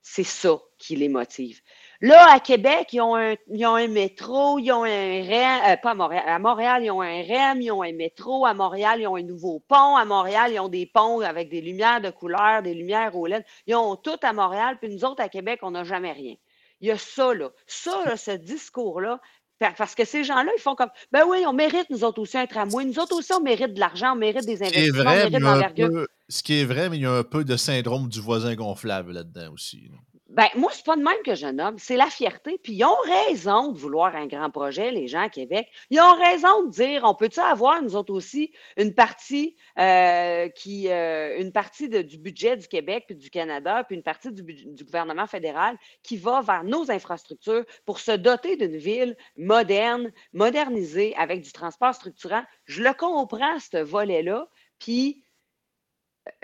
C'est 0.01 0.25
ça 0.25 0.59
qui 0.79 0.97
les 0.97 1.09
motive. 1.09 1.61
Là, 2.01 2.33
à 2.33 2.41
Québec, 2.41 2.89
ils 2.93 3.01
ont 3.01 3.15
un, 3.15 3.37
un 3.37 3.87
métro, 3.87 4.59
ils 4.59 4.73
ont 4.73 4.83
un 4.83 5.23
REM, 5.23 5.71
euh, 5.71 5.77
pas 5.77 5.91
à 5.91 5.95
Montréal, 5.95 6.25
à 6.27 6.39
Montréal, 6.41 6.83
ils 6.83 6.91
ont 6.91 7.01
un 7.01 7.23
REM, 7.23 7.61
ils 7.61 7.71
ont 7.71 7.83
un 7.83 7.93
métro, 7.93 8.45
à 8.45 8.55
Montréal, 8.55 9.01
ils 9.01 9.07
ont 9.07 9.15
un 9.15 9.23
nouveau 9.23 9.61
pont, 9.61 9.95
à 9.95 10.05
Montréal, 10.05 10.51
ils 10.53 10.59
ont 10.59 10.69
des 10.69 10.87
ponts 10.87 11.21
avec 11.21 11.49
des 11.49 11.61
lumières 11.61 12.01
de 12.01 12.11
couleur, 12.11 12.63
des 12.63 12.75
lumières 12.75 13.15
au 13.17 13.27
LED. 13.27 13.45
Ils 13.69 13.77
ont 13.77 13.95
tout 13.95 14.19
à 14.23 14.33
Montréal, 14.33 14.79
puis 14.81 14.93
nous 14.93 15.05
autres, 15.05 15.23
à 15.23 15.29
Québec, 15.29 15.61
on 15.63 15.71
n'a 15.71 15.85
jamais 15.85 16.11
rien. 16.11 16.35
Il 16.81 16.89
y 16.89 16.91
a 16.91 16.99
ça, 16.99 17.33
là. 17.33 17.53
Ça, 17.69 18.05
là, 18.05 18.17
ce 18.17 18.33
discours-là, 18.33 19.21
parce 19.77 19.95
que 19.95 20.05
ces 20.05 20.25
gens-là, 20.25 20.51
ils 20.57 20.61
font 20.61 20.75
comme 20.75 20.91
Ben 21.13 21.23
oui, 21.27 21.45
on 21.47 21.53
mérite, 21.53 21.89
nous 21.91 22.05
autres 22.05 22.21
aussi, 22.21 22.39
un 22.39 22.47
tramway. 22.47 22.85
Nous 22.85 22.99
autres 22.99 23.17
aussi, 23.17 23.33
on 23.33 23.43
mérite 23.43 23.75
de 23.75 23.81
l'argent, 23.81 24.13
on 24.13 24.17
mérite 24.17 24.45
des 24.45 24.63
investissements, 24.63 25.01
on 25.01 25.15
mérite 25.15 25.39
d'envergure. 25.39 26.07
Ce 26.29 26.43
qui 26.43 26.61
est 26.61 26.65
vrai, 26.65 26.89
mais 26.89 26.97
il 26.97 27.03
y 27.03 27.07
a 27.07 27.13
un 27.13 27.25
peu 27.25 27.45
de 27.45 27.57
syndrome 27.57 28.09
du 28.09 28.21
voisin 28.21 28.55
gonflable 28.55 29.13
là-dedans 29.13 29.53
aussi. 29.53 29.91
Ben, 30.33 30.49
moi, 30.55 30.71
c'est 30.73 30.87
pas 30.87 30.97
de 30.97 31.03
même 31.03 31.23
que 31.27 31.35
je 31.35 31.47
nomme, 31.47 31.79
c'est 31.79 31.97
la 31.97 32.07
fierté. 32.07 32.59
Puis 32.63 32.73
ils 32.73 32.85
ont 32.85 32.97
raison 33.29 33.71
de 33.71 33.79
vouloir 33.79 34.17
un 34.17 34.27
grand 34.27 34.51
projet, 34.51 34.91
les 34.91 35.07
gens 35.07 35.21
à 35.21 35.29
Québec. 35.29 35.69
Ils 35.91 36.01
ont 36.01 36.15
raison 36.15 36.65
de 36.65 36.71
dire, 36.71 37.03
on 37.05 37.15
peut-tu 37.15 37.39
avoir, 37.39 37.83
nous 37.83 37.97
autres 37.97 38.15
aussi, 38.15 38.51
une 38.79 38.95
partie 38.95 39.57
euh, 39.79 40.49
qui, 40.49 40.89
euh, 40.89 41.39
une 41.39 41.53
partie 41.53 41.91
du 41.91 42.17
budget 42.17 42.57
du 42.57 42.67
Québec 42.67 43.05
puis 43.07 43.17
du 43.17 43.29
Canada, 43.29 43.85
puis 43.85 43.95
une 43.95 44.03
partie 44.03 44.33
du, 44.33 44.43
du, 44.43 44.85
gouvernement 44.85 45.27
fédéral 45.27 45.77
qui 46.03 46.17
va 46.17 46.41
vers 46.41 46.65
nos 46.65 46.91
infrastructures 46.91 47.67
pour 47.85 47.99
se 47.99 48.13
doter 48.13 48.57
d'une 48.57 48.79
ville 48.79 49.19
moderne, 49.37 50.13
modernisée, 50.33 51.15
avec 51.17 51.43
du 51.43 51.53
transport 51.53 51.95
structurant? 51.95 52.43
Je 52.65 52.83
le 52.83 52.95
comprends, 52.95 53.59
ce 53.59 53.77
volet-là. 53.83 54.49
Puis 54.79 55.25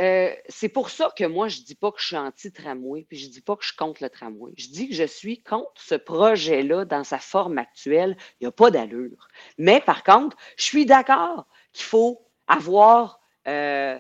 euh, 0.00 0.34
c'est 0.48 0.68
pour 0.68 0.90
ça 0.90 1.12
que 1.16 1.24
moi, 1.24 1.48
je 1.48 1.60
ne 1.60 1.64
dis 1.64 1.74
pas 1.74 1.92
que 1.92 2.00
je 2.00 2.06
suis 2.06 2.16
anti-tramway, 2.16 3.04
puis 3.08 3.16
je 3.16 3.26
ne 3.26 3.32
dis 3.32 3.40
pas 3.40 3.54
que 3.56 3.62
je 3.62 3.68
suis 3.68 3.76
contre 3.76 4.02
le 4.02 4.10
tramway. 4.10 4.52
Je 4.56 4.68
dis 4.68 4.88
que 4.88 4.94
je 4.94 5.04
suis 5.04 5.42
contre 5.42 5.80
ce 5.80 5.94
projet-là 5.94 6.84
dans 6.84 7.04
sa 7.04 7.18
forme 7.18 7.58
actuelle. 7.58 8.16
Il 8.40 8.44
n'y 8.44 8.48
a 8.48 8.52
pas 8.52 8.70
d'allure. 8.70 9.28
Mais 9.56 9.80
par 9.80 10.02
contre, 10.02 10.36
je 10.56 10.64
suis 10.64 10.84
d'accord 10.84 11.46
qu'il 11.72 11.84
faut 11.84 12.26
avoir, 12.48 13.20
euh, 13.46 13.98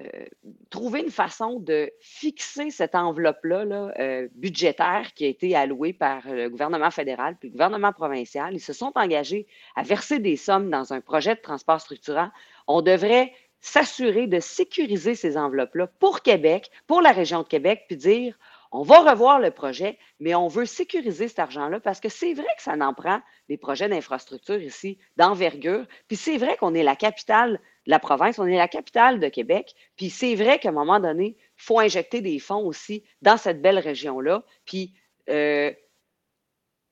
euh, 0.00 0.24
trouver 0.70 1.00
une 1.00 1.10
façon 1.10 1.60
de 1.60 1.90
fixer 2.00 2.70
cette 2.70 2.96
enveloppe-là 2.96 3.94
budgétaire 4.34 5.14
qui 5.14 5.24
a 5.24 5.28
été 5.28 5.54
allouée 5.54 5.92
par 5.92 6.28
le 6.28 6.48
gouvernement 6.48 6.90
fédéral 6.90 7.36
puis 7.38 7.48
le 7.48 7.52
gouvernement 7.52 7.92
provincial. 7.92 8.54
Ils 8.54 8.60
se 8.60 8.72
sont 8.72 8.92
engagés 8.96 9.46
à 9.76 9.84
verser 9.84 10.18
des 10.18 10.36
sommes 10.36 10.68
dans 10.68 10.92
un 10.92 11.00
projet 11.00 11.36
de 11.36 11.40
transport 11.40 11.80
structurant. 11.80 12.30
On 12.66 12.82
devrait 12.82 13.32
s'assurer 13.64 14.26
de 14.26 14.40
sécuriser 14.40 15.14
ces 15.14 15.38
enveloppes-là 15.38 15.86
pour 15.98 16.20
Québec, 16.20 16.70
pour 16.86 17.00
la 17.00 17.12
région 17.12 17.42
de 17.42 17.48
Québec, 17.48 17.84
puis 17.88 17.96
dire 17.96 18.38
on 18.72 18.82
va 18.82 18.98
revoir 18.98 19.40
le 19.40 19.52
projet, 19.52 19.98
mais 20.20 20.34
on 20.34 20.48
veut 20.48 20.66
sécuriser 20.66 21.28
cet 21.28 21.38
argent-là 21.38 21.80
parce 21.80 22.00
que 22.00 22.10
c'est 22.10 22.34
vrai 22.34 22.48
que 22.56 22.62
ça 22.62 22.76
n'en 22.76 22.92
prend 22.92 23.20
des 23.48 23.56
projets 23.56 23.88
d'infrastructure 23.88 24.60
ici, 24.60 24.98
d'envergure. 25.16 25.86
Puis 26.08 26.16
c'est 26.16 26.36
vrai 26.36 26.56
qu'on 26.56 26.74
est 26.74 26.82
la 26.82 26.96
capitale 26.96 27.52
de 27.52 27.90
la 27.90 28.00
province, 28.00 28.38
on 28.38 28.46
est 28.46 28.56
la 28.56 28.68
capitale 28.68 29.18
de 29.18 29.28
Québec. 29.28 29.74
Puis 29.96 30.10
c'est 30.10 30.34
vrai 30.34 30.58
qu'à 30.58 30.68
un 30.68 30.72
moment 30.72 31.00
donné, 31.00 31.36
il 31.38 31.62
faut 31.62 31.78
injecter 31.78 32.20
des 32.20 32.38
fonds 32.40 32.66
aussi 32.66 33.04
dans 33.22 33.36
cette 33.36 33.62
belle 33.62 33.78
région-là, 33.78 34.44
puis 34.66 34.92
euh, 35.30 35.72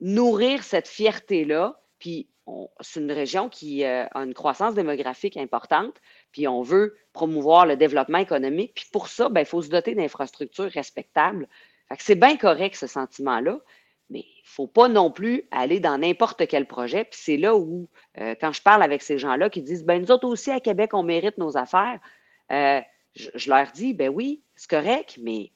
nourrir 0.00 0.62
cette 0.62 0.88
fierté-là. 0.88 1.81
Puis 2.02 2.26
c'est 2.80 2.98
une 2.98 3.12
région 3.12 3.48
qui 3.48 3.84
euh, 3.84 4.06
a 4.12 4.24
une 4.24 4.34
croissance 4.34 4.74
démographique 4.74 5.36
importante 5.36 5.94
puis 6.32 6.48
on 6.48 6.60
veut 6.60 6.96
promouvoir 7.12 7.64
le 7.64 7.76
développement 7.76 8.18
économique. 8.18 8.72
Puis 8.74 8.86
pour 8.92 9.06
ça, 9.06 9.28
ben, 9.28 9.42
il 9.42 9.46
faut 9.46 9.62
se 9.62 9.68
doter 9.68 9.94
d'infrastructures 9.94 10.68
respectables. 10.68 11.46
c'est 12.00 12.16
bien 12.16 12.36
correct 12.36 12.74
ce 12.74 12.88
sentiment-là, 12.88 13.60
mais 14.10 14.18
il 14.18 14.42
ne 14.42 14.48
faut 14.48 14.66
pas 14.66 14.88
non 14.88 15.12
plus 15.12 15.44
aller 15.52 15.78
dans 15.78 15.96
n'importe 15.96 16.48
quel 16.48 16.66
projet. 16.66 17.04
Puis 17.04 17.20
c'est 17.22 17.36
là 17.36 17.54
où, 17.54 17.88
euh, 18.18 18.34
quand 18.40 18.50
je 18.50 18.62
parle 18.62 18.82
avec 18.82 19.02
ces 19.02 19.18
gens-là 19.18 19.48
qui 19.48 19.62
disent, 19.62 19.84
ben 19.84 20.02
nous 20.02 20.10
autres 20.10 20.26
aussi 20.26 20.50
à 20.50 20.58
Québec, 20.58 20.94
on 20.94 21.04
mérite 21.04 21.38
nos 21.38 21.56
affaires, 21.56 22.00
euh, 22.50 22.80
je, 23.14 23.48
leur 23.48 23.70
dis, 23.70 23.94
ben 23.94 24.08
oui, 24.08 24.42
c'est 24.56 24.68
correct, 24.68 25.20
mais 25.22 25.52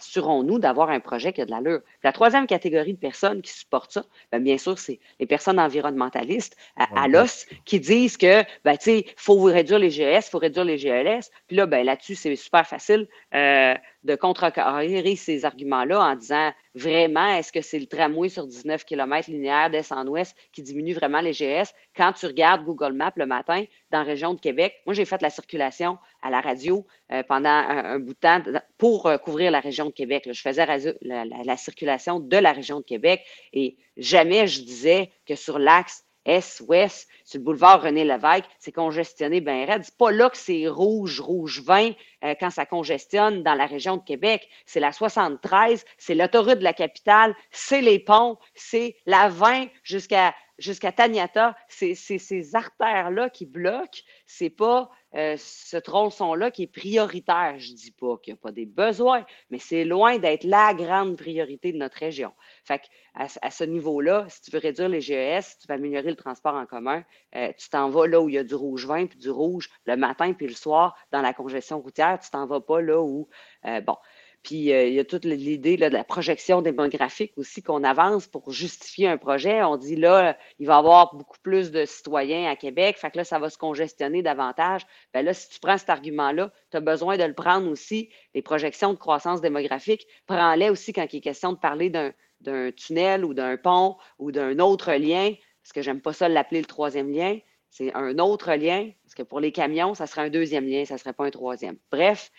assurons-nous 0.00 0.58
d'avoir 0.58 0.90
un 0.90 1.00
projet 1.00 1.32
qui 1.32 1.40
a 1.40 1.46
de 1.46 1.50
l'allure. 1.50 1.80
La 2.02 2.12
troisième 2.12 2.46
catégorie 2.46 2.94
de 2.94 2.98
personnes 2.98 3.42
qui 3.42 3.52
supportent 3.52 3.92
ça, 3.92 4.04
bien, 4.32 4.40
bien 4.40 4.58
sûr, 4.58 4.78
c'est 4.78 4.98
les 5.18 5.26
personnes 5.26 5.60
environnementalistes 5.60 6.56
à, 6.76 7.06
l'os 7.08 7.46
qui 7.64 7.80
disent 7.80 8.16
que, 8.16 8.42
ben, 8.64 8.76
tu 8.76 8.84
sais, 8.84 8.98
il 9.06 9.14
faut 9.16 9.40
réduire 9.42 9.78
les 9.78 9.90
GES, 9.90 10.26
il 10.26 10.30
faut 10.30 10.38
réduire 10.38 10.64
les 10.64 10.78
GELS. 10.78 11.24
Puis 11.46 11.56
là, 11.56 11.66
ben, 11.66 11.84
là-dessus, 11.84 12.14
c'est 12.14 12.34
super 12.36 12.66
facile 12.66 13.06
euh, 13.34 13.74
de 14.02 14.14
contrecarrer 14.14 15.14
ces 15.16 15.44
arguments-là 15.44 16.00
en 16.00 16.16
disant 16.16 16.52
vraiment, 16.74 17.34
est-ce 17.34 17.52
que 17.52 17.60
c'est 17.60 17.78
le 17.78 17.86
tramway 17.86 18.28
sur 18.28 18.46
19 18.46 18.84
km 18.84 19.30
linéaire 19.30 19.70
d'est 19.70 19.92
en 19.92 20.06
ouest 20.06 20.34
qui 20.52 20.62
diminue 20.62 20.94
vraiment 20.94 21.20
les 21.20 21.32
GS? 21.32 21.72
Quand 21.94 22.12
tu 22.12 22.26
regardes 22.26 22.64
Google 22.64 22.92
Maps 22.92 23.12
le 23.16 23.26
matin 23.26 23.64
dans 23.90 23.98
la 23.98 24.04
région 24.04 24.34
de 24.34 24.40
Québec, 24.40 24.74
moi, 24.86 24.94
j'ai 24.94 25.04
fait 25.04 25.20
la 25.20 25.30
circulation 25.30 25.98
à 26.22 26.30
la 26.30 26.40
radio 26.40 26.86
euh, 27.12 27.22
pendant 27.22 27.50
un, 27.50 27.98
bout 27.98 28.14
de 28.14 28.18
temps 28.18 28.42
pour 28.78 29.06
euh, 29.06 29.18
couvrir 29.18 29.50
la 29.50 29.60
région 29.60 29.86
de 29.86 29.90
Québec. 29.90 30.28
Je 30.30 30.40
faisais 30.40 30.66
la, 31.02 31.56
circulation 31.56 32.20
de 32.20 32.36
la 32.36 32.52
région 32.52 32.78
de 32.78 32.84
Québec 32.84 33.24
et 33.52 33.76
jamais 33.96 34.46
je 34.46 34.62
disais 34.62 35.10
que 35.26 35.34
sur 35.34 35.58
l'axe 35.58 36.04
est-ouest, 36.24 37.08
sur 37.24 37.38
le 37.38 37.44
boulevard 37.44 37.82
René 37.82 38.04
Lévesque, 38.04 38.44
c'est 38.58 38.72
congestionné 38.72 39.40
bien 39.40 39.64
raide. 39.64 39.82
C'est 39.84 39.96
pas 39.96 40.10
là 40.10 40.30
que 40.30 40.36
c'est 40.36 40.68
rouge, 40.68 41.20
rouge 41.20 41.62
20 41.64 41.92
euh, 42.24 42.34
quand 42.38 42.50
ça 42.50 42.66
congestionne 42.66 43.42
dans 43.42 43.54
la 43.54 43.66
région 43.66 43.96
de 43.96 44.04
Québec. 44.04 44.48
C'est 44.66 44.80
la 44.80 44.92
73, 44.92 45.84
c'est 45.98 46.14
l'autoroute 46.14 46.58
de 46.58 46.64
la 46.64 46.74
capitale, 46.74 47.34
c'est 47.50 47.80
les 47.80 47.98
ponts, 47.98 48.38
c'est 48.54 48.96
la 49.06 49.28
20 49.28 49.66
jusqu'à 49.82 50.34
jusqu'à 50.58 50.92
Taniata, 50.92 51.56
c'est 51.68 51.94
ces 51.94 52.54
artères-là 52.54 53.30
qui 53.30 53.46
bloquent. 53.46 54.02
C'est 54.26 54.50
pas 54.50 54.90
euh, 55.14 55.36
ce 55.38 55.76
tronçon-là 55.76 56.50
qui 56.50 56.64
est 56.64 56.72
prioritaire. 56.72 57.56
Je 57.58 57.72
dis 57.74 57.90
pas 57.90 58.16
qu'il 58.18 58.32
n'y 58.32 58.38
a 58.38 58.42
pas 58.42 58.52
des 58.52 58.66
besoins, 58.66 59.24
mais 59.50 59.58
c'est 59.58 59.84
loin 59.84 60.18
d'être 60.18 60.44
la 60.44 60.74
grande 60.74 61.16
priorité 61.16 61.72
de 61.72 61.78
notre 61.78 61.96
région. 61.96 62.32
Fait 62.64 62.82
à, 63.14 63.26
à 63.42 63.50
ce 63.50 63.64
niveau-là, 63.64 64.26
si 64.28 64.42
tu 64.42 64.50
veux 64.52 64.58
réduire 64.58 64.88
les 64.88 65.00
GES, 65.00 65.42
si 65.42 65.58
tu 65.58 65.66
veux 65.68 65.74
améliorer 65.74 66.10
le 66.10 66.16
transport 66.16 66.54
en 66.54 66.66
commun, 66.66 67.04
euh, 67.34 67.52
tu 67.58 67.68
t'en 67.68 67.90
vas 67.90 68.06
là 68.06 68.20
où 68.20 68.28
il 68.28 68.36
y 68.36 68.38
a 68.38 68.44
du 68.44 68.54
rouge 68.54 68.86
vin 68.86 69.06
puis 69.06 69.18
du 69.18 69.30
rouge 69.30 69.68
le 69.84 69.96
matin 69.96 70.32
puis 70.32 70.46
le 70.46 70.54
soir 70.54 70.96
dans 71.10 71.22
la 71.22 71.34
congestion 71.34 71.80
routière. 71.80 72.18
Tu 72.20 72.30
t'en 72.30 72.46
vas 72.46 72.60
pas 72.60 72.80
là 72.80 73.00
où, 73.00 73.28
euh, 73.66 73.80
bon, 73.80 73.96
puis 74.42 74.72
euh, 74.72 74.86
il 74.86 74.94
y 74.94 74.98
a 74.98 75.04
toute 75.04 75.24
l'idée 75.24 75.76
de 75.76 75.86
la 75.86 76.04
projection 76.04 76.62
démographique 76.62 77.32
aussi 77.36 77.62
qu'on 77.62 77.84
avance 77.84 78.26
pour 78.26 78.50
justifier 78.50 79.08
un 79.08 79.18
projet. 79.18 79.62
On 79.62 79.76
dit 79.76 79.96
là, 79.96 80.36
il 80.58 80.66
va 80.66 80.74
y 80.74 80.78
avoir 80.78 81.14
beaucoup 81.14 81.38
plus 81.42 81.70
de 81.70 81.84
citoyens 81.84 82.50
à 82.50 82.56
Québec, 82.56 82.96
fait 82.98 83.10
que 83.10 83.18
là, 83.18 83.24
ça 83.24 83.38
va 83.38 83.50
se 83.50 83.58
congestionner 83.58 84.22
davantage. 84.22 84.86
Bien 85.12 85.22
là, 85.22 85.34
si 85.34 85.50
tu 85.50 85.60
prends 85.60 85.76
cet 85.76 85.90
argument-là, 85.90 86.52
tu 86.70 86.76
as 86.76 86.80
besoin 86.80 87.18
de 87.18 87.24
le 87.24 87.34
prendre 87.34 87.70
aussi. 87.70 88.10
Les 88.34 88.42
projections 88.42 88.92
de 88.92 88.98
croissance 88.98 89.40
démographique, 89.40 90.06
prends-les 90.26 90.70
aussi 90.70 90.92
quand 90.92 91.06
il 91.12 91.18
est 91.18 91.20
question 91.20 91.52
de 91.52 91.58
parler 91.58 91.90
d'un 91.90 92.72
tunnel 92.72 93.24
ou 93.24 93.34
d'un 93.34 93.56
pont 93.58 93.96
ou 94.18 94.32
d'un 94.32 94.58
autre 94.58 94.92
lien, 94.92 95.34
parce 95.62 95.72
que 95.72 95.82
j'aime 95.82 96.00
pas 96.00 96.14
ça 96.14 96.28
l'appeler 96.28 96.60
le 96.60 96.66
troisième 96.66 97.10
lien. 97.10 97.38
C'est 97.68 97.94
un 97.94 98.18
autre 98.18 98.52
lien, 98.54 98.90
parce 99.04 99.14
que 99.14 99.22
pour 99.22 99.38
les 99.38 99.52
camions, 99.52 99.94
ça 99.94 100.06
serait 100.06 100.22
un 100.22 100.30
deuxième 100.30 100.66
lien, 100.66 100.84
ça 100.84 100.94
ne 100.94 100.98
serait 100.98 101.12
pas 101.12 101.24
un 101.24 101.30
troisième. 101.30 101.76
Bref, 101.92 102.32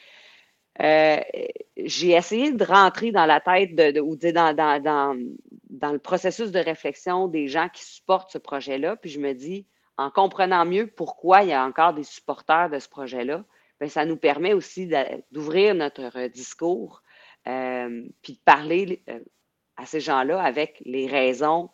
euh, 0.81 1.19
j'ai 1.77 2.11
essayé 2.11 2.51
de 2.51 2.63
rentrer 2.63 3.11
dans 3.11 3.25
la 3.25 3.39
tête 3.39 3.75
de, 3.75 3.99
ou 3.99 4.15
dans, 4.15 4.55
dans, 4.55 5.91
le 5.91 5.99
processus 5.99 6.51
de 6.51 6.59
réflexion 6.59 7.27
des 7.27 7.47
gens 7.47 7.69
qui 7.69 7.83
supportent 7.83 8.31
ce 8.31 8.37
projet-là. 8.37 8.95
Puis 8.95 9.11
je 9.11 9.19
me 9.19 9.33
dis, 9.33 9.65
en 9.97 10.09
comprenant 10.09 10.65
mieux 10.65 10.87
pourquoi 10.87 11.43
il 11.43 11.49
y 11.49 11.53
a 11.53 11.63
encore 11.63 11.93
des 11.93 12.03
supporters 12.03 12.69
de 12.69 12.79
ce 12.79 12.89
projet-là, 12.89 13.43
bien, 13.79 13.89
ça 13.89 14.05
nous 14.05 14.17
permet 14.17 14.53
aussi 14.53 14.89
d'ouvrir 15.31 15.75
notre 15.75 16.27
discours, 16.27 17.03
euh, 17.47 18.03
puis 18.21 18.33
de 18.33 18.39
parler 18.43 19.03
euh, 19.09 19.19
à 19.77 19.85
ces 19.85 19.99
gens-là 19.99 20.41
avec 20.41 20.81
les 20.85 21.07
raisons 21.07 21.69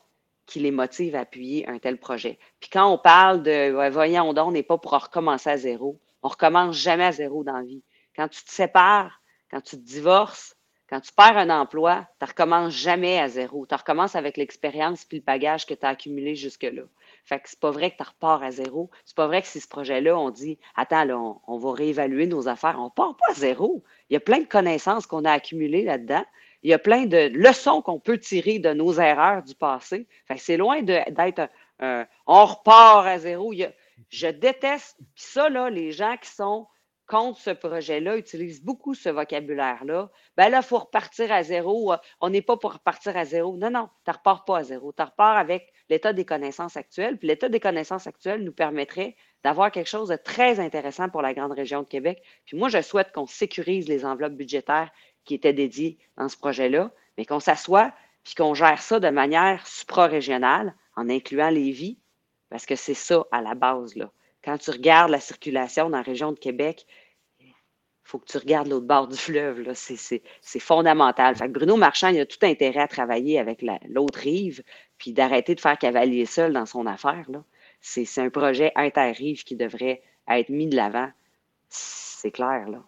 qui 0.46 0.60
les 0.60 0.72
motivent 0.72 1.16
à 1.16 1.22
appuyer 1.22 1.68
un 1.68 1.78
tel 1.78 1.98
projet. 1.98 2.40
Puis 2.60 2.70
quand 2.70 2.90
on 2.92 2.98
parle 2.98 3.44
de, 3.44 3.90
voyons 3.90 4.34
donc, 4.34 4.48
on 4.48 4.52
n'est 4.52 4.64
pas 4.64 4.78
pour 4.78 4.92
recommencer 4.92 5.50
à 5.50 5.58
zéro. 5.58 6.00
On 6.24 6.30
recommence 6.30 6.76
jamais 6.76 7.06
à 7.06 7.12
zéro 7.12 7.44
dans 7.44 7.58
la 7.58 7.64
vie. 7.64 7.84
Quand 8.18 8.28
tu 8.28 8.44
te 8.44 8.52
sépares, 8.52 9.22
quand 9.52 9.62
tu 9.62 9.78
te 9.78 9.86
divorces, 9.86 10.58
quand 10.90 11.02
tu 11.02 11.12
perds 11.12 11.38
un 11.38 11.50
emploi, 11.50 12.08
tu 12.18 12.24
ne 12.24 12.30
recommences 12.30 12.74
jamais 12.74 13.20
à 13.20 13.28
zéro. 13.28 13.66
Tu 13.66 13.76
recommences 13.76 14.16
avec 14.16 14.38
l'expérience 14.38 15.06
et 15.12 15.18
le 15.18 15.22
bagage 15.22 15.66
que 15.66 15.74
tu 15.74 15.86
as 15.86 15.90
accumulé 15.90 16.36
jusque-là. 16.36 16.84
Fait 17.26 17.40
que 17.40 17.50
c'est 17.50 17.60
pas 17.60 17.72
vrai 17.72 17.92
que 17.92 17.98
tu 17.98 18.04
repars 18.04 18.42
à 18.42 18.52
zéro. 18.52 18.90
C'est 19.04 19.16
pas 19.16 19.28
vrai 19.28 19.42
que 19.42 19.50
si 19.50 19.60
ce 19.60 19.68
projet-là, 19.68 20.18
on 20.18 20.30
dit 20.30 20.58
Attends, 20.78 21.42
on, 21.46 21.58
va 21.58 21.74
réévaluer 21.74 22.26
nos 22.26 22.48
affaires. 22.48 22.78
On 22.80 22.90
part 22.90 23.18
pas 23.18 23.32
à 23.32 23.34
zéro. 23.34 23.84
Il 24.10 24.14
y 24.14 24.18
a 24.18 24.22
plein 24.22 24.40
de 24.40 24.46
connaissances 24.46 25.06
qu'on 25.06 25.26
a 25.26 25.32
accumulées 25.32 25.84
là-dedans. 25.84 26.24
Il 26.64 26.70
y 26.70 26.74
a 26.74 26.80
plein 26.80 27.06
de 27.06 27.30
leçons 27.34 27.82
qu'on 27.82 28.00
peut 28.00 28.18
tirer 28.18 28.60
de 28.60 28.74
nos 28.74 28.94
erreurs 28.94 29.44
du 29.44 29.56
passé. 29.56 30.08
Fait 30.26 30.38
c'est 30.38 30.58
loin 30.58 30.82
d'être 30.84 31.50
un, 31.80 32.08
on 32.26 32.46
repart 32.46 33.06
à 33.06 33.20
zéro. 33.20 33.54
je 34.10 34.28
déteste. 34.28 34.98
Puis 35.16 35.26
ça, 35.26 35.50
là, 35.50 35.70
les 35.70 35.92
gens 35.92 36.16
qui 36.16 36.30
sont 36.30 36.66
contre 37.08 37.40
ce 37.40 37.50
projet-là 37.52 38.18
utilise 38.18 38.62
beaucoup 38.62 38.94
ce 38.94 39.10
vocabulaire-là, 39.10 40.12
ben 40.36 40.50
là, 40.50 40.58
il 40.58 40.64
faut 40.64 40.78
repartir 40.78 41.32
à 41.32 41.42
zéro. 41.42 41.94
Euh, 41.94 41.98
on 42.20 42.30
n'est 42.30 42.42
pas 42.42 42.58
pour 42.58 42.74
repartir 42.74 43.16
à 43.18 43.26
zéro. 43.26 43.56
Non, 43.58 43.72
non, 43.72 43.90
tu 44.06 44.12
ne 44.12 44.16
repars 44.16 44.46
pas 44.46 44.60
à 44.60 44.64
zéro. 44.64 44.92
Tu 44.92 45.02
repars 45.02 45.38
avec 45.38 45.72
l'état 45.90 46.14
des 46.14 46.26
connaissances 46.26 46.78
actuelles. 46.78 47.18
Puis 47.18 47.28
l'état 47.28 47.50
des 47.50 47.62
connaissances 47.62 48.08
actuelles 48.08 48.44
nous 48.44 48.52
permettrait 48.52 49.16
d'avoir 49.44 49.72
quelque 49.72 49.90
chose 49.90 50.10
de 50.10 50.18
très 50.18 50.60
intéressant 50.60 51.10
pour 51.10 51.22
la 51.22 51.34
grande 51.34 51.54
région 51.54 51.82
de 51.82 51.88
Québec. 51.88 52.22
Puis 52.46 52.58
moi, 52.58 52.68
je 52.68 52.82
souhaite 52.82 53.14
qu'on 53.14 53.28
sécurise 53.28 53.88
les 53.88 54.06
enveloppes 54.06 54.34
budgétaires 54.34 54.92
qui 55.24 55.34
étaient 55.34 55.54
dédiées 55.54 55.98
dans 56.18 56.28
ce 56.28 56.38
projet-là, 56.38 56.92
mais 57.18 57.26
qu'on 57.26 57.40
s'assoie 57.40 57.94
puis 58.24 58.36
qu'on 58.36 58.54
gère 58.54 58.82
ça 58.82 59.00
de 59.00 59.10
manière 59.10 59.66
supra-régionale 59.66 60.76
en 60.98 61.10
incluant 61.10 61.50
les 61.50 61.72
vies, 61.72 61.98
parce 62.50 62.66
que 62.66 62.76
c'est 62.76 62.94
ça 62.94 63.26
à 63.32 63.42
la 63.42 63.56
base, 63.56 63.96
là 63.96 64.12
quand 64.48 64.58
tu 64.58 64.72
regardes 64.72 65.12
la 65.12 65.20
circulation 65.20 65.90
dans 65.90 65.98
la 65.98 66.04
région 66.04 66.32
de 66.32 66.40
Québec, 66.40 66.86
il 67.42 67.54
faut 68.06 68.18
que 68.18 68.32
tu 68.32 68.38
regardes 68.38 68.70
l'autre 68.70 68.86
bord 68.86 69.10
du 69.10 69.18
fleuve. 69.18 69.74
C'est 69.74 70.60
fondamental. 70.60 71.36
Fait 71.36 71.50
Bruno 71.50 71.76
Marchand, 71.76 72.08
il 72.08 72.20
a 72.22 72.26
tout 72.26 72.38
intérêt 72.44 72.80
à 72.80 72.88
travailler 72.88 73.40
avec 73.40 73.62
l'autre 73.90 74.20
rive, 74.20 74.64
puis 74.98 75.12
d'arrêter 75.12 75.54
de 75.54 75.60
faire 75.60 75.78
cavalier 75.78 76.26
seul 76.26 76.54
dans 76.54 76.66
son 76.66 76.88
affaire. 76.88 77.26
C'est 77.82 78.08
un 78.20 78.30
projet 78.30 78.72
inter-rive 78.78 79.44
qui 79.44 79.58
devrait 79.58 80.02
être 80.30 80.48
mis 80.48 80.68
de 80.68 80.78
l'avant. 80.78 81.10
C'est 81.68 82.32
clair, 82.32 82.70
là. 82.70 82.82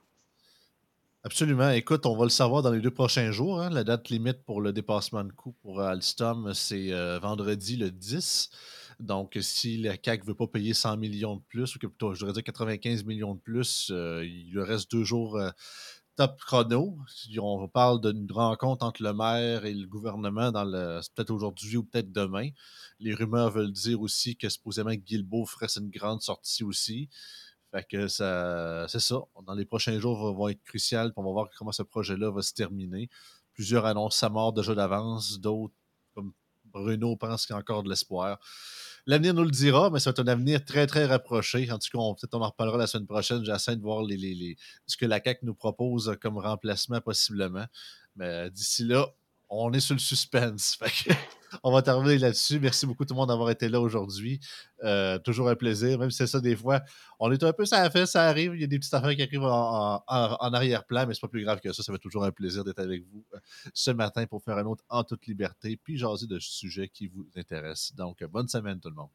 Absolument. 1.26 1.72
Écoute, 1.72 2.06
on 2.06 2.16
va 2.16 2.24
le 2.24 2.30
savoir 2.30 2.62
dans 2.62 2.72
les 2.72 2.80
deux 2.80 2.90
prochains 2.90 3.34
jours. 3.34 3.62
Hein. 3.62 3.70
La 3.70 3.84
date 3.84 4.08
limite 4.08 4.46
pour 4.46 4.62
le 4.62 4.72
dépassement 4.72 5.26
de 5.26 5.34
coût 5.34 5.54
pour 5.62 5.82
Alstom, 5.82 6.54
c'est 6.54 6.94
euh, 6.94 7.20
vendredi 7.20 7.76
le 7.76 7.92
10. 7.92 8.50
Donc, 9.00 9.38
si 9.42 9.78
la 9.78 9.98
CAC 9.98 10.24
ne 10.24 10.28
veut 10.28 10.36
pas 10.36 10.48
payer 10.48 10.74
100 10.74 10.98
millions 10.98 11.38
de 11.38 11.42
plus, 11.48 11.76
ou 11.76 11.80
que 11.80 11.88
plutôt, 11.88 12.14
je 12.14 12.20
devrais 12.20 12.34
dire 12.34 12.44
95 12.44 13.06
millions 13.06 13.34
de 13.34 13.40
plus, 13.40 13.90
euh, 13.92 14.26
il 14.26 14.52
lui 14.52 14.62
reste 14.62 14.92
deux 14.92 15.06
jours 15.06 15.38
euh, 15.38 15.50
top 16.18 16.38
chrono. 16.42 16.98
On 17.40 17.70
parle 17.70 18.02
d'une 18.02 18.30
rencontre 18.30 18.86
entre 18.86 19.02
le 19.02 19.14
maire 19.14 19.64
et 19.64 19.74
le 19.74 19.88
gouvernement 19.88 20.52
dans 20.52 20.66
le. 20.66 21.00
peut-être 21.16 21.32
aujourd'hui 21.32 21.78
ou 21.78 21.84
peut-être 21.84 22.12
demain. 22.12 22.50
Les 23.00 23.14
rumeurs 23.14 23.52
veulent 23.52 23.72
dire 23.72 24.02
aussi 24.02 24.36
que 24.36 24.50
supposément 24.50 24.94
Guilbeault 24.94 25.46
ferait 25.46 25.68
une 25.78 25.90
grande 25.90 26.22
sortie 26.22 26.66
aussi. 26.66 27.08
Fait 27.72 27.86
que 27.90 28.10
ça, 28.10 28.86
c'est 28.90 29.00
ça. 29.00 29.22
Dans 29.46 29.54
les 29.54 29.66
prochains 29.66 29.98
jours 29.98 30.34
vont 30.34 30.50
être 30.50 30.62
cruciaux. 30.64 31.10
On 31.16 31.24
va 31.24 31.32
voir 31.32 31.48
comment 31.58 31.72
ce 31.72 31.84
projet-là 31.84 32.32
va 32.32 32.42
se 32.42 32.54
terminer. 32.54 33.10
Plusieurs 33.54 33.86
annoncent 33.86 34.18
sa 34.18 34.30
mort 34.30 34.52
déjà 34.52 34.76
d'avance. 34.76 35.40
D'autres, 35.40 35.74
comme 36.16 36.34
Bruno, 36.66 37.16
pensent 37.16 37.46
qu'il 37.46 37.54
y 37.54 37.58
a 37.58 37.60
encore 37.60 37.84
de 37.84 37.90
l'espoir. 37.90 38.40
L'avenir 39.10 39.34
nous 39.34 39.44
le 39.44 39.50
dira, 39.50 39.90
mais 39.90 40.00
c'est 40.00 40.20
un 40.20 40.28
avenir 40.28 40.64
très, 40.64 40.86
très 40.86 41.08
rapproché. 41.08 41.72
En 41.72 41.80
tout 41.80 41.90
cas, 41.92 41.98
peut-être 41.98 42.36
on 42.36 42.44
en 42.44 42.50
reparlera 42.50 42.78
la 42.78 42.86
semaine 42.86 43.08
prochaine. 43.08 43.44
J'essaie 43.44 43.76
de 43.76 43.82
voir 43.82 44.04
les, 44.04 44.56
ce 44.86 44.98
que 44.98 45.08
la 45.08 45.20
CAQ 45.20 45.48
nous 45.48 45.56
propose 45.56 46.16
comme 46.22 46.38
remplacement 46.38 47.02
possiblement. 47.02 47.66
Mais 48.16 48.52
d'ici 48.52 48.84
là, 48.84 49.08
on 49.50 49.74
est 49.74 49.80
sur 49.80 49.96
le 49.96 50.00
suspense. 50.00 50.78
on 51.64 51.72
va 51.72 51.82
terminer 51.82 52.18
là-dessus. 52.18 52.60
Merci 52.60 52.86
beaucoup 52.86 53.06
tout 53.06 53.14
le 53.14 53.20
monde 53.20 53.30
d'avoir 53.30 53.50
été 53.50 53.68
là 53.70 53.80
aujourd'hui. 53.80 54.40
Euh, 54.84 55.18
toujours 55.20 55.50
un 55.50 55.56
plaisir, 55.56 55.98
même 56.00 56.12
si 56.12 56.18
c'est 56.18 56.28
ça 56.28 56.40
des 56.40 56.56
fois. 56.56 56.82
On 57.20 57.32
est 57.32 57.44
un 57.44 57.54
peu 57.54 57.66
ça 57.66 57.90
fait, 57.90 58.06
ça 58.06 58.24
arrive. 58.26 58.54
Il 58.56 58.62
y 58.62 58.64
a 58.64 58.68
des 58.68 58.80
petites 58.80 58.94
affaires 58.94 59.16
qui 59.16 59.24
arrivent 59.24 59.44
en, 59.44 60.04
arrière-plan, 60.08 61.06
mais 61.08 61.14
c'est 61.14 61.22
pas 61.22 61.28
plus 61.28 61.44
grave 61.44 61.60
que 61.60 61.74
ça. 61.74 61.84
Ça 61.84 61.92
fait 61.92 62.00
toujours 62.00 62.24
un 62.24 62.32
plaisir 62.32 62.64
d'être 62.64 62.80
avec 62.80 63.04
vous 63.12 63.26
euh, 63.34 63.40
ce 63.74 63.92
matin 63.92 64.26
pour 64.26 64.44
faire 64.44 64.58
un 64.58 64.66
autre 64.66 64.84
en 64.90 65.04
toute 65.04 65.26
liberté, 65.28 65.80
puis 65.84 65.98
jaser 65.98 66.28
de 66.28 66.40
sujets 66.40 66.90
qui 66.90 67.08
vous 67.08 67.28
intéressent. 67.36 67.96
Donc, 67.96 68.24
bonne 68.26 68.48
semaine 68.48 68.80
tout 68.80 68.90
le 68.90 68.96
monde. 68.96 69.10